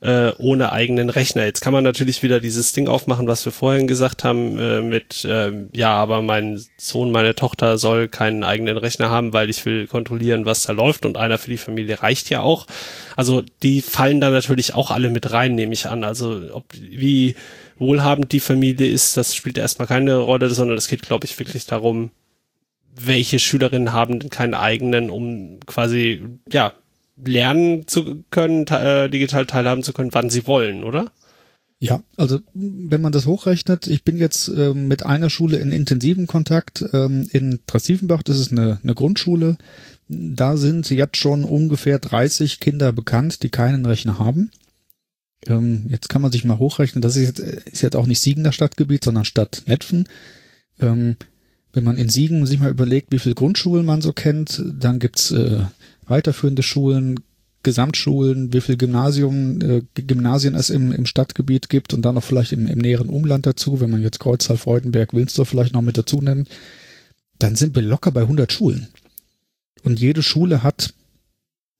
[0.00, 1.44] äh, ohne eigenen Rechner.
[1.44, 5.24] Jetzt kann man natürlich wieder dieses Ding aufmachen, was wir vorhin gesagt haben, äh, mit,
[5.24, 9.86] äh, ja, aber mein Sohn, meine Tochter soll keinen eigenen Rechner haben, weil ich will
[9.86, 12.66] kontrollieren, was da läuft und einer für die Familie reicht ja auch.
[13.14, 16.02] Also die fallen da natürlich auch alle mit rein, nehme ich an.
[16.02, 17.36] Also ob, wie,
[17.78, 21.66] wohlhabend die Familie ist, das spielt erstmal keine Rolle, sondern es geht, glaube ich, wirklich
[21.66, 22.10] darum,
[22.94, 26.72] welche Schülerinnen haben denn keinen eigenen, um quasi, ja,
[27.24, 31.12] lernen zu können, äh, digital teilhaben zu können, wann sie wollen, oder?
[31.78, 36.28] Ja, also wenn man das hochrechnet, ich bin jetzt äh, mit einer Schule in intensivem
[36.28, 39.58] Kontakt ähm, in Trastievenbach, das ist eine, eine Grundschule.
[40.06, 44.52] Da sind jetzt schon ungefähr 30 Kinder bekannt, die keinen Rechner haben.
[45.46, 48.52] Ähm, jetzt kann man sich mal hochrechnen, das ist jetzt, ist jetzt auch nicht Siegener
[48.52, 50.08] Stadtgebiet, sondern Stadt Netfen.
[50.80, 51.16] Ähm,
[51.72, 55.30] wenn man in Siegen sich mal überlegt, wie viele Grundschulen man so kennt, dann gibt's
[55.30, 55.60] äh,
[56.06, 57.20] weiterführende Schulen,
[57.62, 62.52] Gesamtschulen, wie viel Gymnasium, äh, Gymnasien es im, im Stadtgebiet gibt und dann noch vielleicht
[62.52, 66.20] im, im näheren Umland dazu, wenn man jetzt Kreuztal, Freudenberg, Wilnsdorf vielleicht noch mit dazu
[66.20, 66.48] nimmt,
[67.38, 68.88] dann sind wir locker bei 100 Schulen.
[69.82, 70.94] Und jede Schule hat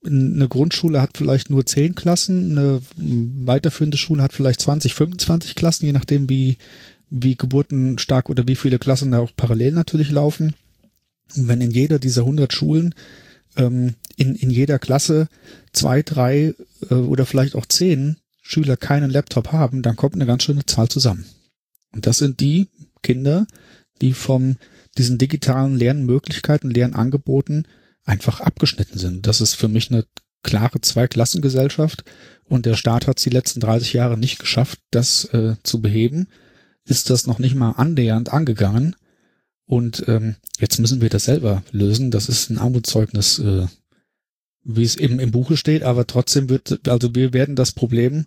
[0.05, 5.87] eine Grundschule hat vielleicht nur zehn Klassen, eine weiterführende Schule hat vielleicht 20, 25 Klassen,
[5.87, 6.59] je nachdem wie,
[7.11, 10.55] wie geburtenstark oder wie viele Klassen da auch parallel natürlich laufen.
[11.37, 12.95] Und wenn in jeder dieser 100 Schulen
[13.57, 15.29] ähm, in, in jeder Klasse
[15.73, 16.55] zwei, drei
[16.91, 20.89] äh, oder vielleicht auch zehn Schüler keinen Laptop haben, dann kommt eine ganz schöne Zahl
[20.89, 21.27] zusammen.
[21.93, 22.69] Und das sind die
[23.03, 23.47] Kinder,
[24.01, 24.57] die vom
[24.99, 27.66] diesen digitalen Lernmöglichkeiten, Lernangeboten
[28.05, 29.27] einfach abgeschnitten sind.
[29.27, 30.05] Das ist für mich eine
[30.43, 32.05] klare Zweiklassengesellschaft
[32.45, 36.27] und der Staat hat es die letzten 30 Jahre nicht geschafft, das äh, zu beheben,
[36.85, 38.97] ist das noch nicht mal annähernd angegangen
[39.66, 42.11] und ähm, jetzt müssen wir das selber lösen.
[42.11, 43.66] Das ist ein Armutszeugnis, äh,
[44.65, 48.27] wie es eben im Buche steht, aber trotzdem wird, also wir werden das Problem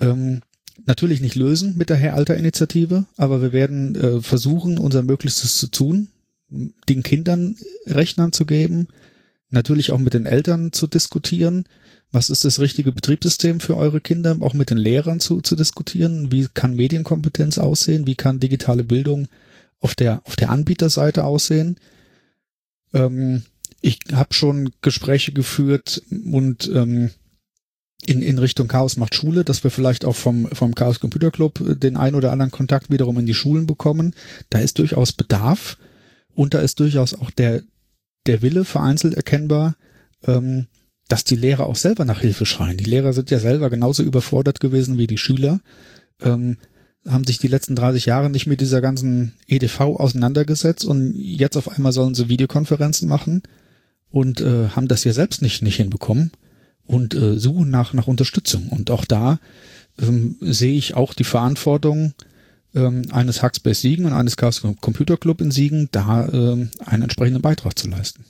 [0.00, 0.42] ähm,
[0.84, 5.58] natürlich nicht lösen mit der Herr Alter Initiative, aber wir werden äh, versuchen, unser Möglichstes
[5.58, 6.08] zu tun,
[6.48, 7.56] den Kindern
[7.86, 8.88] Rechnern zu geben,
[9.50, 11.64] natürlich auch mit den Eltern zu diskutieren.
[12.12, 14.36] Was ist das richtige Betriebssystem für eure Kinder?
[14.40, 16.30] Auch mit den Lehrern zu, zu diskutieren.
[16.30, 18.06] Wie kann Medienkompetenz aussehen?
[18.06, 19.28] Wie kann digitale Bildung
[19.80, 21.76] auf der, auf der Anbieterseite aussehen?
[22.94, 23.42] Ähm,
[23.80, 27.10] ich habe schon Gespräche geführt und ähm,
[28.04, 31.60] in, in Richtung Chaos macht Schule, dass wir vielleicht auch vom, vom Chaos Computer Club
[31.64, 34.14] den ein oder anderen Kontakt wiederum in die Schulen bekommen.
[34.50, 35.76] Da ist durchaus Bedarf.
[36.36, 37.62] Und da ist durchaus auch der,
[38.26, 39.74] der Wille vereinzelt erkennbar,
[40.24, 40.66] ähm,
[41.08, 42.76] dass die Lehrer auch selber nach Hilfe schreien.
[42.76, 45.60] Die Lehrer sind ja selber genauso überfordert gewesen wie die Schüler,
[46.20, 46.58] ähm,
[47.06, 51.70] haben sich die letzten 30 Jahre nicht mit dieser ganzen EDV auseinandergesetzt und jetzt auf
[51.70, 53.42] einmal sollen sie Videokonferenzen machen
[54.10, 56.32] und äh, haben das ja selbst nicht, nicht hinbekommen
[56.84, 58.68] und äh, suchen nach, nach Unterstützung.
[58.68, 59.38] Und auch da
[60.00, 62.12] ähm, sehe ich auch die Verantwortung,
[62.76, 67.42] ähm, eines Hackspace Siegen und eines Chaos Computer Club in Siegen, da ähm, einen entsprechenden
[67.42, 68.24] Beitrag zu leisten.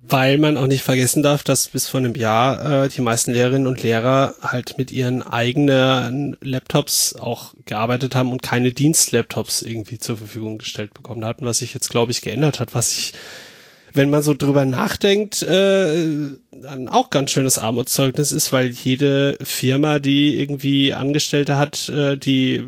[0.00, 3.66] Weil man auch nicht vergessen darf, dass bis vor einem Jahr äh, die meisten Lehrerinnen
[3.66, 10.16] und Lehrer halt mit ihren eigenen Laptops auch gearbeitet haben und keine Dienstlaptops irgendwie zur
[10.16, 13.12] Verfügung gestellt bekommen hatten, was sich jetzt, glaube ich, geändert hat, was ich
[13.92, 16.06] wenn man so drüber nachdenkt, äh,
[16.50, 22.64] dann auch ganz schönes Armutszeugnis ist, weil jede Firma, die irgendwie Angestellte hat, äh, die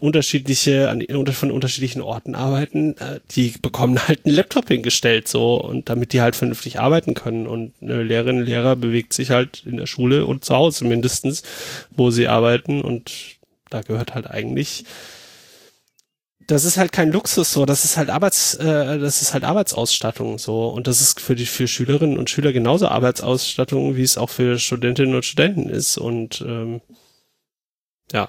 [0.00, 0.96] unterschiedliche,
[1.32, 6.20] von unterschiedlichen Orten arbeiten, äh, die bekommen halt einen Laptop hingestellt, so, und damit die
[6.20, 7.46] halt vernünftig arbeiten können.
[7.46, 11.42] Und eine Lehrerin, Lehrer bewegt sich halt in der Schule und zu Hause mindestens,
[11.90, 12.82] wo sie arbeiten.
[12.82, 13.12] Und
[13.70, 14.84] da gehört halt eigentlich
[16.46, 20.38] das ist halt kein Luxus so, das ist halt Arbeits, äh, das ist halt Arbeitsausstattung
[20.38, 24.30] so und das ist für die für Schülerinnen und Schüler genauso Arbeitsausstattung, wie es auch
[24.30, 26.80] für Studentinnen und Studenten ist und ähm,
[28.12, 28.28] ja,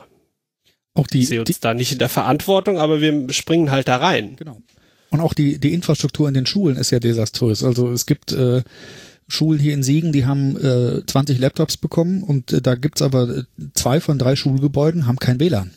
[0.93, 3.87] Auch die, ich sehe uns die da nicht in der Verantwortung, aber wir springen halt
[3.87, 4.35] da rein.
[4.37, 4.61] genau.
[5.09, 7.63] Und auch die, die Infrastruktur in den Schulen ist ja desaströs.
[7.63, 8.63] Also es gibt äh,
[9.27, 13.29] Schulen hier in Siegen, die haben äh, 20 Laptops bekommen und äh, da gibt's aber
[13.29, 13.43] äh,
[13.73, 15.71] zwei von drei Schulgebäuden haben kein WLAN.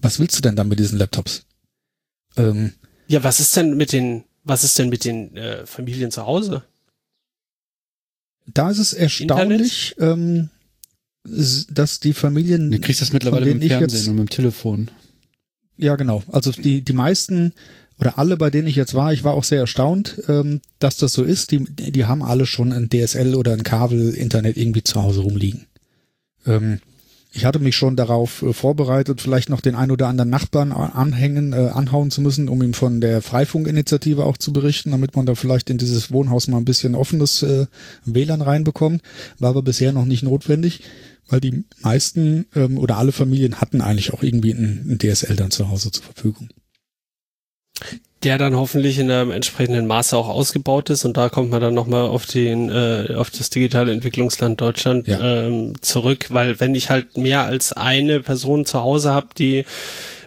[0.00, 1.44] Was willst du denn dann mit diesen Laptops?
[2.38, 2.72] Ähm,
[3.08, 6.62] Ja, was ist denn mit den, was ist denn mit den äh, Familien zu Hause?
[8.54, 10.48] da ist es erstaunlich, ähm,
[11.70, 14.90] dass die Familien Du kriegst das mittlerweile mit dem Fernsehen jetzt- und mit dem Telefon.
[15.76, 16.22] Ja, genau.
[16.32, 17.52] Also die, die meisten
[18.00, 21.12] oder alle, bei denen ich jetzt war, ich war auch sehr erstaunt, ähm, dass das
[21.12, 21.50] so ist.
[21.50, 25.66] Die, die haben alle schon ein DSL oder ein Kabel-Internet irgendwie zu Hause rumliegen.
[26.46, 26.80] Ähm,
[27.38, 31.52] ich hatte mich schon darauf äh, vorbereitet, vielleicht noch den ein oder anderen Nachbarn anhängen,
[31.52, 35.36] äh, anhauen zu müssen, um ihm von der Freifunkinitiative auch zu berichten, damit man da
[35.36, 37.66] vielleicht in dieses Wohnhaus mal ein bisschen offenes äh,
[38.04, 39.02] WLAN reinbekommt.
[39.38, 40.82] War aber bisher noch nicht notwendig,
[41.28, 45.52] weil die meisten ähm, oder alle Familien hatten eigentlich auch irgendwie ein, ein DSL dann
[45.52, 46.48] zu Hause zur Verfügung.
[48.24, 51.74] Der dann hoffentlich in einem entsprechenden Maße auch ausgebaut ist und da kommt man dann
[51.74, 55.20] nochmal auf den äh, auf das digitale Entwicklungsland Deutschland Ja.
[55.46, 59.64] ähm, zurück, weil wenn ich halt mehr als eine Person zu Hause habe, die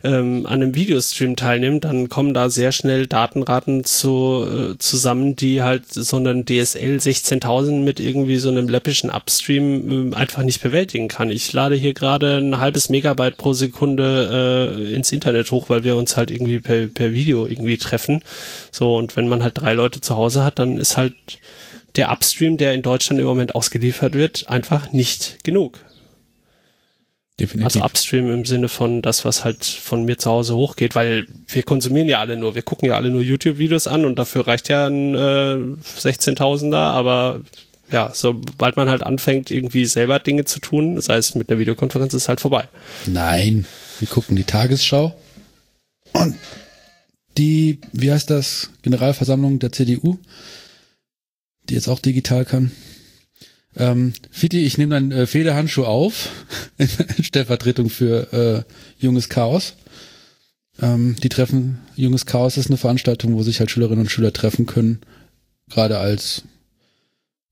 [0.03, 5.61] ähm, an einem Videostream teilnimmt, dann kommen da sehr schnell Datenraten zu, äh, zusammen, die
[5.61, 11.07] halt so einen DSL 16.000 mit irgendwie so einem läppischen Upstream ähm, einfach nicht bewältigen
[11.07, 11.29] kann.
[11.29, 15.95] Ich lade hier gerade ein halbes Megabyte pro Sekunde äh, ins Internet hoch, weil wir
[15.95, 18.23] uns halt irgendwie per, per Video irgendwie treffen.
[18.71, 21.13] So, und wenn man halt drei Leute zu Hause hat, dann ist halt
[21.95, 25.79] der Upstream, der in Deutschland im Moment ausgeliefert wird, einfach nicht genug.
[27.41, 27.65] Definitiv.
[27.65, 31.63] Also Upstream im Sinne von das, was halt von mir zu Hause hochgeht, weil wir
[31.63, 34.85] konsumieren ja alle nur, wir gucken ja alle nur YouTube-Videos an und dafür reicht ja
[34.85, 37.41] ein äh, 16.000er, aber
[37.91, 42.13] ja, sobald man halt anfängt, irgendwie selber Dinge zu tun, sei es mit einer Videokonferenz,
[42.13, 42.67] ist halt vorbei.
[43.07, 43.65] Nein,
[43.97, 45.15] wir gucken die Tagesschau
[46.13, 46.35] und
[47.39, 50.19] die, wie heißt das, Generalversammlung der CDU,
[51.69, 52.71] die jetzt auch digital kann.
[53.75, 56.29] Ähm, Fiti, ich nehme deinen äh, Federhandschuh auf,
[56.77, 56.89] in
[57.23, 59.75] Stellvertretung für äh, Junges Chaos.
[60.81, 64.65] Ähm, die Treffen, Junges Chaos ist eine Veranstaltung, wo sich halt Schülerinnen und Schüler treffen
[64.65, 65.01] können,
[65.69, 66.43] gerade als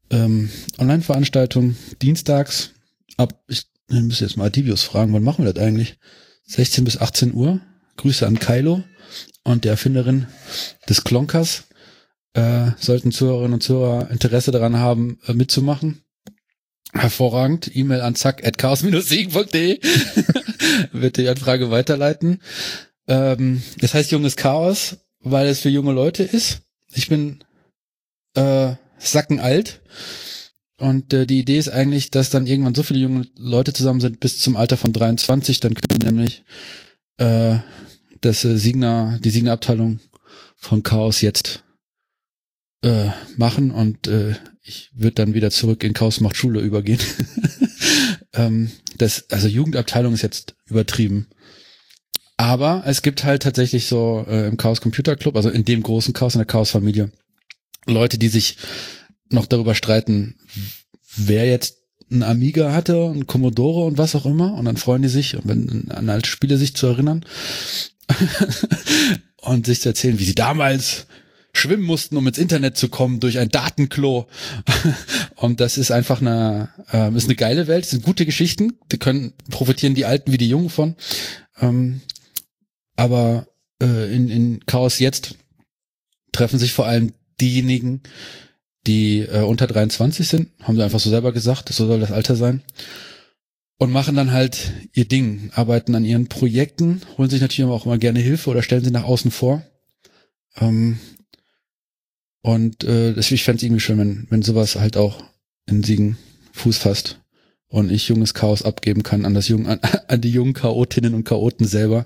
[0.09, 2.71] ähm, Online-Veranstaltung, dienstags
[3.17, 5.97] ab, ich, ich müsste jetzt mal Adibius fragen, wann machen wir das eigentlich?
[6.45, 7.61] 16 bis 18 Uhr.
[7.97, 8.83] Grüße an Kylo
[9.43, 10.27] und der Erfinderin
[10.87, 11.65] des Klonkers.
[12.33, 16.01] Äh, sollten Zuhörerinnen und Zuhörer Interesse daran haben, äh, mitzumachen.
[16.93, 17.75] Hervorragend.
[17.75, 19.79] E-Mail an zack.chaos-siegen.de
[20.91, 22.41] wird die Anfrage weiterleiten.
[23.07, 26.61] Ähm, das heißt junges Chaos, weil es für junge Leute ist.
[26.93, 27.43] Ich bin
[28.35, 29.81] äh, sackenalt.
[30.77, 34.19] Und äh, die Idee ist eigentlich, dass dann irgendwann so viele junge Leute zusammen sind
[34.19, 36.43] bis zum Alter von 23, dann können nämlich
[37.17, 37.57] äh,
[38.21, 39.99] das äh, Signa, die Signa-Abteilung
[40.55, 41.63] von Chaos jetzt
[42.81, 46.99] äh, machen und äh, ich würde dann wieder zurück in Chaos macht Schule übergehen.
[48.33, 51.27] ähm, das, also Jugendabteilung ist jetzt übertrieben.
[52.37, 56.13] Aber es gibt halt tatsächlich so äh, im Chaos Computer Club, also in dem großen
[56.13, 57.11] Chaos, in der Chaos Familie,
[57.85, 58.57] Leute, die sich
[59.29, 60.35] noch darüber streiten,
[61.15, 61.79] wer jetzt
[62.11, 64.53] ein Amiga hatte, ein Commodore und was auch immer.
[64.53, 67.25] Und dann freuen die sich, wenn, an alte Spiele sich zu erinnern
[69.37, 71.07] und sich zu erzählen, wie sie damals
[71.59, 74.27] schwimmen mussten, um ins Internet zu kommen durch ein Datenklo.
[75.35, 78.97] und das ist einfach eine, äh, ist eine geile Welt, das sind gute Geschichten, die
[78.97, 80.95] können profitieren die Alten wie die Jungen von.
[81.59, 82.01] Ähm,
[82.95, 83.47] aber
[83.81, 85.35] äh, in, in Chaos jetzt
[86.31, 88.01] treffen sich vor allem diejenigen,
[88.87, 92.35] die äh, unter 23 sind, haben sie einfach so selber gesagt, so soll das Alter
[92.35, 92.61] sein.
[93.77, 97.97] Und machen dann halt ihr Ding, arbeiten an ihren Projekten, holen sich natürlich auch immer
[97.97, 99.63] gerne Hilfe oder stellen sie nach außen vor.
[100.57, 100.99] Ähm,
[102.41, 105.23] und äh, ich fände es irgendwie schön, wenn, wenn sowas halt auch
[105.65, 106.17] in Siegen
[106.53, 107.19] Fuß fasst
[107.67, 111.23] und ich junges Chaos abgeben kann an das jungen, an, an die jungen Chaotinnen und
[111.23, 112.05] Chaoten selber,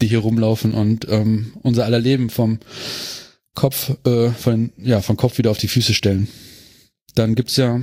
[0.00, 2.58] die hier rumlaufen und ähm, unser aller Leben vom
[3.54, 6.28] Kopf, äh, von, ja, von Kopf wieder auf die Füße stellen.
[7.14, 7.82] Dann gibt's ja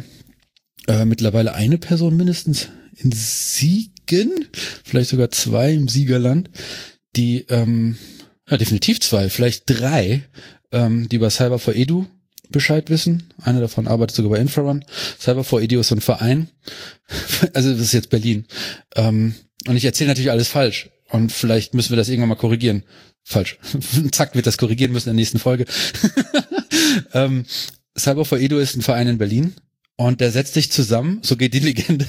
[0.87, 4.47] äh, mittlerweile eine Person mindestens in Siegen,
[4.83, 6.49] vielleicht sogar zwei im Siegerland,
[7.15, 7.97] die, ähm,
[8.49, 10.23] ja, definitiv zwei, vielleicht drei,
[10.71, 12.05] ähm, die bei Cyber for Edu
[12.49, 13.33] Bescheid wissen.
[13.41, 14.83] Einer davon arbeitet sogar bei Infrarun.
[15.19, 16.49] Cyber for Edu ist ein Verein.
[17.53, 18.45] Also das ist jetzt Berlin.
[18.95, 19.35] Ähm,
[19.67, 20.89] und ich erzähle natürlich alles falsch.
[21.09, 22.83] Und vielleicht müssen wir das irgendwann mal korrigieren.
[23.23, 23.57] Falsch.
[24.11, 25.65] Zack, wird das korrigieren müssen in der nächsten Folge.
[27.13, 27.45] ähm,
[27.97, 29.53] Cyber for Edu ist ein Verein in Berlin
[29.97, 32.07] und der setzt sich zusammen, so geht die Legende,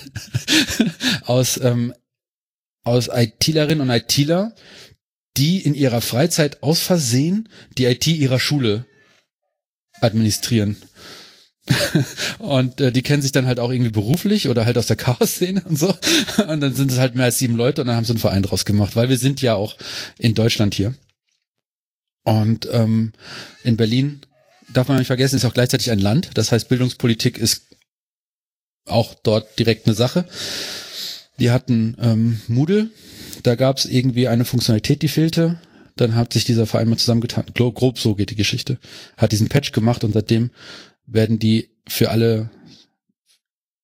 [1.25, 1.93] aus, ähm,
[2.85, 4.55] aus ITlerinnen und ITler,
[5.37, 7.49] die in ihrer Freizeit aus Versehen
[7.79, 8.87] die IT ihrer Schule
[10.01, 10.77] administrieren.
[12.39, 15.63] und äh, die kennen sich dann halt auch irgendwie beruflich oder halt aus der Chaos-Szene
[15.65, 15.95] und so.
[16.49, 18.43] Und dann sind es halt mehr als sieben Leute und dann haben sie einen Verein
[18.43, 19.77] draus gemacht, weil wir sind ja auch
[20.19, 20.95] in Deutschland hier.
[22.25, 23.13] Und ähm,
[23.63, 24.23] in Berlin
[24.73, 26.31] darf man nicht vergessen, ist auch gleichzeitig ein Land.
[26.35, 27.77] Das heißt, Bildungspolitik ist
[28.87, 30.27] auch dort direkt eine Sache.
[31.39, 32.91] Die hatten ähm, Moodle,
[33.43, 35.59] da gab es irgendwie eine Funktionalität, die fehlte.
[35.97, 37.45] Dann hat sich dieser Verein mal zusammengetan.
[37.55, 38.79] Grob so geht die Geschichte.
[39.17, 40.51] Hat diesen Patch gemacht und seitdem
[41.07, 42.51] werden die für alle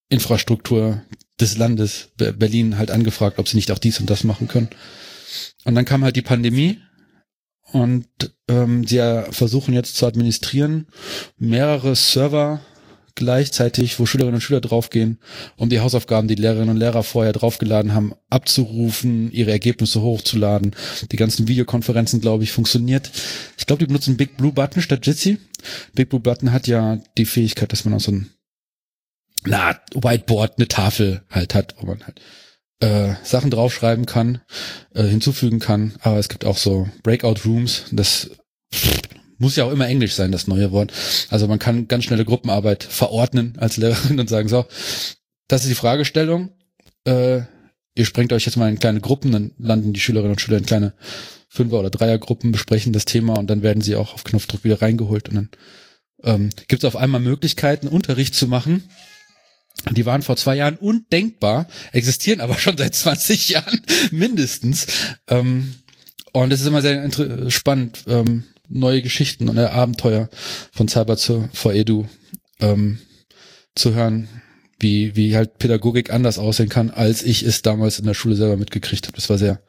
[0.08, 1.02] Infrastruktur
[1.40, 4.70] des Landes Berlin halt angefragt, ob sie nicht auch dies und das machen können.
[5.64, 6.78] Und dann kam halt die Pandemie
[7.72, 8.06] und
[8.48, 10.86] ähm, sie versuchen jetzt zu administrieren
[11.36, 12.60] mehrere Server
[13.18, 15.18] gleichzeitig, wo Schülerinnen und Schüler draufgehen,
[15.56, 20.74] um die Hausaufgaben, die Lehrerinnen und Lehrer vorher draufgeladen haben, abzurufen, ihre Ergebnisse hochzuladen.
[21.12, 23.10] Die ganzen Videokonferenzen, glaube ich, funktioniert.
[23.58, 25.38] Ich glaube, die benutzen Big Blue Button statt Jitsi.
[25.94, 28.30] Big Blue Button hat ja die Fähigkeit, dass man auch so ein
[29.44, 32.20] na, Whiteboard, eine Tafel halt hat, wo man halt
[32.80, 34.40] äh, Sachen draufschreiben kann,
[34.94, 35.94] äh, hinzufügen kann.
[36.00, 37.84] Aber es gibt auch so Breakout Rooms.
[37.90, 38.30] Das
[39.38, 40.92] muss ja auch immer Englisch sein, das neue Wort.
[41.30, 44.66] Also man kann ganz schnelle Gruppenarbeit verordnen als Lehrerin und sagen, so,
[45.46, 46.50] das ist die Fragestellung.
[47.04, 47.42] Äh,
[47.94, 50.66] ihr sprengt euch jetzt mal in kleine Gruppen, dann landen die Schülerinnen und Schüler in
[50.66, 50.92] kleine
[51.48, 55.28] Fünfer- oder Dreiergruppen, besprechen das Thema und dann werden sie auch auf Knopfdruck wieder reingeholt
[55.28, 55.48] und dann
[56.22, 58.88] ähm, gibt es auf einmal Möglichkeiten, Unterricht zu machen.
[59.90, 64.86] Die waren vor zwei Jahren undenkbar, existieren aber schon seit 20 Jahren mindestens.
[65.28, 65.74] Ähm,
[66.32, 67.10] und es ist immer sehr
[67.50, 70.28] spannend, ähm, neue Geschichten und äh, Abenteuer
[70.72, 72.06] von Cyber zu, vor Edu
[72.60, 72.98] ähm,
[73.74, 74.28] zu hören,
[74.80, 78.56] wie, wie halt Pädagogik anders aussehen kann, als ich es damals in der Schule selber
[78.56, 79.16] mitgekriegt habe.
[79.16, 79.60] Das war sehr,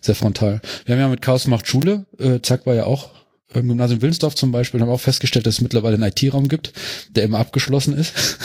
[0.00, 0.60] sehr frontal.
[0.84, 3.10] Wir haben ja mit Chaos macht Schule, äh, Zack war ja auch
[3.52, 6.72] im Gymnasium Willensdorf zum Beispiel, haben auch festgestellt, dass es mittlerweile einen IT-Raum gibt,
[7.10, 8.12] der immer abgeschlossen ist.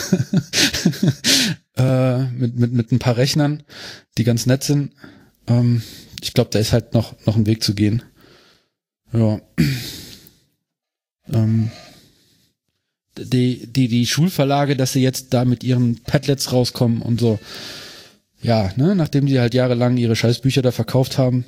[1.78, 3.64] äh, mit, mit, mit ein paar Rechnern,
[4.18, 4.94] die ganz nett sind.
[5.48, 5.84] Ähm,
[6.24, 8.02] ich glaube, da ist halt noch, noch ein Weg zu gehen.
[9.14, 9.40] Ja.
[11.32, 11.72] ähm,
[13.18, 17.40] die, die, die Schulverlage, dass sie jetzt da mit ihren Padlets rauskommen und so.
[18.42, 21.46] Ja, ne, nachdem die halt jahrelang ihre Scheißbücher da verkauft haben,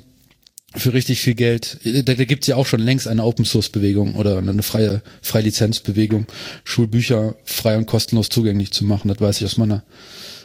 [0.74, 1.78] für richtig viel Geld.
[1.84, 5.80] Da, da gibt's ja auch schon längst eine Open Source Bewegung oder eine freie Freilizenz
[5.80, 6.26] Bewegung,
[6.64, 9.08] Schulbücher frei und kostenlos zugänglich zu machen.
[9.08, 9.82] Das weiß ich aus meiner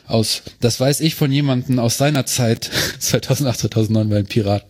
[0.06, 0.44] aus.
[0.60, 2.69] Das weiß ich von jemanden aus seiner Zeit
[2.99, 4.69] 2008 2009 bei den Piraten.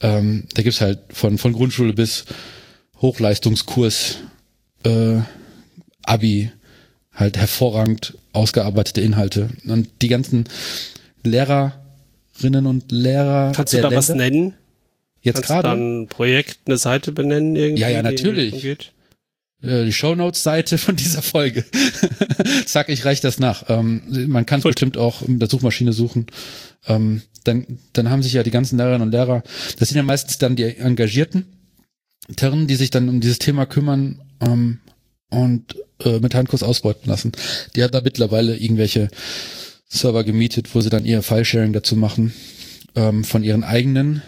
[0.00, 2.24] Ähm, da gibt's halt von, von Grundschule bis
[3.00, 4.18] Hochleistungskurs,
[4.84, 5.18] äh,
[6.02, 6.50] Abi,
[7.12, 9.50] halt hervorragend ausgearbeitete Inhalte.
[9.66, 10.44] Und die ganzen
[11.22, 13.52] Lehrerinnen und Lehrer.
[13.54, 14.54] Kannst du da Länder, was nennen?
[15.22, 15.68] Jetzt gerade.
[15.68, 17.82] dann ein Projekt, eine Seite benennen irgendwie?
[17.82, 18.64] Ja, ja, natürlich.
[19.62, 21.64] Äh, die Shownotes-Seite von dieser Folge.
[22.64, 23.64] Zack, ich reich das nach.
[23.68, 26.26] Ähm, man kann es bestimmt auch in der Suchmaschine suchen.
[26.86, 29.42] Ähm, dann, dann haben sich ja die ganzen Lehrerinnen und Lehrer,
[29.78, 31.46] das sind ja meistens dann die Engagierten,
[32.36, 34.80] Terren, die sich dann um dieses Thema kümmern ähm,
[35.30, 37.32] und äh, mit Handkurs ausbeuten lassen.
[37.74, 39.08] Die haben da mittlerweile irgendwelche
[39.88, 42.32] Server gemietet, wo sie dann ihr File-Sharing dazu machen
[42.94, 44.22] ähm, von ihren eigenen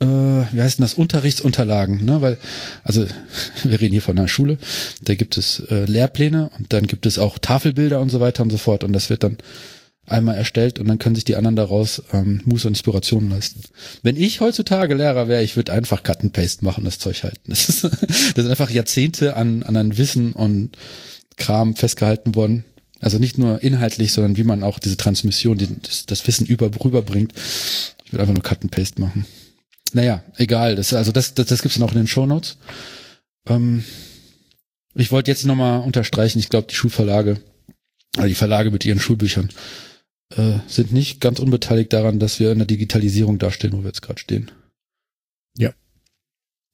[0.00, 2.22] äh, wie heißt denn das, Unterrichtsunterlagen, ne?
[2.22, 2.38] Weil,
[2.84, 3.06] also
[3.64, 4.58] wir reden hier von einer Schule,
[5.02, 8.50] da gibt es äh, Lehrpläne und dann gibt es auch Tafelbilder und so weiter und
[8.50, 9.38] so fort und das wird dann
[10.10, 13.62] einmal erstellt und dann können sich die anderen daraus ähm, Muße und Inspiration leisten.
[14.02, 17.40] Wenn ich heutzutage Lehrer wäre, ich würde einfach Cut and Paste machen, das Zeug halten.
[17.46, 20.76] Das, ist, das sind einfach Jahrzehnte an, an an Wissen und
[21.36, 22.64] Kram festgehalten worden.
[23.00, 26.70] Also nicht nur inhaltlich, sondern wie man auch diese Transmission, die, das, das Wissen über,
[26.82, 27.32] rüberbringt.
[28.04, 29.24] Ich würde einfach nur Cut and Paste machen.
[29.92, 30.76] Naja, egal.
[30.76, 32.58] Das, also das, das, das gibt's dann auch in den Show Notes.
[33.48, 33.84] Ähm,
[34.94, 37.40] ich wollte jetzt nochmal unterstreichen, ich glaube, die Schulverlage,
[38.16, 39.48] also die Verlage mit ihren Schulbüchern,
[40.36, 44.02] äh, sind nicht ganz unbeteiligt daran, dass wir in der Digitalisierung dastehen, wo wir jetzt
[44.02, 44.50] gerade stehen.
[45.56, 45.72] Ja.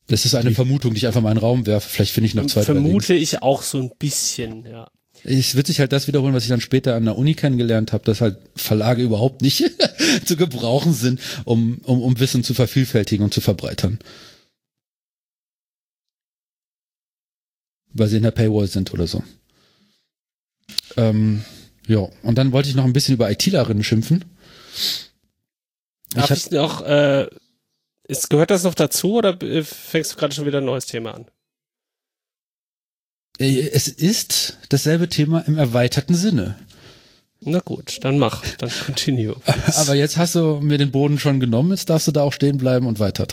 [0.07, 1.89] Das ist eine die, Vermutung, die ich einfach mal in den Raum werfe.
[1.89, 2.63] Vielleicht finde ich noch zwei.
[2.63, 4.91] Vermute ich auch so ein bisschen, ja.
[5.23, 8.05] Es wird sich halt das wiederholen, was ich dann später an der Uni kennengelernt habe,
[8.05, 9.65] dass halt Verlage überhaupt nicht
[10.27, 13.99] zu gebrauchen sind, um, um, um Wissen zu vervielfältigen und zu verbreitern.
[17.93, 19.23] Weil sie in der Paywall sind oder so.
[20.97, 21.45] Ähm,
[21.87, 24.25] ja, und dann wollte ich noch ein bisschen über ITlerinnen schimpfen.
[26.15, 27.29] Darf ich, ich noch äh,
[28.09, 31.15] Ist, gehört das noch dazu oder äh, fängst du gerade schon wieder ein neues Thema
[31.15, 31.27] an?
[33.39, 36.57] Äh, es ist dasselbe Thema im erweiterten Sinne.
[37.41, 39.37] Na gut, dann mach, dann continue.
[39.77, 42.59] Aber jetzt hast du mir den Boden schon genommen, jetzt darfst du da auch stehen
[42.59, 43.27] bleiben und weiter.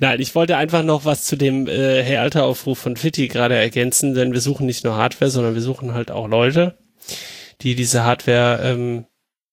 [0.00, 3.56] Nein, ich wollte einfach noch was zu dem äh, Hey Alter Aufruf von Fitti gerade
[3.56, 6.78] ergänzen, denn wir suchen nicht nur Hardware, sondern wir suchen halt auch Leute,
[7.62, 9.06] die diese Hardware ähm,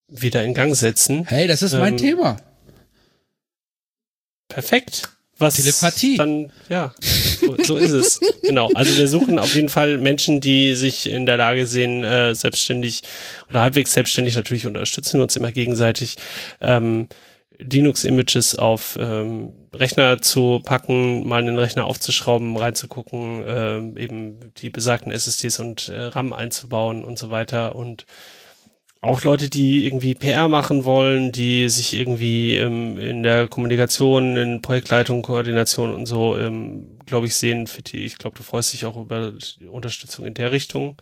[0.08, 1.26] wieder in Gang setzen.
[1.28, 2.38] Hey, das ist ähm, mein Thema.
[4.48, 5.10] Perfekt.
[5.38, 6.16] Was Telepathie.
[6.16, 8.22] Dann, ja, so, so ist es.
[8.42, 8.70] genau.
[8.74, 13.02] Also wir suchen auf jeden Fall Menschen, die sich in der Lage sehen, äh, selbstständig
[13.50, 16.16] oder halbwegs selbstständig natürlich unterstützen uns immer gegenseitig.
[16.62, 17.10] Ähm,
[17.60, 25.12] Linux-Images auf ähm, Rechner zu packen, mal einen Rechner aufzuschrauben, reinzugucken, äh, eben die besagten
[25.12, 28.06] SSDs und äh, RAM einzubauen und so weiter und
[29.06, 34.62] auch Leute, die irgendwie PR machen wollen, die sich irgendwie ähm, in der Kommunikation, in
[34.62, 37.68] Projektleitung, Koordination und so, ähm, glaube ich, sehen.
[37.68, 40.98] Für die, ich glaube, du freust dich auch über die Unterstützung in der Richtung.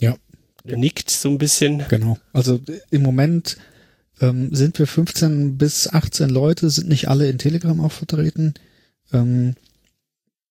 [0.00, 0.16] Ja.
[0.64, 1.84] Nickt so ein bisschen.
[1.88, 2.16] Genau.
[2.32, 2.60] Also
[2.90, 3.58] im Moment
[4.22, 8.54] ähm, sind wir 15 bis 18 Leute, sind nicht alle in Telegram auch vertreten.
[9.12, 9.56] Ähm,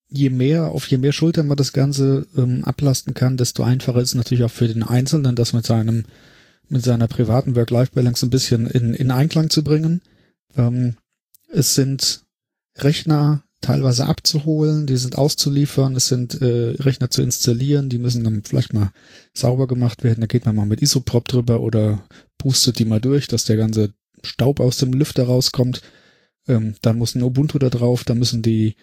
[0.10, 4.10] je mehr, auf je mehr Schultern man das Ganze ähm, ablasten kann, desto einfacher ist
[4.10, 6.04] es natürlich auch für den Einzelnen, das mit seinem
[6.68, 10.02] mit seiner privaten Work-Life-Balance ein bisschen in, in Einklang zu bringen.
[10.56, 10.96] Ähm,
[11.52, 12.24] es sind
[12.78, 18.44] Rechner teilweise abzuholen, die sind auszuliefern, es sind äh, Rechner zu installieren, die müssen dann
[18.44, 18.92] vielleicht mal
[19.34, 22.04] sauber gemacht werden, da geht man mal mit Isoprop drüber oder
[22.42, 23.94] pustet die mal durch, dass der ganze
[24.24, 25.84] Staub aus dem Lüfter rauskommt.
[26.48, 28.76] Ähm, dann muss ein Ubuntu da drauf, da müssen die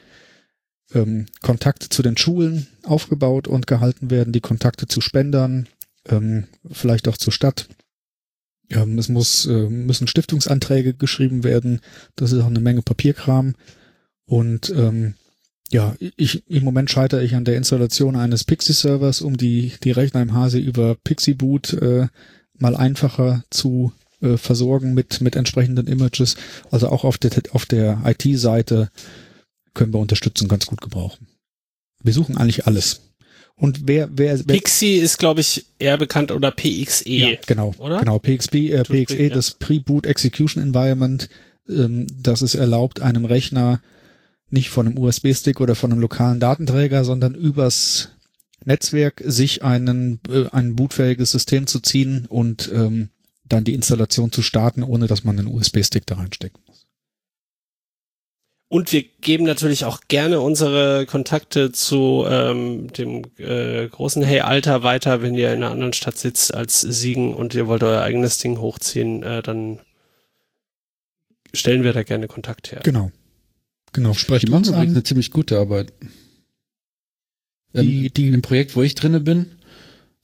[0.94, 5.68] ähm, Kontakte zu den Schulen aufgebaut und gehalten werden, die Kontakte zu Spendern,
[6.06, 7.68] ähm, vielleicht auch zur Stadt.
[8.70, 11.80] Ähm, es muss, äh, müssen Stiftungsanträge geschrieben werden.
[12.14, 13.56] Das ist auch eine Menge Papierkram.
[14.24, 15.14] Und ähm,
[15.72, 20.22] ja, ich im Moment scheitere ich an der Installation eines Pixie-Servers, um die, die Rechner
[20.22, 22.06] im Hase über Pixie-Boot äh,
[22.58, 26.36] mal einfacher zu äh, versorgen mit, mit entsprechenden Images.
[26.70, 28.90] Also auch auf der, auf der IT-Seite
[29.74, 31.28] können wir Unterstützung ganz gut gebrauchen.
[32.02, 33.00] Wir suchen eigentlich alles.
[33.54, 37.08] Und wer, wer, wer Pixie ist, glaube ich, eher bekannt oder PXE.
[37.08, 37.98] Ja, genau, oder?
[37.98, 41.28] Genau, PXP, äh, PXE, das Pre-Boot Execution Environment,
[41.68, 43.80] ähm, das es erlaubt, einem Rechner
[44.50, 48.10] nicht von einem USB-Stick oder von einem lokalen Datenträger, sondern übers
[48.64, 53.10] Netzwerk sich einen, äh, ein bootfähiges System zu ziehen und ähm,
[53.44, 56.58] dann die Installation zu starten, ohne dass man einen USB-Stick da reinsteckt.
[58.70, 64.82] Und wir geben natürlich auch gerne unsere Kontakte zu ähm, dem äh, großen Hey Alter
[64.82, 68.36] weiter, wenn ihr in einer anderen Stadt sitzt als Siegen und ihr wollt euer eigenes
[68.36, 69.80] Ding hochziehen, äh, dann
[71.54, 72.80] stellen wir da gerne Kontakt her.
[72.84, 73.10] Genau.
[73.94, 75.94] Genau, sprechen Die machen übrigens eine ziemlich gute Arbeit.
[77.74, 79.46] Ähm, die, die, Im Projekt, wo ich drinne bin,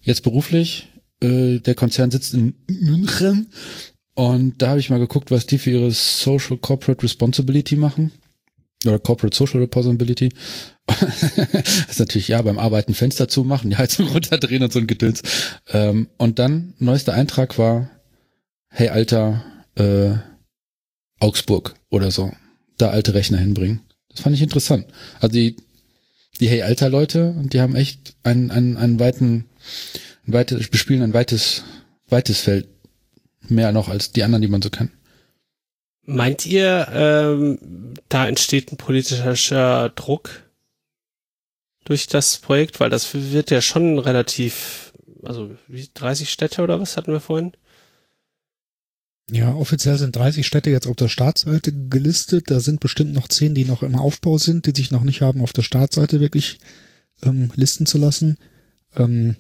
[0.01, 0.89] jetzt beruflich,
[1.21, 3.49] äh, der Konzern sitzt in München
[4.15, 8.13] und da habe ich mal geguckt, was die für ihre Social Corporate Responsibility machen
[8.87, 10.31] oder Corporate Social Responsibility.
[10.87, 15.23] das ist natürlich, ja, beim Arbeiten Fenster zumachen, die Heizung runterdrehen und so ein Gedöns.
[15.69, 17.91] Ähm, und dann, neuester Eintrag war,
[18.69, 19.45] hey Alter,
[19.77, 20.17] äh,
[21.19, 22.33] Augsburg oder so,
[22.77, 23.81] da alte Rechner hinbringen.
[24.11, 24.87] Das fand ich interessant.
[25.21, 25.57] Also die,
[26.41, 29.47] die Hey Alter Leute, und die haben echt einen, einen, einen weiten,
[30.27, 31.65] ein weites, bespielen ein weites,
[32.09, 32.69] weites Feld.
[33.49, 34.91] Mehr noch als die anderen, die man so kennt.
[36.07, 40.43] Meint ihr, ähm, da entsteht ein politischer Druck
[41.85, 42.81] durch das Projekt?
[42.81, 44.93] Weil das wird ja schon relativ,
[45.23, 47.53] also wie 30 Städte oder was hatten wir vorhin?
[49.31, 52.51] Ja, offiziell sind 30 Städte jetzt auf der Startseite gelistet.
[52.51, 55.41] Da sind bestimmt noch 10, die noch im Aufbau sind, die sich noch nicht haben,
[55.41, 56.59] auf der Startseite wirklich
[57.23, 58.37] ähm, listen zu lassen.
[58.95, 59.37] Ähm,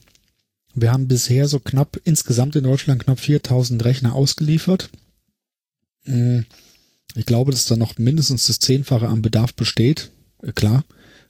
[0.74, 4.88] wir haben bisher so knapp, insgesamt in Deutschland knapp 4000 Rechner ausgeliefert.
[6.04, 6.46] Hm,
[7.14, 10.10] ich glaube, dass da noch mindestens das Zehnfache am Bedarf besteht.
[10.42, 10.84] Äh, klar.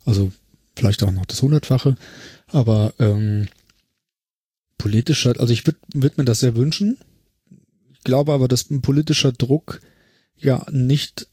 [0.04, 0.32] Also
[0.76, 1.96] vielleicht auch noch das Hundertfache.
[2.46, 3.48] Aber ähm,
[4.78, 6.98] politischer, also ich würde würd mir das sehr wünschen.
[8.04, 9.80] Ich glaube aber, dass ein politischer Druck
[10.36, 11.26] ja nicht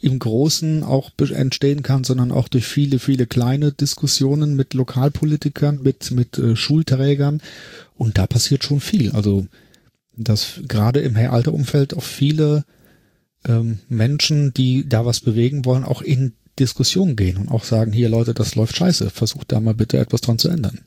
[0.00, 6.12] im Großen auch entstehen kann, sondern auch durch viele, viele kleine Diskussionen mit Lokalpolitikern, mit,
[6.12, 7.42] mit äh, Schulträgern.
[7.96, 9.10] Und da passiert schon viel.
[9.10, 9.48] Also
[10.16, 12.64] dass gerade im Alterumfeld auch viele
[13.44, 18.08] ähm, Menschen, die da was bewegen wollen, auch in Diskussion gehen und auch sagen, hier
[18.08, 20.78] Leute, das läuft scheiße, versucht da mal bitte etwas dran zu ändern.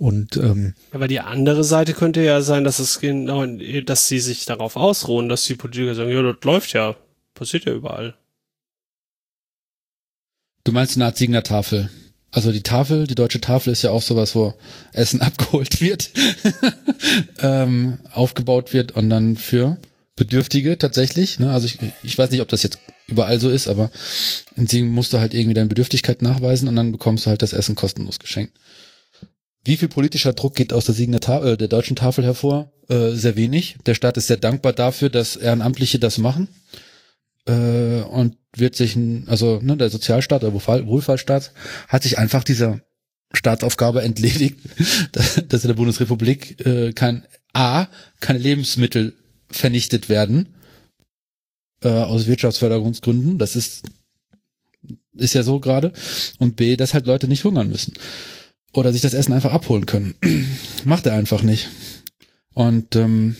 [0.00, 4.46] Und ähm, Aber die andere Seite könnte ja sein, dass es genau, dass sie sich
[4.46, 6.96] darauf ausruhen, dass die Politiker sagen, ja, das läuft ja,
[7.34, 8.14] passiert ja überall.
[10.64, 11.90] Du meinst eine Art Siegner Tafel.
[12.30, 14.54] Also die Tafel, die deutsche Tafel ist ja auch sowas, wo
[14.94, 16.10] Essen abgeholt wird,
[17.40, 19.76] ähm, aufgebaut wird und dann für
[20.16, 21.38] Bedürftige tatsächlich.
[21.38, 21.52] Ne?
[21.52, 23.90] Also ich, ich weiß nicht, ob das jetzt überall so ist, aber
[24.56, 27.52] in Siegen musst du halt irgendwie deine Bedürftigkeit nachweisen und dann bekommst du halt das
[27.52, 28.56] Essen kostenlos geschenkt.
[29.70, 32.72] Wie viel politischer Druck geht aus der Siegener Tafel, äh, der deutschen Tafel hervor?
[32.88, 33.76] Äh, sehr wenig.
[33.86, 36.48] Der Staat ist sehr dankbar dafür, dass Ehrenamtliche das machen
[37.46, 41.52] äh, und wird sich, also ne, der Sozialstaat, der Wohlfahrtsstaat,
[41.86, 42.80] hat sich einfach dieser
[43.32, 44.58] Staatsaufgabe entledigt,
[45.12, 47.86] dass in der Bundesrepublik äh, kein A,
[48.18, 49.14] keine Lebensmittel
[49.52, 50.48] vernichtet werden
[51.84, 53.38] äh, aus Wirtschaftsförderungsgründen.
[53.38, 53.84] Das ist
[55.12, 55.92] ist ja so gerade.
[56.38, 57.92] Und B, dass halt Leute nicht hungern müssen.
[58.72, 60.14] Oder sich das Essen einfach abholen können.
[60.84, 61.68] Macht er einfach nicht.
[62.54, 63.36] Und ähm,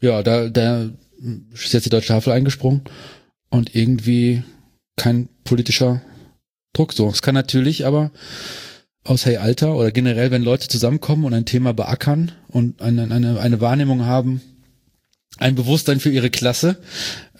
[0.00, 0.90] ja, da, da
[1.52, 2.82] ist jetzt die deutsche Tafel eingesprungen
[3.48, 4.42] und irgendwie
[4.96, 6.02] kein politischer
[6.72, 7.08] Druck so.
[7.08, 8.10] Es kann natürlich aber
[9.04, 13.38] aus Hey Alter oder generell, wenn Leute zusammenkommen und ein Thema beackern und eine, eine,
[13.38, 14.40] eine Wahrnehmung haben,
[15.38, 16.78] ein Bewusstsein für ihre Klasse,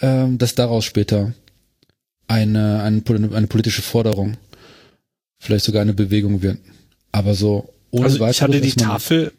[0.00, 1.32] ähm, dass daraus später
[2.28, 3.02] eine, eine,
[3.34, 4.36] eine politische Forderung,
[5.38, 6.58] vielleicht sogar eine Bewegung wird.
[7.14, 9.32] Aber so ohne also ich hatte die Tafel,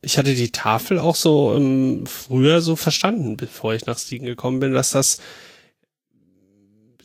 [0.00, 4.60] ich hatte die Tafel auch so ähm, früher so verstanden, bevor ich nach Siegen gekommen
[4.60, 5.18] bin, dass das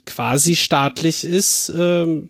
[0.05, 2.29] quasi staatlich ist, ähm,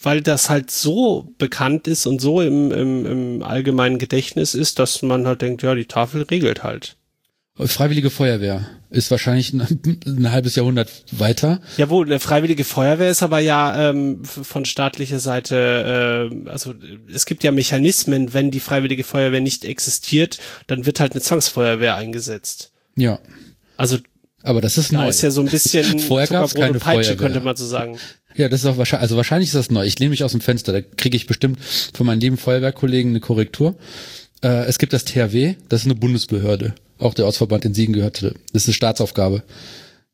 [0.00, 5.02] weil das halt so bekannt ist und so im, im, im allgemeinen Gedächtnis ist, dass
[5.02, 6.96] man halt denkt, ja, die Tafel regelt halt.
[7.56, 11.60] Freiwillige Feuerwehr ist wahrscheinlich ein, ein, halbes Jahrhundert weiter.
[11.76, 16.74] Jawohl, eine Freiwillige Feuerwehr ist aber ja ähm, von staatlicher Seite, äh, also
[17.12, 21.94] es gibt ja Mechanismen, wenn die Freiwillige Feuerwehr nicht existiert, dann wird halt eine Zwangsfeuerwehr
[21.94, 22.72] eingesetzt.
[22.96, 23.20] Ja.
[23.76, 23.98] Also
[24.42, 25.08] aber das ist da neu.
[25.08, 27.16] ist ja so ein bisschen Vorher gab's keine Peitsche, Feuerwehr.
[27.16, 27.98] könnte man so sagen.
[28.34, 29.84] Ja, das ist auch wahrscheinlich, also wahrscheinlich ist das neu.
[29.84, 31.58] Ich lehne mich aus dem Fenster, da kriege ich bestimmt
[31.94, 33.76] von meinen lieben Feuerwehrkollegen eine Korrektur.
[34.42, 36.74] Äh, es gibt das THW, das ist eine Bundesbehörde.
[36.98, 38.34] Auch der Ortsverband in Siegen gehörte.
[38.52, 39.42] Das ist eine Staatsaufgabe.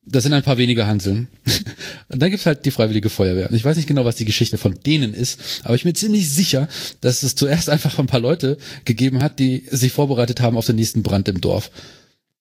[0.08, 1.26] Das sind ein paar wenige Hanseln.
[2.08, 3.50] Und dann gibt's halt die Freiwillige Feuerwehr.
[3.50, 6.30] Und ich weiß nicht genau, was die Geschichte von denen ist, aber ich bin ziemlich
[6.30, 6.68] sicher,
[7.00, 10.76] dass es zuerst einfach ein paar Leute gegeben hat, die sich vorbereitet haben auf den
[10.76, 11.70] nächsten Brand im Dorf.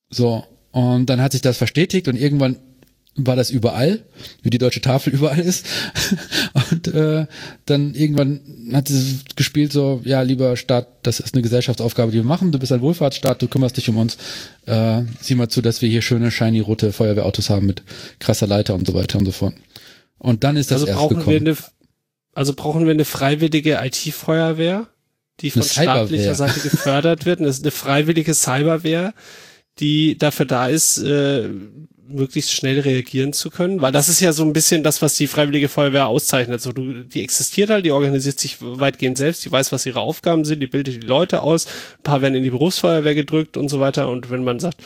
[0.09, 0.45] So.
[0.71, 2.57] Und dann hat sich das verstetigt und irgendwann
[3.17, 4.03] war das überall,
[4.41, 5.65] wie die deutsche Tafel überall ist.
[6.71, 7.27] Und äh,
[7.65, 8.41] dann irgendwann
[8.73, 12.51] hat sie gespielt so, ja, lieber Staat, das ist eine Gesellschaftsaufgabe, die wir machen.
[12.51, 14.17] Du bist ein Wohlfahrtsstaat, du kümmerst dich um uns.
[14.65, 17.83] Äh, sieh mal zu, dass wir hier schöne, shiny rote Feuerwehrautos haben mit
[18.19, 19.53] krasser Leiter und so weiter und so fort.
[20.17, 21.45] Und dann ist das also erst brauchen gekommen.
[21.45, 21.57] Wir eine,
[22.33, 24.87] also brauchen wir eine freiwillige IT-Feuerwehr,
[25.39, 27.39] die von staatlicher Seite gefördert wird.
[27.39, 29.13] Und das ist eine freiwillige Cyberwehr,
[29.79, 31.49] die dafür da ist, äh,
[32.07, 35.27] möglichst schnell reagieren zu können, weil das ist ja so ein bisschen das, was die
[35.27, 36.61] Freiwillige Feuerwehr auszeichnet.
[36.61, 40.45] So, du, die existiert halt, die organisiert sich weitgehend selbst, die weiß, was ihre Aufgaben
[40.45, 43.79] sind, die bildet die Leute aus, ein paar werden in die Berufsfeuerwehr gedrückt und so
[43.79, 44.09] weiter.
[44.09, 44.81] Und wenn man sagt,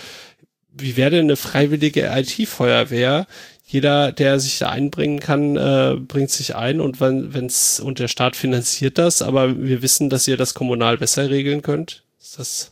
[0.72, 3.28] wie wäre denn eine freiwillige IT-Feuerwehr?
[3.66, 8.08] Jeder, der sich da einbringen kann, äh, bringt sich ein und wenn wenn's und der
[8.08, 12.04] Staat finanziert das, aber wir wissen, dass ihr das kommunal besser regeln könnt.
[12.20, 12.72] Ist das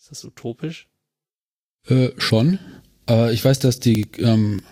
[0.00, 0.88] ist das utopisch?
[1.86, 2.58] Äh, schon.
[3.08, 4.62] Äh, ich weiß, dass die ähm,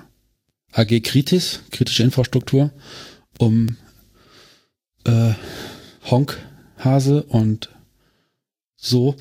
[0.73, 2.71] AG Kritis, kritische Infrastruktur,
[3.39, 3.77] um
[5.05, 5.33] äh,
[6.11, 6.39] Honk,
[6.79, 7.71] Hase und
[8.77, 9.17] so,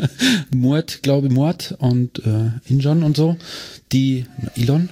[0.54, 3.36] Muert, glaube ich, Muert und äh, Injon und so,
[3.92, 4.90] die, Elon?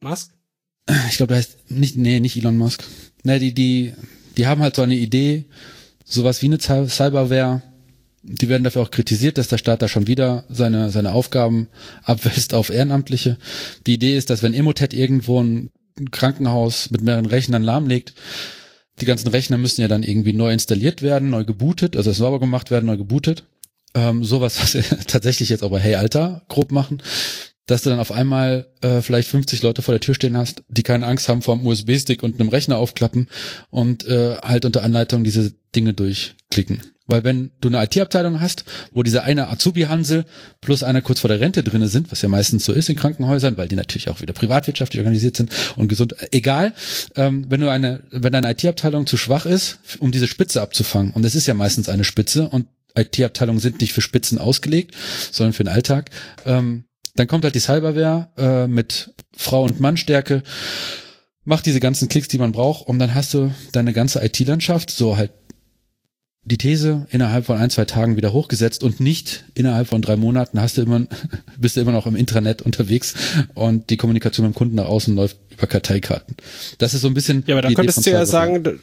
[0.00, 0.32] Musk?
[1.08, 2.84] Ich glaube, der heißt nicht, nee, nicht Elon Musk.
[3.24, 3.92] Ne, die, die,
[4.36, 5.46] die haben halt so eine Idee,
[6.04, 7.62] sowas wie eine Cyberware
[8.22, 11.68] die werden dafür auch kritisiert, dass der Staat da schon wieder seine, seine Aufgaben
[12.02, 13.38] abwälzt auf Ehrenamtliche.
[13.86, 15.70] Die Idee ist, dass wenn Emotet irgendwo ein
[16.10, 18.14] Krankenhaus mit mehreren Rechnern lahmlegt,
[19.00, 22.70] die ganzen Rechner müssen ja dann irgendwie neu installiert werden, neu gebootet, also sauber gemacht
[22.70, 23.44] werden, neu gebootet.
[23.94, 27.02] Ähm, sowas, was wir tatsächlich jetzt aber Hey Alter grob machen,
[27.66, 30.82] dass du dann auf einmal äh, vielleicht 50 Leute vor der Tür stehen hast, die
[30.82, 33.28] keine Angst haben vor einem USB-Stick und einem Rechner aufklappen
[33.70, 36.82] und äh, halt unter Anleitung diese Dinge durchklicken.
[37.08, 40.26] Weil wenn du eine IT-Abteilung hast, wo dieser eine Azubi-Hansel
[40.60, 43.56] plus einer kurz vor der Rente drinne sind, was ja meistens so ist in Krankenhäusern,
[43.56, 46.74] weil die natürlich auch wieder privatwirtschaftlich organisiert sind und gesund, egal,
[47.16, 51.24] ähm, wenn du eine, wenn deine IT-Abteilung zu schwach ist, um diese Spitze abzufangen, und
[51.24, 54.94] es ist ja meistens eine Spitze und IT-Abteilungen sind nicht für Spitzen ausgelegt,
[55.32, 56.10] sondern für den Alltag,
[56.44, 56.84] ähm,
[57.16, 60.42] dann kommt halt die Cyberware äh, mit Frau- und Mannstärke,
[61.44, 65.16] macht diese ganzen Klicks, die man braucht, und dann hast du deine ganze IT-Landschaft, so
[65.16, 65.32] halt
[66.48, 70.60] die These innerhalb von ein, zwei Tagen wieder hochgesetzt und nicht innerhalb von drei Monaten
[70.60, 71.06] hast du immer,
[71.58, 73.14] bist du immer noch im Intranet unterwegs
[73.54, 76.36] und die Kommunikation mit dem Kunden nach außen läuft über Karteikarten.
[76.78, 77.44] Das ist so ein bisschen.
[77.46, 78.80] Ja, aber da könntest du ja sagen,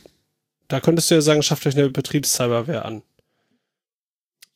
[0.68, 3.02] da könntest du ja sagen, schafft euch eine Betriebscyberware an.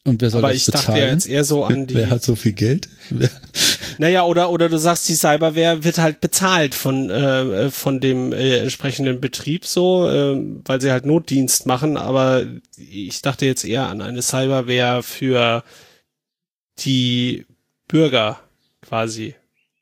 [0.09, 0.85] Und wer soll Aber das ich bezahlen?
[0.87, 1.93] dachte ja jetzt eher so an die.
[1.95, 2.89] Wer hat so viel Geld?
[3.09, 3.29] Wer-
[3.97, 8.59] Naja, oder, oder du sagst, die Cyberware wird halt bezahlt von, äh, von dem äh,
[8.59, 12.45] entsprechenden Betrieb so, äh, weil sie halt Notdienst machen, aber
[12.77, 15.63] ich dachte jetzt eher an eine Cyberware für
[16.79, 17.45] die
[17.87, 18.39] Bürger
[18.81, 19.35] quasi.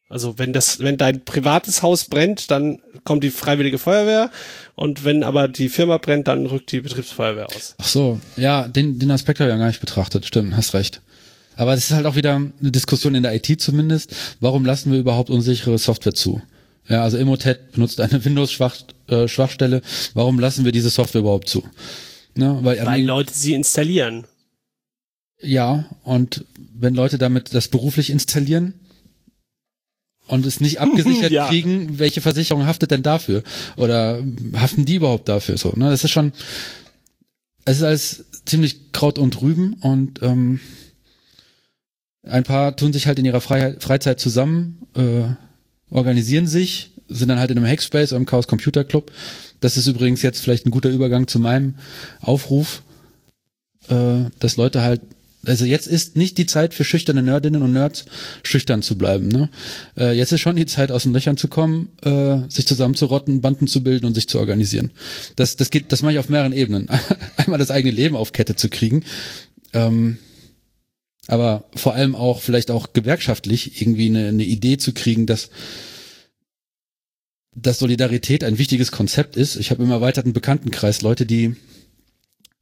[0.10, 4.32] Also wenn das, wenn dein privates Haus brennt, dann kommt die freiwillige Feuerwehr
[4.78, 7.74] und wenn aber die Firma brennt, dann rückt die Betriebsfeuerwehr aus.
[7.80, 10.26] Ach so, ja, den, den Aspekt habe ich ja gar nicht betrachtet.
[10.28, 11.02] Stimmt, hast recht.
[11.56, 14.16] Aber es ist halt auch wieder eine Diskussion in der IT zumindest.
[14.40, 16.44] Warum lassen wir überhaupt unsichere Software zu?
[16.88, 19.82] Ja, also Emotet benutzt eine Windows-Schwachstelle.
[20.14, 21.64] Warum lassen wir diese Software überhaupt zu?
[22.36, 24.26] Ne, weil, Weil Leute sie installieren.
[25.42, 26.46] ja, und
[26.80, 28.76] wenn Leute damit das beruflich installieren
[30.28, 31.48] und es nicht abgesichert Ja.
[31.48, 33.44] kriegen, welche Versicherung haftet denn dafür?
[33.76, 34.24] Oder
[34.56, 35.58] haften die überhaupt dafür?
[35.58, 35.90] So, ne?
[35.90, 36.34] Das ist schon,
[37.66, 40.60] es ist alles ziemlich Kraut und Rüben und ähm,
[42.24, 45.24] ein paar tun sich halt in ihrer Freiheit, Freizeit zusammen, äh,
[45.90, 49.12] organisieren sich, sind dann halt in einem Hackspace oder im Chaos Computer Club.
[49.62, 51.76] Das ist übrigens jetzt vielleicht ein guter Übergang zu meinem
[52.20, 52.84] Aufruf,
[53.88, 55.02] äh, dass Leute halt,
[55.48, 58.06] also jetzt ist nicht die Zeit für schüchterne Nerdinnen und Nerds,
[58.44, 59.28] schüchtern zu bleiben.
[59.30, 59.50] Ne?
[59.98, 63.68] Äh, jetzt ist schon die Zeit, aus den Löchern zu kommen, äh, sich zusammenzurotten, Banden
[63.68, 64.92] zu bilden und sich zu organisieren.
[65.36, 66.88] Das, das geht, das mache ich auf mehreren Ebenen.
[67.38, 69.04] Einmal das eigene Leben auf Kette zu kriegen,
[69.74, 70.18] ähm,
[71.28, 75.50] aber vor allem auch vielleicht auch gewerkschaftlich irgendwie eine, eine Idee zu kriegen, dass
[77.60, 79.56] dass Solidarität ein wichtiges Konzept ist.
[79.56, 81.56] Ich habe im erweiterten Bekanntenkreis Leute, die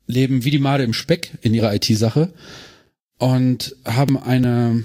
[0.08, 2.32] leben wie die Made im Speck in ihrer IT-Sache
[3.18, 4.84] und haben eine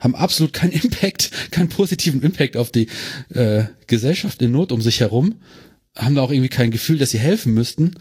[0.00, 2.88] haben absolut keinen Impact, keinen positiven Impact auf die
[3.30, 5.36] äh, Gesellschaft in Not um sich herum,
[5.96, 7.94] haben da auch irgendwie kein Gefühl, dass sie helfen müssten.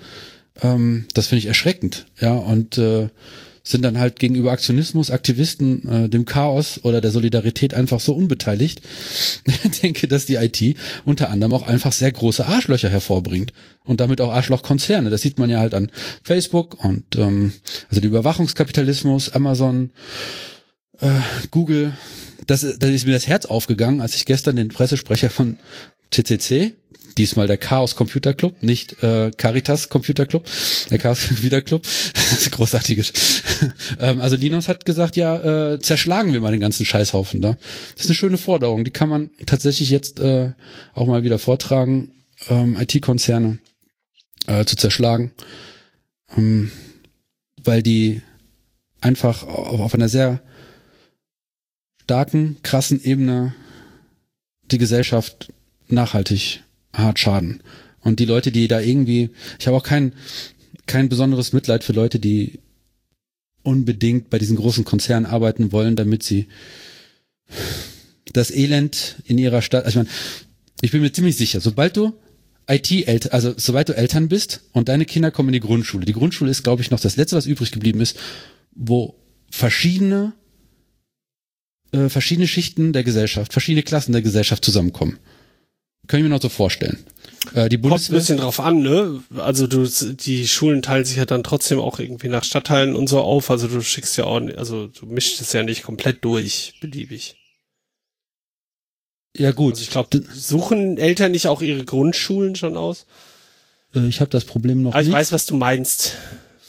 [0.61, 3.09] Ähm, das finde ich erschreckend, ja und äh,
[3.69, 8.81] sind dann halt gegenüber Aktionismus, Aktivisten, äh, dem Chaos oder der Solidarität einfach so unbeteiligt.
[9.67, 13.53] Ich denke, dass die IT unter anderem auch einfach sehr große Arschlöcher hervorbringt
[13.83, 15.09] und damit auch Arschlochkonzerne.
[15.09, 15.91] Das sieht man ja halt an
[16.23, 17.53] Facebook und ähm,
[17.89, 19.91] also der Überwachungskapitalismus, Amazon,
[20.99, 21.09] äh,
[21.51, 21.93] Google.
[22.45, 25.57] Das, da ist mir das Herz aufgegangen, als ich gestern den Pressesprecher von
[26.11, 26.73] CCC,
[27.17, 30.45] diesmal der Chaos Computer Club, nicht äh, Caritas Computer Club,
[30.89, 31.85] der Chaos Computer Club,
[32.51, 33.43] großartiges.
[33.99, 37.57] ähm, also Linus hat gesagt, ja, äh, zerschlagen wir mal den ganzen Scheißhaufen da.
[37.95, 40.51] Das ist eine schöne Forderung, die kann man tatsächlich jetzt äh,
[40.93, 42.11] auch mal wieder vortragen,
[42.49, 43.59] ähm, IT-Konzerne
[44.45, 45.31] äh, zu zerschlagen,
[46.35, 46.71] ähm,
[47.63, 48.21] weil die
[49.01, 50.41] einfach auf, auf einer sehr
[52.03, 53.53] starken, krassen Ebene
[54.71, 55.51] die Gesellschaft
[55.87, 57.61] nachhaltig hart schaden.
[58.01, 60.13] Und die Leute, die da irgendwie, ich habe auch kein,
[60.85, 62.59] kein besonderes Mitleid für Leute, die
[63.63, 66.47] unbedingt bei diesen großen Konzernen arbeiten wollen, damit sie
[68.33, 70.17] das Elend in ihrer Stadt, also ich meine,
[70.81, 72.13] ich bin mir ziemlich sicher, sobald du
[72.69, 76.51] IT-Eltern, also sobald du Eltern bist und deine Kinder kommen in die Grundschule, die Grundschule
[76.51, 78.17] ist, glaube ich, noch das Letzte, was übrig geblieben ist,
[78.75, 79.15] wo
[79.49, 80.33] verschiedene
[81.91, 85.17] äh, verschiedene Schichten der Gesellschaft, verschiedene Klassen der Gesellschaft zusammenkommen.
[86.07, 86.97] Können wir mir noch so vorstellen.
[87.53, 89.21] Äh, die Kommt ein Bundeswehr, bisschen drauf an, ne?
[89.37, 93.19] Also du, die Schulen teilen sich ja dann trotzdem auch irgendwie nach Stadtteilen und so
[93.21, 93.49] auf.
[93.51, 97.35] Also du schickst ja auch, also du mischst es ja nicht komplett durch, beliebig.
[99.37, 103.05] ja gut, Also ich glaube, suchen Eltern nicht auch ihre Grundschulen schon aus?
[103.95, 105.15] äh, ich habe das Problem noch Aber ich nicht.
[105.15, 106.13] weiß, was du meinst.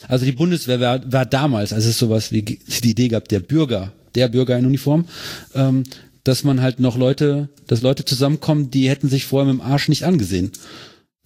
[0.07, 3.91] Also die Bundeswehr war, war damals, als es sowas wie die Idee gab, der Bürger,
[4.15, 5.07] der Bürger in Uniform,
[5.55, 5.83] ähm,
[6.23, 9.89] dass man halt noch Leute, dass Leute zusammenkommen, die hätten sich vorher mit dem Arsch
[9.89, 10.51] nicht angesehen.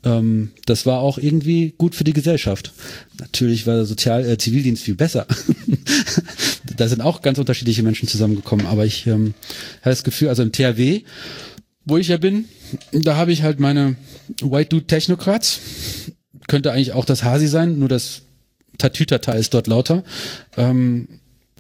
[0.04, 2.74] Ähm, das war auch irgendwie gut für die Gesellschaft.
[3.20, 5.26] Natürlich war der Sozial äh, Zivildienst viel besser.
[6.78, 9.34] da sind auch ganz unterschiedliche Menschen zusammengekommen, aber ich ähm,
[9.82, 11.04] habe das Gefühl, also im THW,
[11.86, 12.46] wo ich ja bin,
[12.92, 13.96] da habe ich halt meine
[14.42, 15.60] White Dude Technocrats.
[16.48, 18.24] Könnte eigentlich auch das Hasi sein, nur das
[18.78, 20.04] Tatütata ist dort lauter.
[20.58, 21.08] Ähm,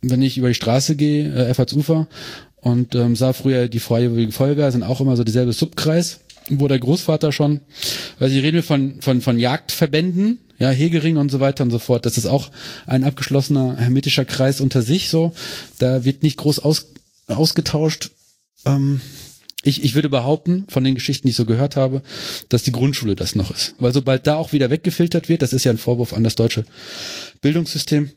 [0.01, 2.07] wenn ich über die Straße gehe, äh, Effortsufer,
[2.63, 6.79] und ähm, sah früher die Freiwillige Feuerwehr, sind auch immer so dieselbe Subkreis, wo der
[6.79, 7.61] Großvater schon,
[8.19, 12.05] weil sie reden von, von, von Jagdverbänden, ja, Hegering und so weiter und so fort.
[12.05, 12.49] Das ist auch
[12.85, 15.33] ein abgeschlossener hermetischer Kreis unter sich so.
[15.77, 16.87] Da wird nicht groß aus,
[17.27, 18.11] ausgetauscht.
[18.65, 19.01] Ähm,
[19.65, 22.01] Ich, ich würde behaupten, von den Geschichten, die ich so gehört habe,
[22.49, 23.75] dass die Grundschule das noch ist.
[23.79, 26.65] Weil sobald da auch wieder weggefiltert wird, das ist ja ein Vorwurf an das deutsche
[27.41, 28.11] Bildungssystem,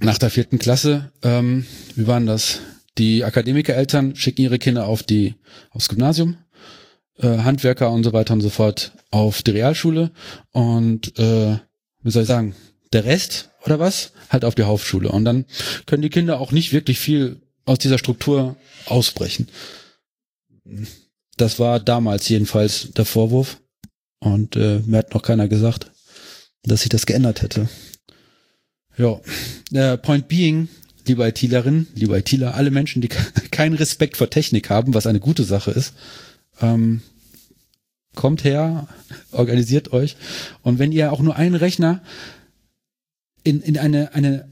[0.00, 1.64] nach der vierten Klasse, ähm,
[1.94, 2.58] wie waren das?
[3.00, 5.34] Die Akademikereltern schicken ihre Kinder auf die,
[5.70, 6.36] aufs Gymnasium,
[7.16, 10.10] äh, Handwerker und so weiter und so fort auf die Realschule
[10.52, 11.56] und äh,
[12.02, 12.54] wie soll ich sagen,
[12.92, 15.46] der Rest oder was halt auf die Hauptschule und dann
[15.86, 19.48] können die Kinder auch nicht wirklich viel aus dieser Struktur ausbrechen.
[21.38, 23.62] Das war damals jedenfalls der Vorwurf
[24.18, 25.90] und äh, mir hat noch keiner gesagt,
[26.64, 27.66] dass sich das geändert hätte.
[28.98, 29.18] Ja,
[29.70, 30.68] der Point being,
[31.06, 33.08] liebe ITlerin, liebe ITler, alle Menschen, die
[33.50, 35.94] keinen Respekt vor Technik haben, was eine gute Sache ist,
[36.60, 37.02] ähm,
[38.14, 38.88] kommt her,
[39.32, 40.16] organisiert euch
[40.62, 42.02] und wenn ihr auch nur einen Rechner
[43.44, 44.48] in, in eine, eine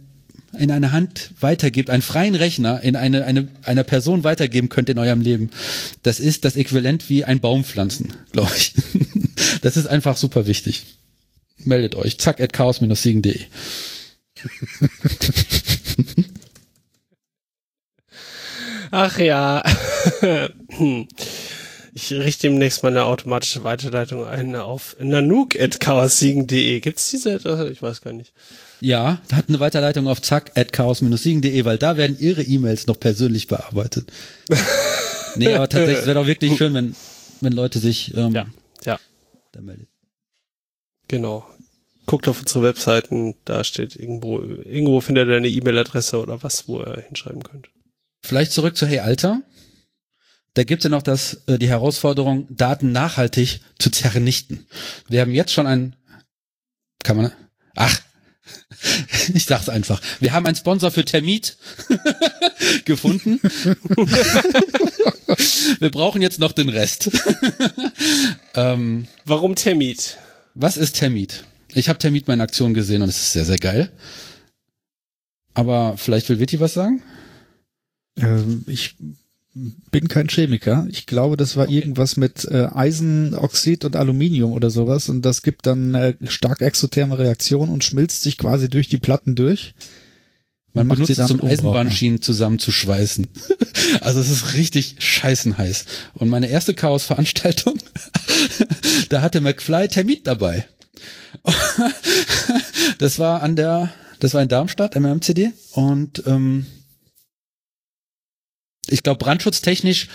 [0.56, 4.98] in eine Hand weitergibt, einen freien Rechner in eine, eine einer Person weitergeben könnt in
[4.98, 5.50] eurem Leben,
[6.02, 8.74] das ist das Äquivalent wie ein Baum pflanzen, glaube ich.
[9.60, 10.86] Das ist einfach super wichtig.
[11.64, 12.18] Meldet euch.
[12.18, 13.40] Zack, at chaos-siegen.de.
[18.90, 19.62] Ach ja.
[22.00, 26.78] Ich richte demnächst mal eine automatische Weiterleitung ein auf nanook.chaossiegen.de.
[26.78, 27.40] Gibt's diese?
[27.72, 28.32] Ich weiß gar nicht.
[28.80, 33.48] Ja, hat eine Weiterleitung auf zack at chaos-siegen.de, weil da werden ihre E-Mails noch persönlich
[33.48, 34.12] bearbeitet.
[35.34, 36.94] nee, aber tatsächlich, es wäre doch wirklich schön, wenn,
[37.40, 38.46] wenn Leute sich ähm, ja,
[38.84, 39.00] ja.
[39.50, 39.88] da melden.
[41.08, 41.48] Genau.
[42.06, 46.78] Guckt auf unsere Webseiten, da steht irgendwo, irgendwo findet ihr eine E-Mail-Adresse oder was, wo
[46.78, 47.70] ihr hinschreiben könnt.
[48.22, 49.42] Vielleicht zurück zu Hey Alter.
[50.54, 54.66] Da gibt's ja noch das, äh, die Herausforderung, Daten nachhaltig zu zernichten.
[55.08, 55.94] Wir haben jetzt schon ein,
[57.04, 57.32] kann man,
[57.76, 58.00] ach,
[59.34, 60.00] ich sag's einfach.
[60.20, 61.56] Wir haben einen Sponsor für Termit
[62.84, 63.40] gefunden.
[65.78, 67.10] Wir brauchen jetzt noch den Rest.
[68.54, 70.16] ähm, Warum Termit?
[70.54, 71.44] Was ist Termit?
[71.74, 73.92] Ich habe Termit meine Aktion gesehen und es ist sehr, sehr geil.
[75.54, 77.02] Aber vielleicht will Vitti was sagen?
[78.18, 78.96] Ähm, ich
[79.90, 80.86] bin kein Chemiker.
[80.90, 81.78] Ich glaube, das war okay.
[81.78, 87.18] irgendwas mit äh, Eisenoxid und Aluminium oder sowas und das gibt dann äh, stark exotherme
[87.18, 89.74] Reaktion und schmilzt sich quasi durch die Platten durch.
[90.74, 93.26] Man macht sie zum Eisenbahnschienen zusammenzuschweißen.
[94.00, 95.86] also es ist richtig scheißenheiß.
[96.14, 97.78] Und meine erste Chaos-Veranstaltung,
[99.08, 100.66] da hatte McFly Termit dabei.
[102.98, 103.90] das war an der,
[104.20, 105.52] das war in Darmstadt, MMCD.
[105.72, 106.66] Und ähm,
[108.90, 110.08] ich glaube, brandschutztechnisch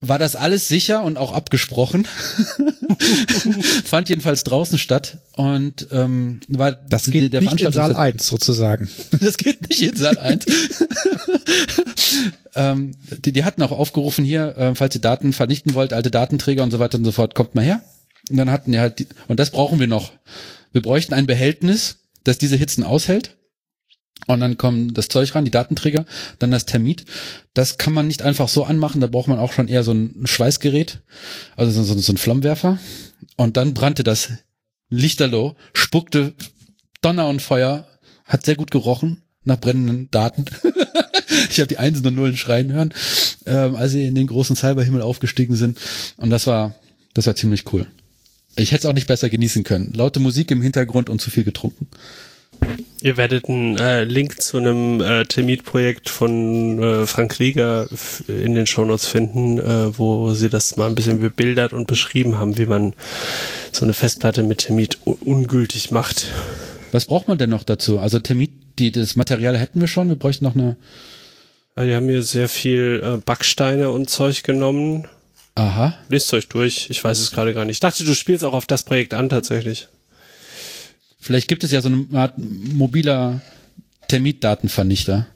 [0.00, 2.06] war das alles sicher und auch abgesprochen.
[3.84, 8.88] Fand jedenfalls draußen statt und ähm, war das geht der nicht in Saal 1 sozusagen.
[9.20, 10.46] das geht nicht in Saal 1.
[12.54, 12.92] ähm,
[13.24, 16.70] die, die hatten auch aufgerufen hier, äh, falls ihr Daten vernichten wollt, alte Datenträger und
[16.70, 17.82] so weiter und so fort, kommt mal her.
[18.30, 20.12] Und dann hatten die halt die, und das brauchen wir noch.
[20.72, 23.36] Wir bräuchten ein Behältnis, das diese Hitzen aushält
[24.26, 26.04] und dann kommen das Zeug ran, die Datenträger,
[26.38, 27.04] dann das Termit.
[27.54, 30.22] Das kann man nicht einfach so anmachen, da braucht man auch schon eher so ein
[30.24, 31.00] Schweißgerät,
[31.56, 32.78] also so, so ein Flammenwerfer.
[33.36, 34.30] Und dann brannte das
[34.88, 36.34] Lichterloh, spuckte
[37.00, 37.86] Donner und Feuer,
[38.24, 40.44] hat sehr gut gerochen nach brennenden Daten.
[41.50, 42.92] ich habe die Einsen und Nullen schreien hören,
[43.46, 45.78] ähm, als sie in den großen Cyberhimmel aufgestiegen sind.
[46.16, 46.74] Und das war,
[47.14, 47.86] das war ziemlich cool.
[48.56, 49.92] Ich hätte es auch nicht besser genießen können.
[49.94, 51.88] Laute Musik im Hintergrund und zu viel getrunken.
[53.02, 57.88] Ihr werdet einen äh, Link zu einem äh, Termit-Projekt von äh, Frank Rieger
[58.28, 62.58] in den Shownotes finden, äh, wo sie das mal ein bisschen bebildert und beschrieben haben,
[62.58, 62.92] wie man
[63.72, 66.26] so eine Festplatte mit Termit ungültig macht.
[66.92, 67.98] Was braucht man denn noch dazu?
[67.98, 70.76] Also Termit, die, das Material hätten wir schon, wir bräuchten noch eine.
[71.78, 75.06] Die haben hier sehr viel äh, Backsteine und Zeug genommen.
[75.54, 75.94] Aha.
[76.10, 77.76] Lest euch durch, ich weiß es gerade gar nicht.
[77.76, 79.88] Ich dachte, du spielst auch auf das Projekt an tatsächlich.
[81.20, 83.42] Vielleicht gibt es ja so eine Art mobiler
[84.08, 85.26] Termitdatenvernichter.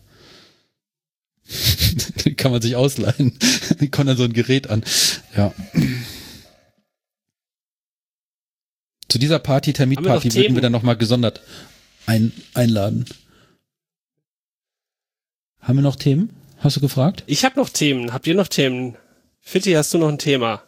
[2.25, 3.39] Den kann man sich ausleihen.
[3.81, 4.83] Die kommt dann so ein Gerät an.
[5.37, 5.53] Ja.
[9.09, 11.43] Zu dieser Party, Termitparty, würden wir dann nochmal gesondert
[12.07, 13.05] ein, einladen.
[15.61, 16.31] Haben wir noch Themen?
[16.59, 17.25] Hast du gefragt?
[17.27, 18.13] Ich habe noch Themen.
[18.13, 18.97] Habt ihr noch Themen?
[19.41, 20.63] Fitti, hast du noch ein Thema?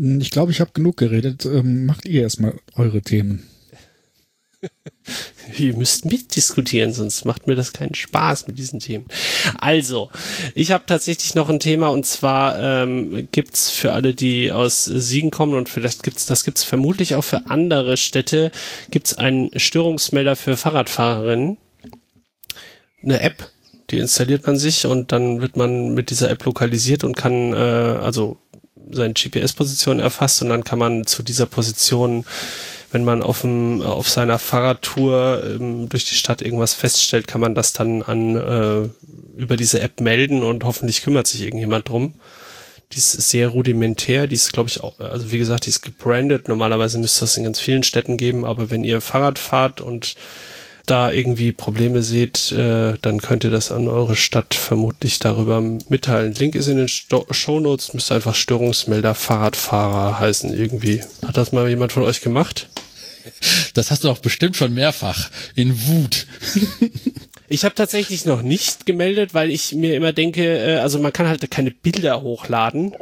[0.00, 1.44] Ich glaube, ich habe genug geredet.
[1.44, 3.46] Ähm, macht ihr erstmal eure Themen.
[5.58, 9.06] Ihr müsst mitdiskutieren, sonst macht mir das keinen Spaß mit diesen Themen.
[9.58, 10.10] Also,
[10.54, 15.30] ich habe tatsächlich noch ein Thema und zwar ähm, gibt's für alle, die aus Siegen
[15.30, 18.52] kommen und vielleicht gibt's das gibt's vermutlich auch für andere Städte,
[18.90, 21.58] gibt's einen Störungsmelder für Fahrradfahrerinnen,
[23.02, 23.50] eine App,
[23.90, 27.56] Die installiert man sich und dann wird man mit dieser App lokalisiert und kann äh,
[27.56, 28.38] also
[28.90, 32.24] seine GPS-Position erfasst und dann kann man zu dieser Position
[32.92, 37.54] wenn man auf, dem, auf seiner Fahrradtour ähm, durch die Stadt irgendwas feststellt, kann man
[37.54, 38.88] das dann an äh,
[39.40, 42.14] über diese App melden und hoffentlich kümmert sich irgendjemand drum.
[42.92, 46.48] Die ist sehr rudimentär, die ist, glaube ich, auch, also wie gesagt, die ist gebrandet.
[46.48, 50.14] Normalerweise müsste das in ganz vielen Städten geben, aber wenn ihr Fahrrad fahrt und
[50.86, 56.34] da irgendwie Probleme seht, äh, dann könnt ihr das an eure Stadt vermutlich darüber mitteilen.
[56.34, 61.02] Link ist in den Sto Show Notes, müsste einfach Störungsmelder Fahrradfahrer heißen irgendwie.
[61.26, 62.68] Hat das mal jemand von euch gemacht?
[63.74, 66.26] Das hast du doch bestimmt schon mehrfach in Wut.
[67.48, 71.28] Ich habe tatsächlich noch nicht gemeldet, weil ich mir immer denke, äh, also man kann
[71.28, 72.94] halt keine Bilder hochladen,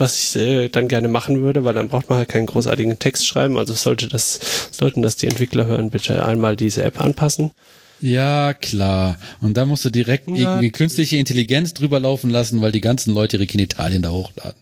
[0.00, 3.26] was ich äh, dann gerne machen würde, weil dann braucht man halt keinen großartigen Text
[3.26, 3.58] schreiben.
[3.58, 4.40] Also sollte das,
[4.70, 7.52] sollten das die Entwickler hören, bitte einmal diese App anpassen.
[8.00, 9.16] Ja, klar.
[9.40, 10.34] Und da musst du direkt ja.
[10.34, 14.60] irgendwie künstliche Intelligenz drüber laufen lassen, weil die ganzen Leute ihre Genitalien da hochladen.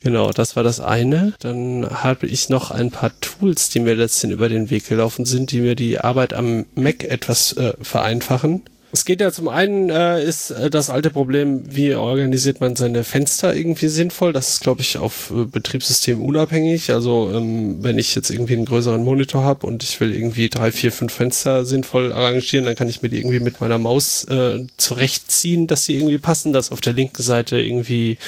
[0.00, 1.34] Genau, das war das eine.
[1.38, 5.52] Dann habe ich noch ein paar Tools, die mir letztens über den Weg gelaufen sind,
[5.52, 8.62] die mir die Arbeit am Mac etwas äh, vereinfachen.
[8.94, 13.04] Es geht ja zum einen, äh, ist äh, das alte Problem, wie organisiert man seine
[13.04, 14.34] Fenster irgendwie sinnvoll.
[14.34, 16.90] Das ist, glaube ich, auf äh, Betriebssystem unabhängig.
[16.90, 20.70] Also ähm, wenn ich jetzt irgendwie einen größeren Monitor habe und ich will irgendwie drei,
[20.72, 24.66] vier, fünf Fenster sinnvoll arrangieren, dann kann ich mir die irgendwie mit meiner Maus äh,
[24.76, 28.18] zurechtziehen, dass sie irgendwie passen, dass auf der linken Seite irgendwie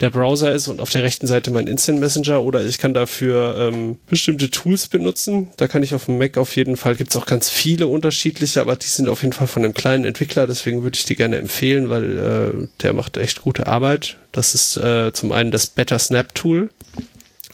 [0.00, 3.56] der Browser ist und auf der rechten Seite mein Instant Messenger oder ich kann dafür
[3.58, 5.48] ähm, bestimmte Tools benutzen.
[5.56, 8.76] Da kann ich auf dem Mac auf jeden Fall, gibt's auch ganz viele unterschiedliche, aber
[8.76, 11.88] die sind auf jeden Fall von einem kleinen Entwickler, deswegen würde ich die gerne empfehlen,
[11.88, 14.16] weil äh, der macht echt gute Arbeit.
[14.32, 16.70] Das ist äh, zum einen das Better Snap Tool.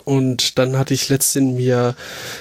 [0.05, 1.95] Und dann hatte ich letztens mir,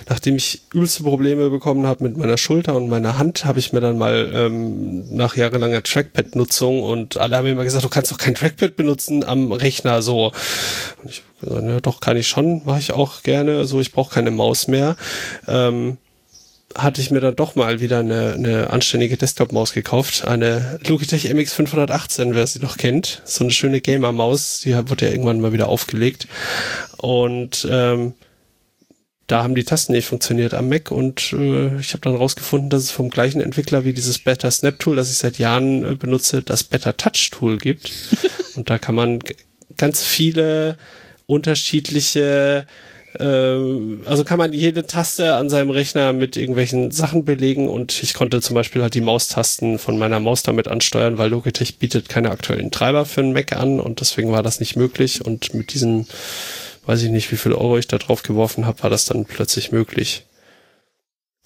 [0.09, 3.81] nachdem ich übelste Probleme bekommen habe mit meiner Schulter und meiner Hand, habe ich mir
[3.81, 8.35] dann mal ähm, nach jahrelanger Trackpad-Nutzung und alle haben immer gesagt, du kannst doch kein
[8.35, 10.31] Trackpad benutzen am Rechner so.
[11.03, 13.65] Und ich gesagt, ja, doch kann ich schon, mache ich auch gerne.
[13.65, 14.95] So, ich brauche keine Maus mehr.
[15.47, 15.97] Ähm,
[16.75, 20.25] hatte ich mir dann doch mal wieder eine, eine anständige Desktop-Maus gekauft.
[20.25, 23.21] Eine Logitech MX 518, wer sie noch kennt.
[23.25, 26.27] So eine schöne Gamer-Maus, die wurde ja irgendwann mal wieder aufgelegt.
[26.97, 28.13] Und ähm,
[29.31, 32.83] da haben die Tasten nicht funktioniert am Mac und äh, ich habe dann rausgefunden, dass
[32.83, 36.41] es vom gleichen Entwickler wie dieses Better Snap Tool, das ich seit Jahren äh, benutze,
[36.41, 37.91] das Better Touch Tool gibt.
[38.55, 39.19] und da kann man
[39.77, 40.77] ganz viele
[41.27, 42.67] unterschiedliche
[43.19, 48.41] also kann man jede Taste an seinem Rechner mit irgendwelchen Sachen belegen und ich konnte
[48.41, 52.71] zum Beispiel halt die Maustasten von meiner Maus damit ansteuern, weil Logitech bietet keine aktuellen
[52.71, 56.07] Treiber für einen Mac an und deswegen war das nicht möglich und mit diesen,
[56.85, 59.73] weiß ich nicht, wie viel Euro ich da drauf geworfen habe, war das dann plötzlich
[59.73, 60.25] möglich.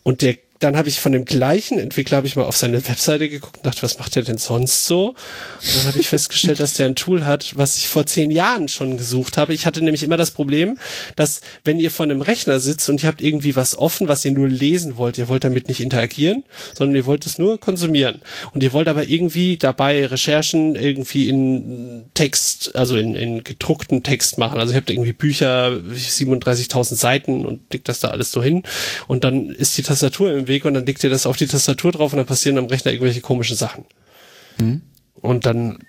[0.03, 3.27] Und der dann habe ich von dem gleichen Entwickler habe ich mal auf seine Webseite
[3.27, 5.09] geguckt und dachte, was macht der denn sonst so?
[5.09, 8.69] Und dann habe ich festgestellt, dass der ein Tool hat, was ich vor zehn Jahren
[8.69, 9.53] schon gesucht habe.
[9.53, 10.77] Ich hatte nämlich immer das Problem,
[11.17, 14.31] dass wenn ihr vor einem Rechner sitzt und ihr habt irgendwie was offen, was ihr
[14.31, 18.21] nur lesen wollt, ihr wollt damit nicht interagieren, sondern ihr wollt es nur konsumieren.
[18.53, 24.37] Und ihr wollt aber irgendwie dabei Recherchen irgendwie in Text, also in, in gedruckten Text
[24.37, 24.57] machen.
[24.59, 28.63] Also ihr habt irgendwie Bücher, 37.000 Seiten und legt das da alles so hin.
[29.07, 31.91] Und dann ist die Tastatur im Weg und dann legt ihr das auf die Tastatur
[31.91, 33.85] drauf und dann passieren am Rechner irgendwelche komischen Sachen.
[34.59, 34.81] Mhm.
[35.15, 35.79] Und dann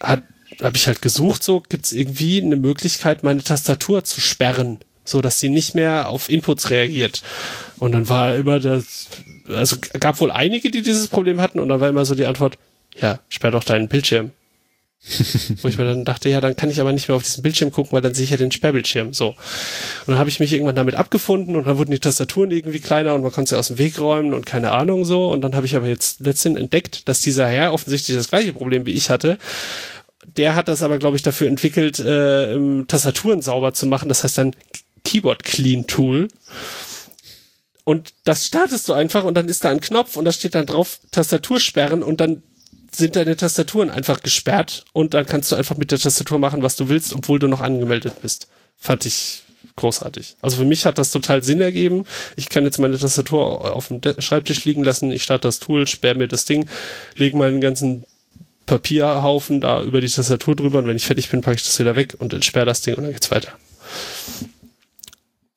[0.00, 0.22] hat
[0.60, 5.40] habe ich halt gesucht, so gibt's irgendwie eine Möglichkeit, meine Tastatur zu sperren, so dass
[5.40, 7.22] sie nicht mehr auf Inputs reagiert.
[7.78, 9.08] Und dann war immer das,
[9.48, 12.58] also gab wohl einige, die dieses Problem hatten, und dann war immer so die Antwort,
[13.00, 14.32] ja, sperr doch deinen Bildschirm.
[15.62, 17.72] Wo ich mir dann dachte, ja, dann kann ich aber nicht mehr auf diesen Bildschirm
[17.72, 19.12] gucken, weil dann sehe ich ja den Sperrbildschirm.
[19.12, 19.30] So.
[19.30, 19.36] Und
[20.06, 23.22] dann habe ich mich irgendwann damit abgefunden und dann wurden die Tastaturen irgendwie kleiner und
[23.22, 25.28] man konnte sie aus dem Weg räumen und keine Ahnung so.
[25.30, 28.86] Und dann habe ich aber jetzt letztens entdeckt, dass dieser Herr offensichtlich das gleiche Problem
[28.86, 29.38] wie ich hatte.
[30.36, 34.08] Der hat das aber, glaube ich, dafür entwickelt, äh, Tastaturen sauber zu machen.
[34.08, 34.54] Das heißt dann
[35.04, 36.28] Keyboard Clean Tool.
[37.84, 40.66] Und das startest du einfach und dann ist da ein Knopf und da steht dann
[40.66, 42.44] drauf Tastatur sperren und dann
[42.94, 46.76] sind deine Tastaturen einfach gesperrt und dann kannst du einfach mit der Tastatur machen, was
[46.76, 48.48] du willst, obwohl du noch angemeldet bist.
[48.76, 49.42] Fand ich
[49.76, 50.36] großartig.
[50.42, 52.04] Also für mich hat das total Sinn ergeben.
[52.36, 56.16] Ich kann jetzt meine Tastatur auf dem Schreibtisch liegen lassen, ich starte das Tool, sperre
[56.16, 56.68] mir das Ding,
[57.14, 58.04] lege meinen ganzen
[58.66, 61.96] Papierhaufen da über die Tastatur drüber und wenn ich fertig bin, packe ich das wieder
[61.96, 63.52] weg und entsperre das Ding und dann geht's weiter.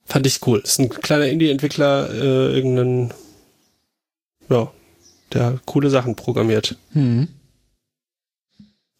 [0.05, 0.61] Fand ich cool.
[0.63, 3.13] Ist ein kleiner Indie-Entwickler, äh, irgendein,
[4.49, 4.71] ja,
[5.33, 6.77] der coole Sachen programmiert.
[6.93, 7.27] Mhm.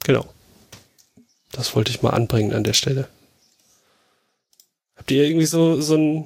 [0.04, 0.28] Genau.
[1.52, 3.08] Das wollte ich mal anbringen an der Stelle.
[4.98, 6.26] Habt ihr irgendwie so, so ein,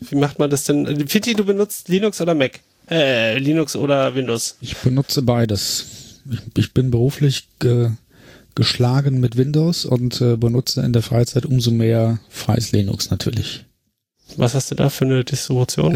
[0.00, 1.08] wie macht man das denn?
[1.08, 2.60] Fitti, du benutzt Linux oder Mac?
[2.88, 4.56] Äh, Linux oder Windows?
[4.60, 6.20] Ich benutze beides.
[6.30, 7.90] Ich, ich bin beruflich ge,
[8.54, 13.65] geschlagen mit Windows und äh, benutze in der Freizeit umso mehr freies Linux natürlich.
[14.36, 15.94] Was hast du da für eine Distribution?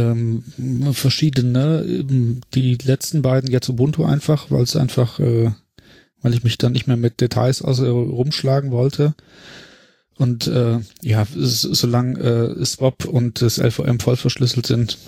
[0.59, 2.05] Ähm, verschiedene.
[2.55, 5.51] Die letzten beiden jetzt Ubuntu einfach, weil es einfach, äh,
[6.23, 9.15] weil ich mich dann nicht mehr mit Details also rumschlagen wollte.
[10.17, 14.99] Und äh, ja, solange äh, Swap und das LVM voll verschlüsselt sind,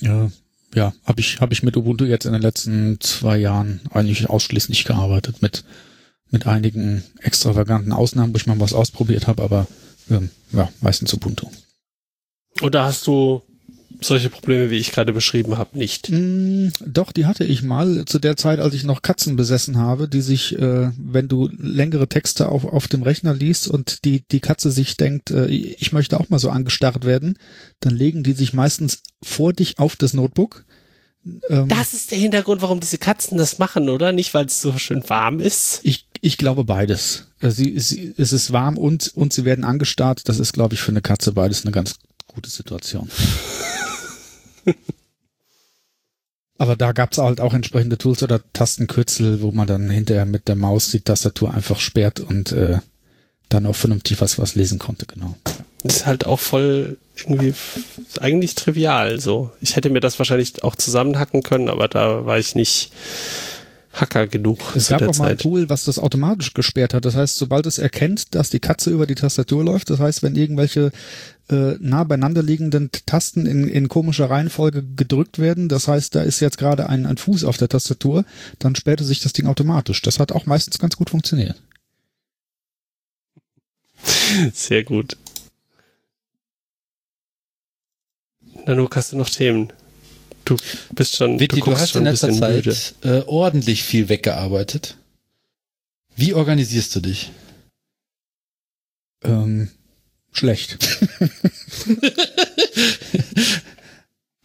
[0.00, 0.30] ja,
[0.74, 4.84] ja, habe ich habe ich mit Ubuntu jetzt in den letzten zwei Jahren eigentlich ausschließlich
[4.84, 5.64] gearbeitet mit
[6.30, 9.66] mit einigen extravaganten Ausnahmen, wo ich mal was ausprobiert habe, aber
[10.10, 11.48] ähm, ja, meistens Ubuntu.
[12.60, 13.42] Oder hast du
[14.00, 16.08] solche Probleme, wie ich gerade beschrieben habe, nicht?
[16.10, 20.08] Mm, doch, die hatte ich mal zu der Zeit, als ich noch Katzen besessen habe,
[20.08, 24.40] die sich, äh, wenn du längere Texte auf, auf dem Rechner liest und die, die
[24.40, 27.38] Katze sich denkt, äh, ich möchte auch mal so angestarrt werden,
[27.80, 30.64] dann legen die sich meistens vor dich auf das Notebook.
[31.48, 34.12] Ähm, das ist der Hintergrund, warum diese Katzen das machen, oder?
[34.12, 35.80] Nicht, weil es so schön warm ist?
[35.82, 37.28] Ich, ich glaube beides.
[37.40, 40.28] Äh, sie, sie, es ist warm und, und sie werden angestarrt.
[40.28, 41.96] Das ist, glaube ich, für eine Katze beides eine ganz
[42.28, 43.10] gute Situation.
[46.58, 50.48] Aber da gab es halt auch entsprechende Tools oder Tastenkürzel, wo man dann hinterher mit
[50.48, 52.78] der Maus die Tastatur einfach sperrt und äh,
[53.48, 55.36] dann auch vernünftig was, was lesen konnte, genau.
[55.82, 57.54] Das ist halt auch voll irgendwie
[58.20, 59.52] eigentlich trivial so.
[59.60, 62.92] Ich hätte mir das wahrscheinlich auch zusammenhacken können, aber da war ich nicht
[63.92, 64.58] Hacker genug.
[64.74, 65.18] Es gab auch Zeit.
[65.18, 67.04] mal ein Tool, was das automatisch gesperrt hat.
[67.04, 70.36] Das heißt, sobald es erkennt, dass die Katze über die Tastatur läuft, das heißt, wenn
[70.36, 70.90] irgendwelche
[71.50, 76.40] äh, nah beieinander liegenden Tasten in, in komischer Reihenfolge gedrückt werden, das heißt, da ist
[76.40, 78.24] jetzt gerade ein, ein Fuß auf der Tastatur,
[78.58, 80.02] dann sperrte sich das Ding automatisch.
[80.02, 81.60] Das hat auch meistens ganz gut funktioniert.
[84.52, 85.16] Sehr gut.
[88.66, 89.72] Nanook, hast du noch Themen?
[90.44, 90.56] Du
[90.92, 91.40] bist schon.
[91.40, 94.96] Vitti, du, du hast in letzter Zeit äh, ordentlich viel weggearbeitet.
[96.16, 97.32] Wie organisierst du dich?
[99.24, 99.70] Ähm,
[100.38, 100.78] schlecht.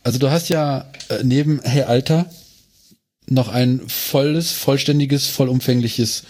[0.04, 2.30] also du hast ja äh, neben Hey Alter
[3.28, 6.24] noch ein volles, vollständiges, vollumfängliches,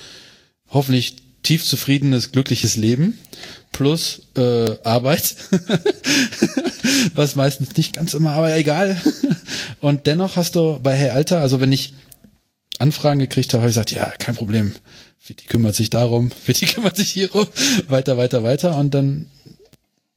[0.69, 3.17] hoffentlich tief zufriedenes, glückliches Leben
[3.71, 5.35] plus äh, Arbeit,
[7.15, 9.01] was meistens nicht ganz immer, aber egal.
[9.81, 11.93] Und dennoch hast du bei Hey Alter, also wenn ich
[12.79, 14.73] Anfragen gekriegt habe, habe ich gesagt, ja, kein Problem.
[15.25, 17.47] Vitti kümmert sich darum, Vitti kümmert sich hierum,
[17.87, 19.27] weiter, weiter, weiter und dann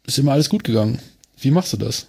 [0.07, 0.99] ist immer alles gut gegangen.
[1.39, 2.07] Wie machst du das?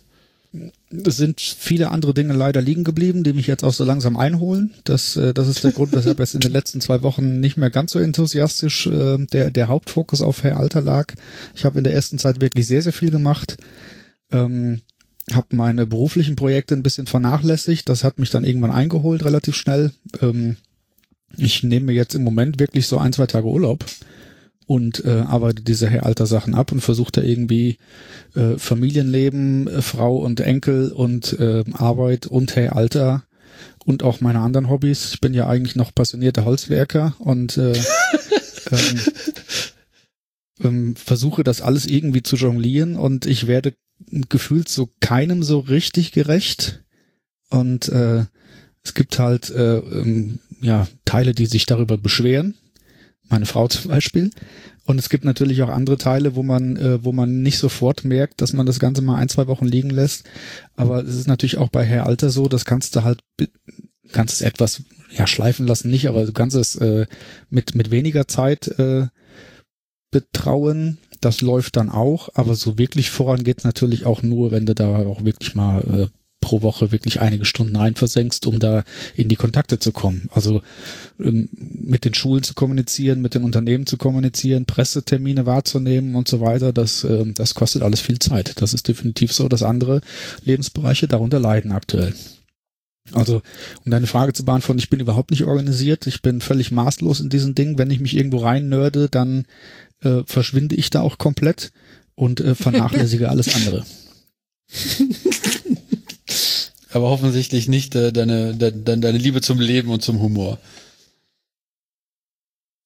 [1.05, 4.73] Es sind viele andere Dinge leider liegen geblieben, die mich jetzt auch so langsam einholen.
[4.85, 7.69] Das, äh, das ist der Grund, weshalb es in den letzten zwei Wochen nicht mehr
[7.69, 11.13] ganz so enthusiastisch äh, der, der Hauptfokus auf Herr Alter lag.
[11.53, 13.57] Ich habe in der ersten Zeit wirklich sehr, sehr viel gemacht.
[14.31, 14.81] Ähm,
[15.31, 17.89] habe meine beruflichen Projekte ein bisschen vernachlässigt.
[17.89, 19.91] Das hat mich dann irgendwann eingeholt, relativ schnell.
[20.21, 20.55] Ähm,
[21.35, 23.85] ich nehme mir jetzt im Moment wirklich so ein, zwei Tage Urlaub
[24.65, 27.77] und äh, arbeitet diese Alter-Sachen ab und versucht da irgendwie
[28.35, 33.23] äh, Familienleben, äh, Frau und Enkel und äh, Arbeit und Herr Alter
[33.85, 35.13] und auch meine anderen Hobbys.
[35.13, 37.73] Ich bin ja eigentlich noch passionierter Holzwerker und äh,
[38.71, 38.99] ähm,
[40.61, 43.73] ähm, versuche das alles irgendwie zu jonglieren und ich werde
[44.29, 46.83] gefühlt so keinem so richtig gerecht
[47.49, 48.25] und äh,
[48.83, 52.55] es gibt halt äh, ähm, ja Teile, die sich darüber beschweren,
[53.29, 54.31] meine Frau zum Beispiel.
[54.85, 58.41] Und es gibt natürlich auch andere Teile, wo man, äh, wo man nicht sofort merkt,
[58.41, 60.23] dass man das Ganze mal ein, zwei Wochen liegen lässt.
[60.77, 63.19] Aber es ist natürlich auch bei Herr Alter so, das kannst du halt,
[64.13, 67.05] kannst es etwas, ja, schleifen lassen nicht, aber du kannst es äh,
[67.49, 69.07] mit, mit weniger Zeit äh,
[70.09, 70.99] betrauen.
[71.19, 74.99] Das läuft dann auch, aber so wirklich voran geht's natürlich auch nur, wenn du da
[74.99, 76.07] auch wirklich mal äh,
[76.47, 77.93] pro Woche wirklich einige Stunden rein
[78.45, 78.85] um da
[79.17, 80.29] in die Kontakte zu kommen.
[80.31, 80.61] Also
[81.19, 86.39] ähm, mit den Schulen zu kommunizieren, mit den Unternehmen zu kommunizieren, Pressetermine wahrzunehmen und so
[86.39, 88.61] weiter, das, äh, das kostet alles viel Zeit.
[88.61, 89.99] Das ist definitiv so, dass andere
[90.45, 92.13] Lebensbereiche darunter leiden aktuell.
[93.11, 93.41] Also,
[93.83, 97.27] um deine Frage zu beantworten, ich bin überhaupt nicht organisiert, ich bin völlig maßlos in
[97.27, 97.77] diesen Dingen.
[97.77, 99.45] Wenn ich mich irgendwo rein nörde, dann
[100.01, 101.73] äh, verschwinde ich da auch komplett
[102.15, 103.85] und äh, vernachlässige alles andere.
[106.91, 110.59] Aber offensichtlich nicht äh, deine, de, deine Liebe zum Leben und zum Humor.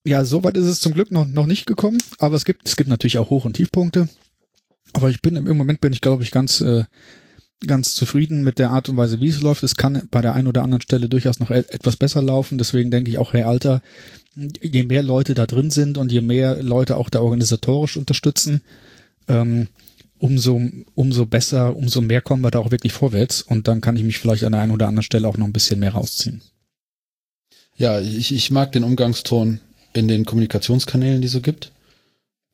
[0.04, 2.90] Ja, soweit ist es zum Glück noch, noch nicht gekommen, aber es gibt, es gibt
[2.90, 4.10] natürlich auch Hoch- und Tiefpunkte.
[4.94, 6.86] Aber ich bin im Moment bin ich, glaube ich, ganz, äh,
[7.66, 9.62] ganz zufrieden mit der Art und Weise, wie es läuft.
[9.64, 12.58] Es kann bei der einen oder anderen Stelle durchaus noch e etwas besser laufen.
[12.58, 13.82] Deswegen denke ich auch, Herr Alter,
[14.36, 18.62] je mehr Leute da drin sind und je mehr Leute auch da organisatorisch unterstützen,
[19.28, 19.68] ähm,
[20.22, 20.62] umso,
[20.94, 24.20] umso besser, umso mehr kommen wir da auch wirklich vorwärts und dann kann ich mich
[24.20, 26.42] vielleicht an der einen oder anderen Stelle auch noch ein bisschen mehr rausziehen.
[27.76, 29.60] Ja, ich, ich mag den Umgangston
[29.94, 31.72] in den Kommunikationskanälen, die es so gibt.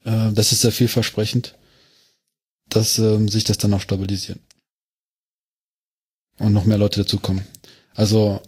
[0.06, 1.56] Äh, das ist sehr vielversprechend,
[2.70, 4.40] dass ähm, sich das dann auch stabilisieren.
[6.40, 7.46] Und noch mehr Leute dazukommen.
[7.96, 8.42] Also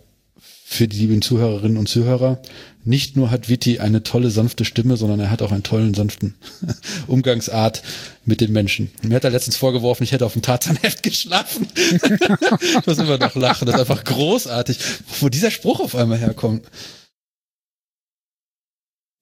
[0.72, 2.40] für die lieben Zuhörerinnen und Zuhörer,
[2.86, 6.36] nicht nur hat Vitti eine tolle, sanfte Stimme, sondern er hat auch einen tollen, sanften
[7.08, 7.82] Umgangsart
[8.24, 8.92] mit den Menschen.
[9.02, 11.68] Mir hat er letztens vorgeworfen, ich hätte auf dem Tarzanheft geschlafen.
[11.76, 14.78] ich muss immer noch lachen, das ist einfach großartig,
[15.22, 16.68] wo dieser Spruch auf einmal herkommt.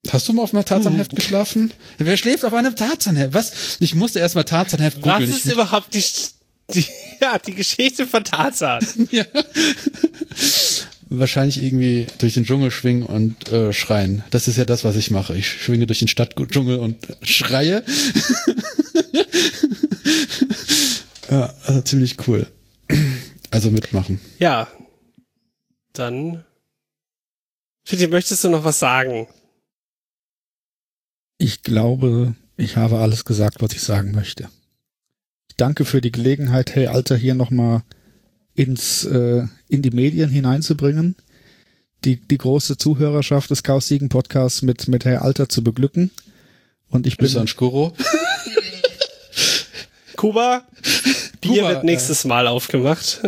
[0.09, 1.71] Hast du mal auf einem Tarzanheft geschlafen?
[1.97, 3.33] Wer schläft auf einem Tarzanheft?
[3.33, 3.77] Was?
[3.79, 5.29] Ich musste erstmal Tarzanheft googeln.
[5.29, 6.03] Was ist überhaupt die,
[6.73, 6.85] die,
[7.21, 8.85] ja, die Geschichte von Tarzan?
[9.11, 9.23] ja
[11.09, 14.23] wahrscheinlich irgendwie durch den Dschungel schwingen und äh, schreien.
[14.29, 15.37] Das ist ja das, was ich mache.
[15.37, 17.83] Ich schwinge durch den Stadtdschungel und schreie.
[21.29, 22.47] ja, also ziemlich cool.
[23.51, 24.19] Also mitmachen.
[24.39, 24.67] Ja.
[25.93, 26.43] Dann.
[27.85, 29.27] Fitti, möchtest du noch was sagen?
[31.37, 34.49] Ich glaube, ich habe alles gesagt, was ich sagen möchte.
[35.49, 37.83] Ich danke für die Gelegenheit, hey Alter, hier nochmal
[38.57, 41.15] ins, äh, in die Medien hineinzubringen,
[42.03, 46.11] die, die große Zuhörerschaft des Chaos Siegen Podcasts mit, mit Herr Alter zu beglücken.
[46.89, 47.37] Und ich bin.
[47.37, 47.95] An Skuro.
[50.15, 50.65] Kuba,
[51.41, 53.21] Bier Kuba, wird nächstes äh, Mal aufgemacht.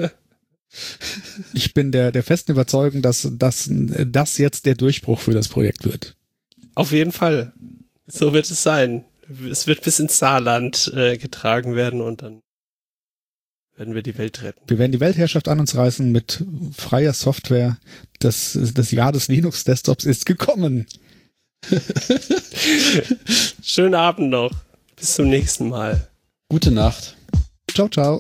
[1.54, 5.86] ich bin der, der festen Überzeugung, dass, dass das jetzt der Durchbruch für das Projekt
[5.86, 6.16] wird.
[6.74, 7.54] Auf jeden Fall.
[8.08, 9.06] So wird es sein.
[9.52, 12.42] Es wird bis ins Saarland äh, getragen werden und dann
[13.80, 14.60] werden wir die Welt retten.
[14.68, 16.44] Wir werden die Weltherrschaft an uns reißen mit
[16.76, 17.78] freier Software.
[18.20, 20.86] Das, das Jahr des Linux-Desktops ist gekommen.
[23.64, 24.52] Schönen Abend noch.
[24.98, 26.10] Bis zum nächsten Mal.
[26.50, 27.16] Gute Nacht.
[27.74, 28.20] Ciao, ciao.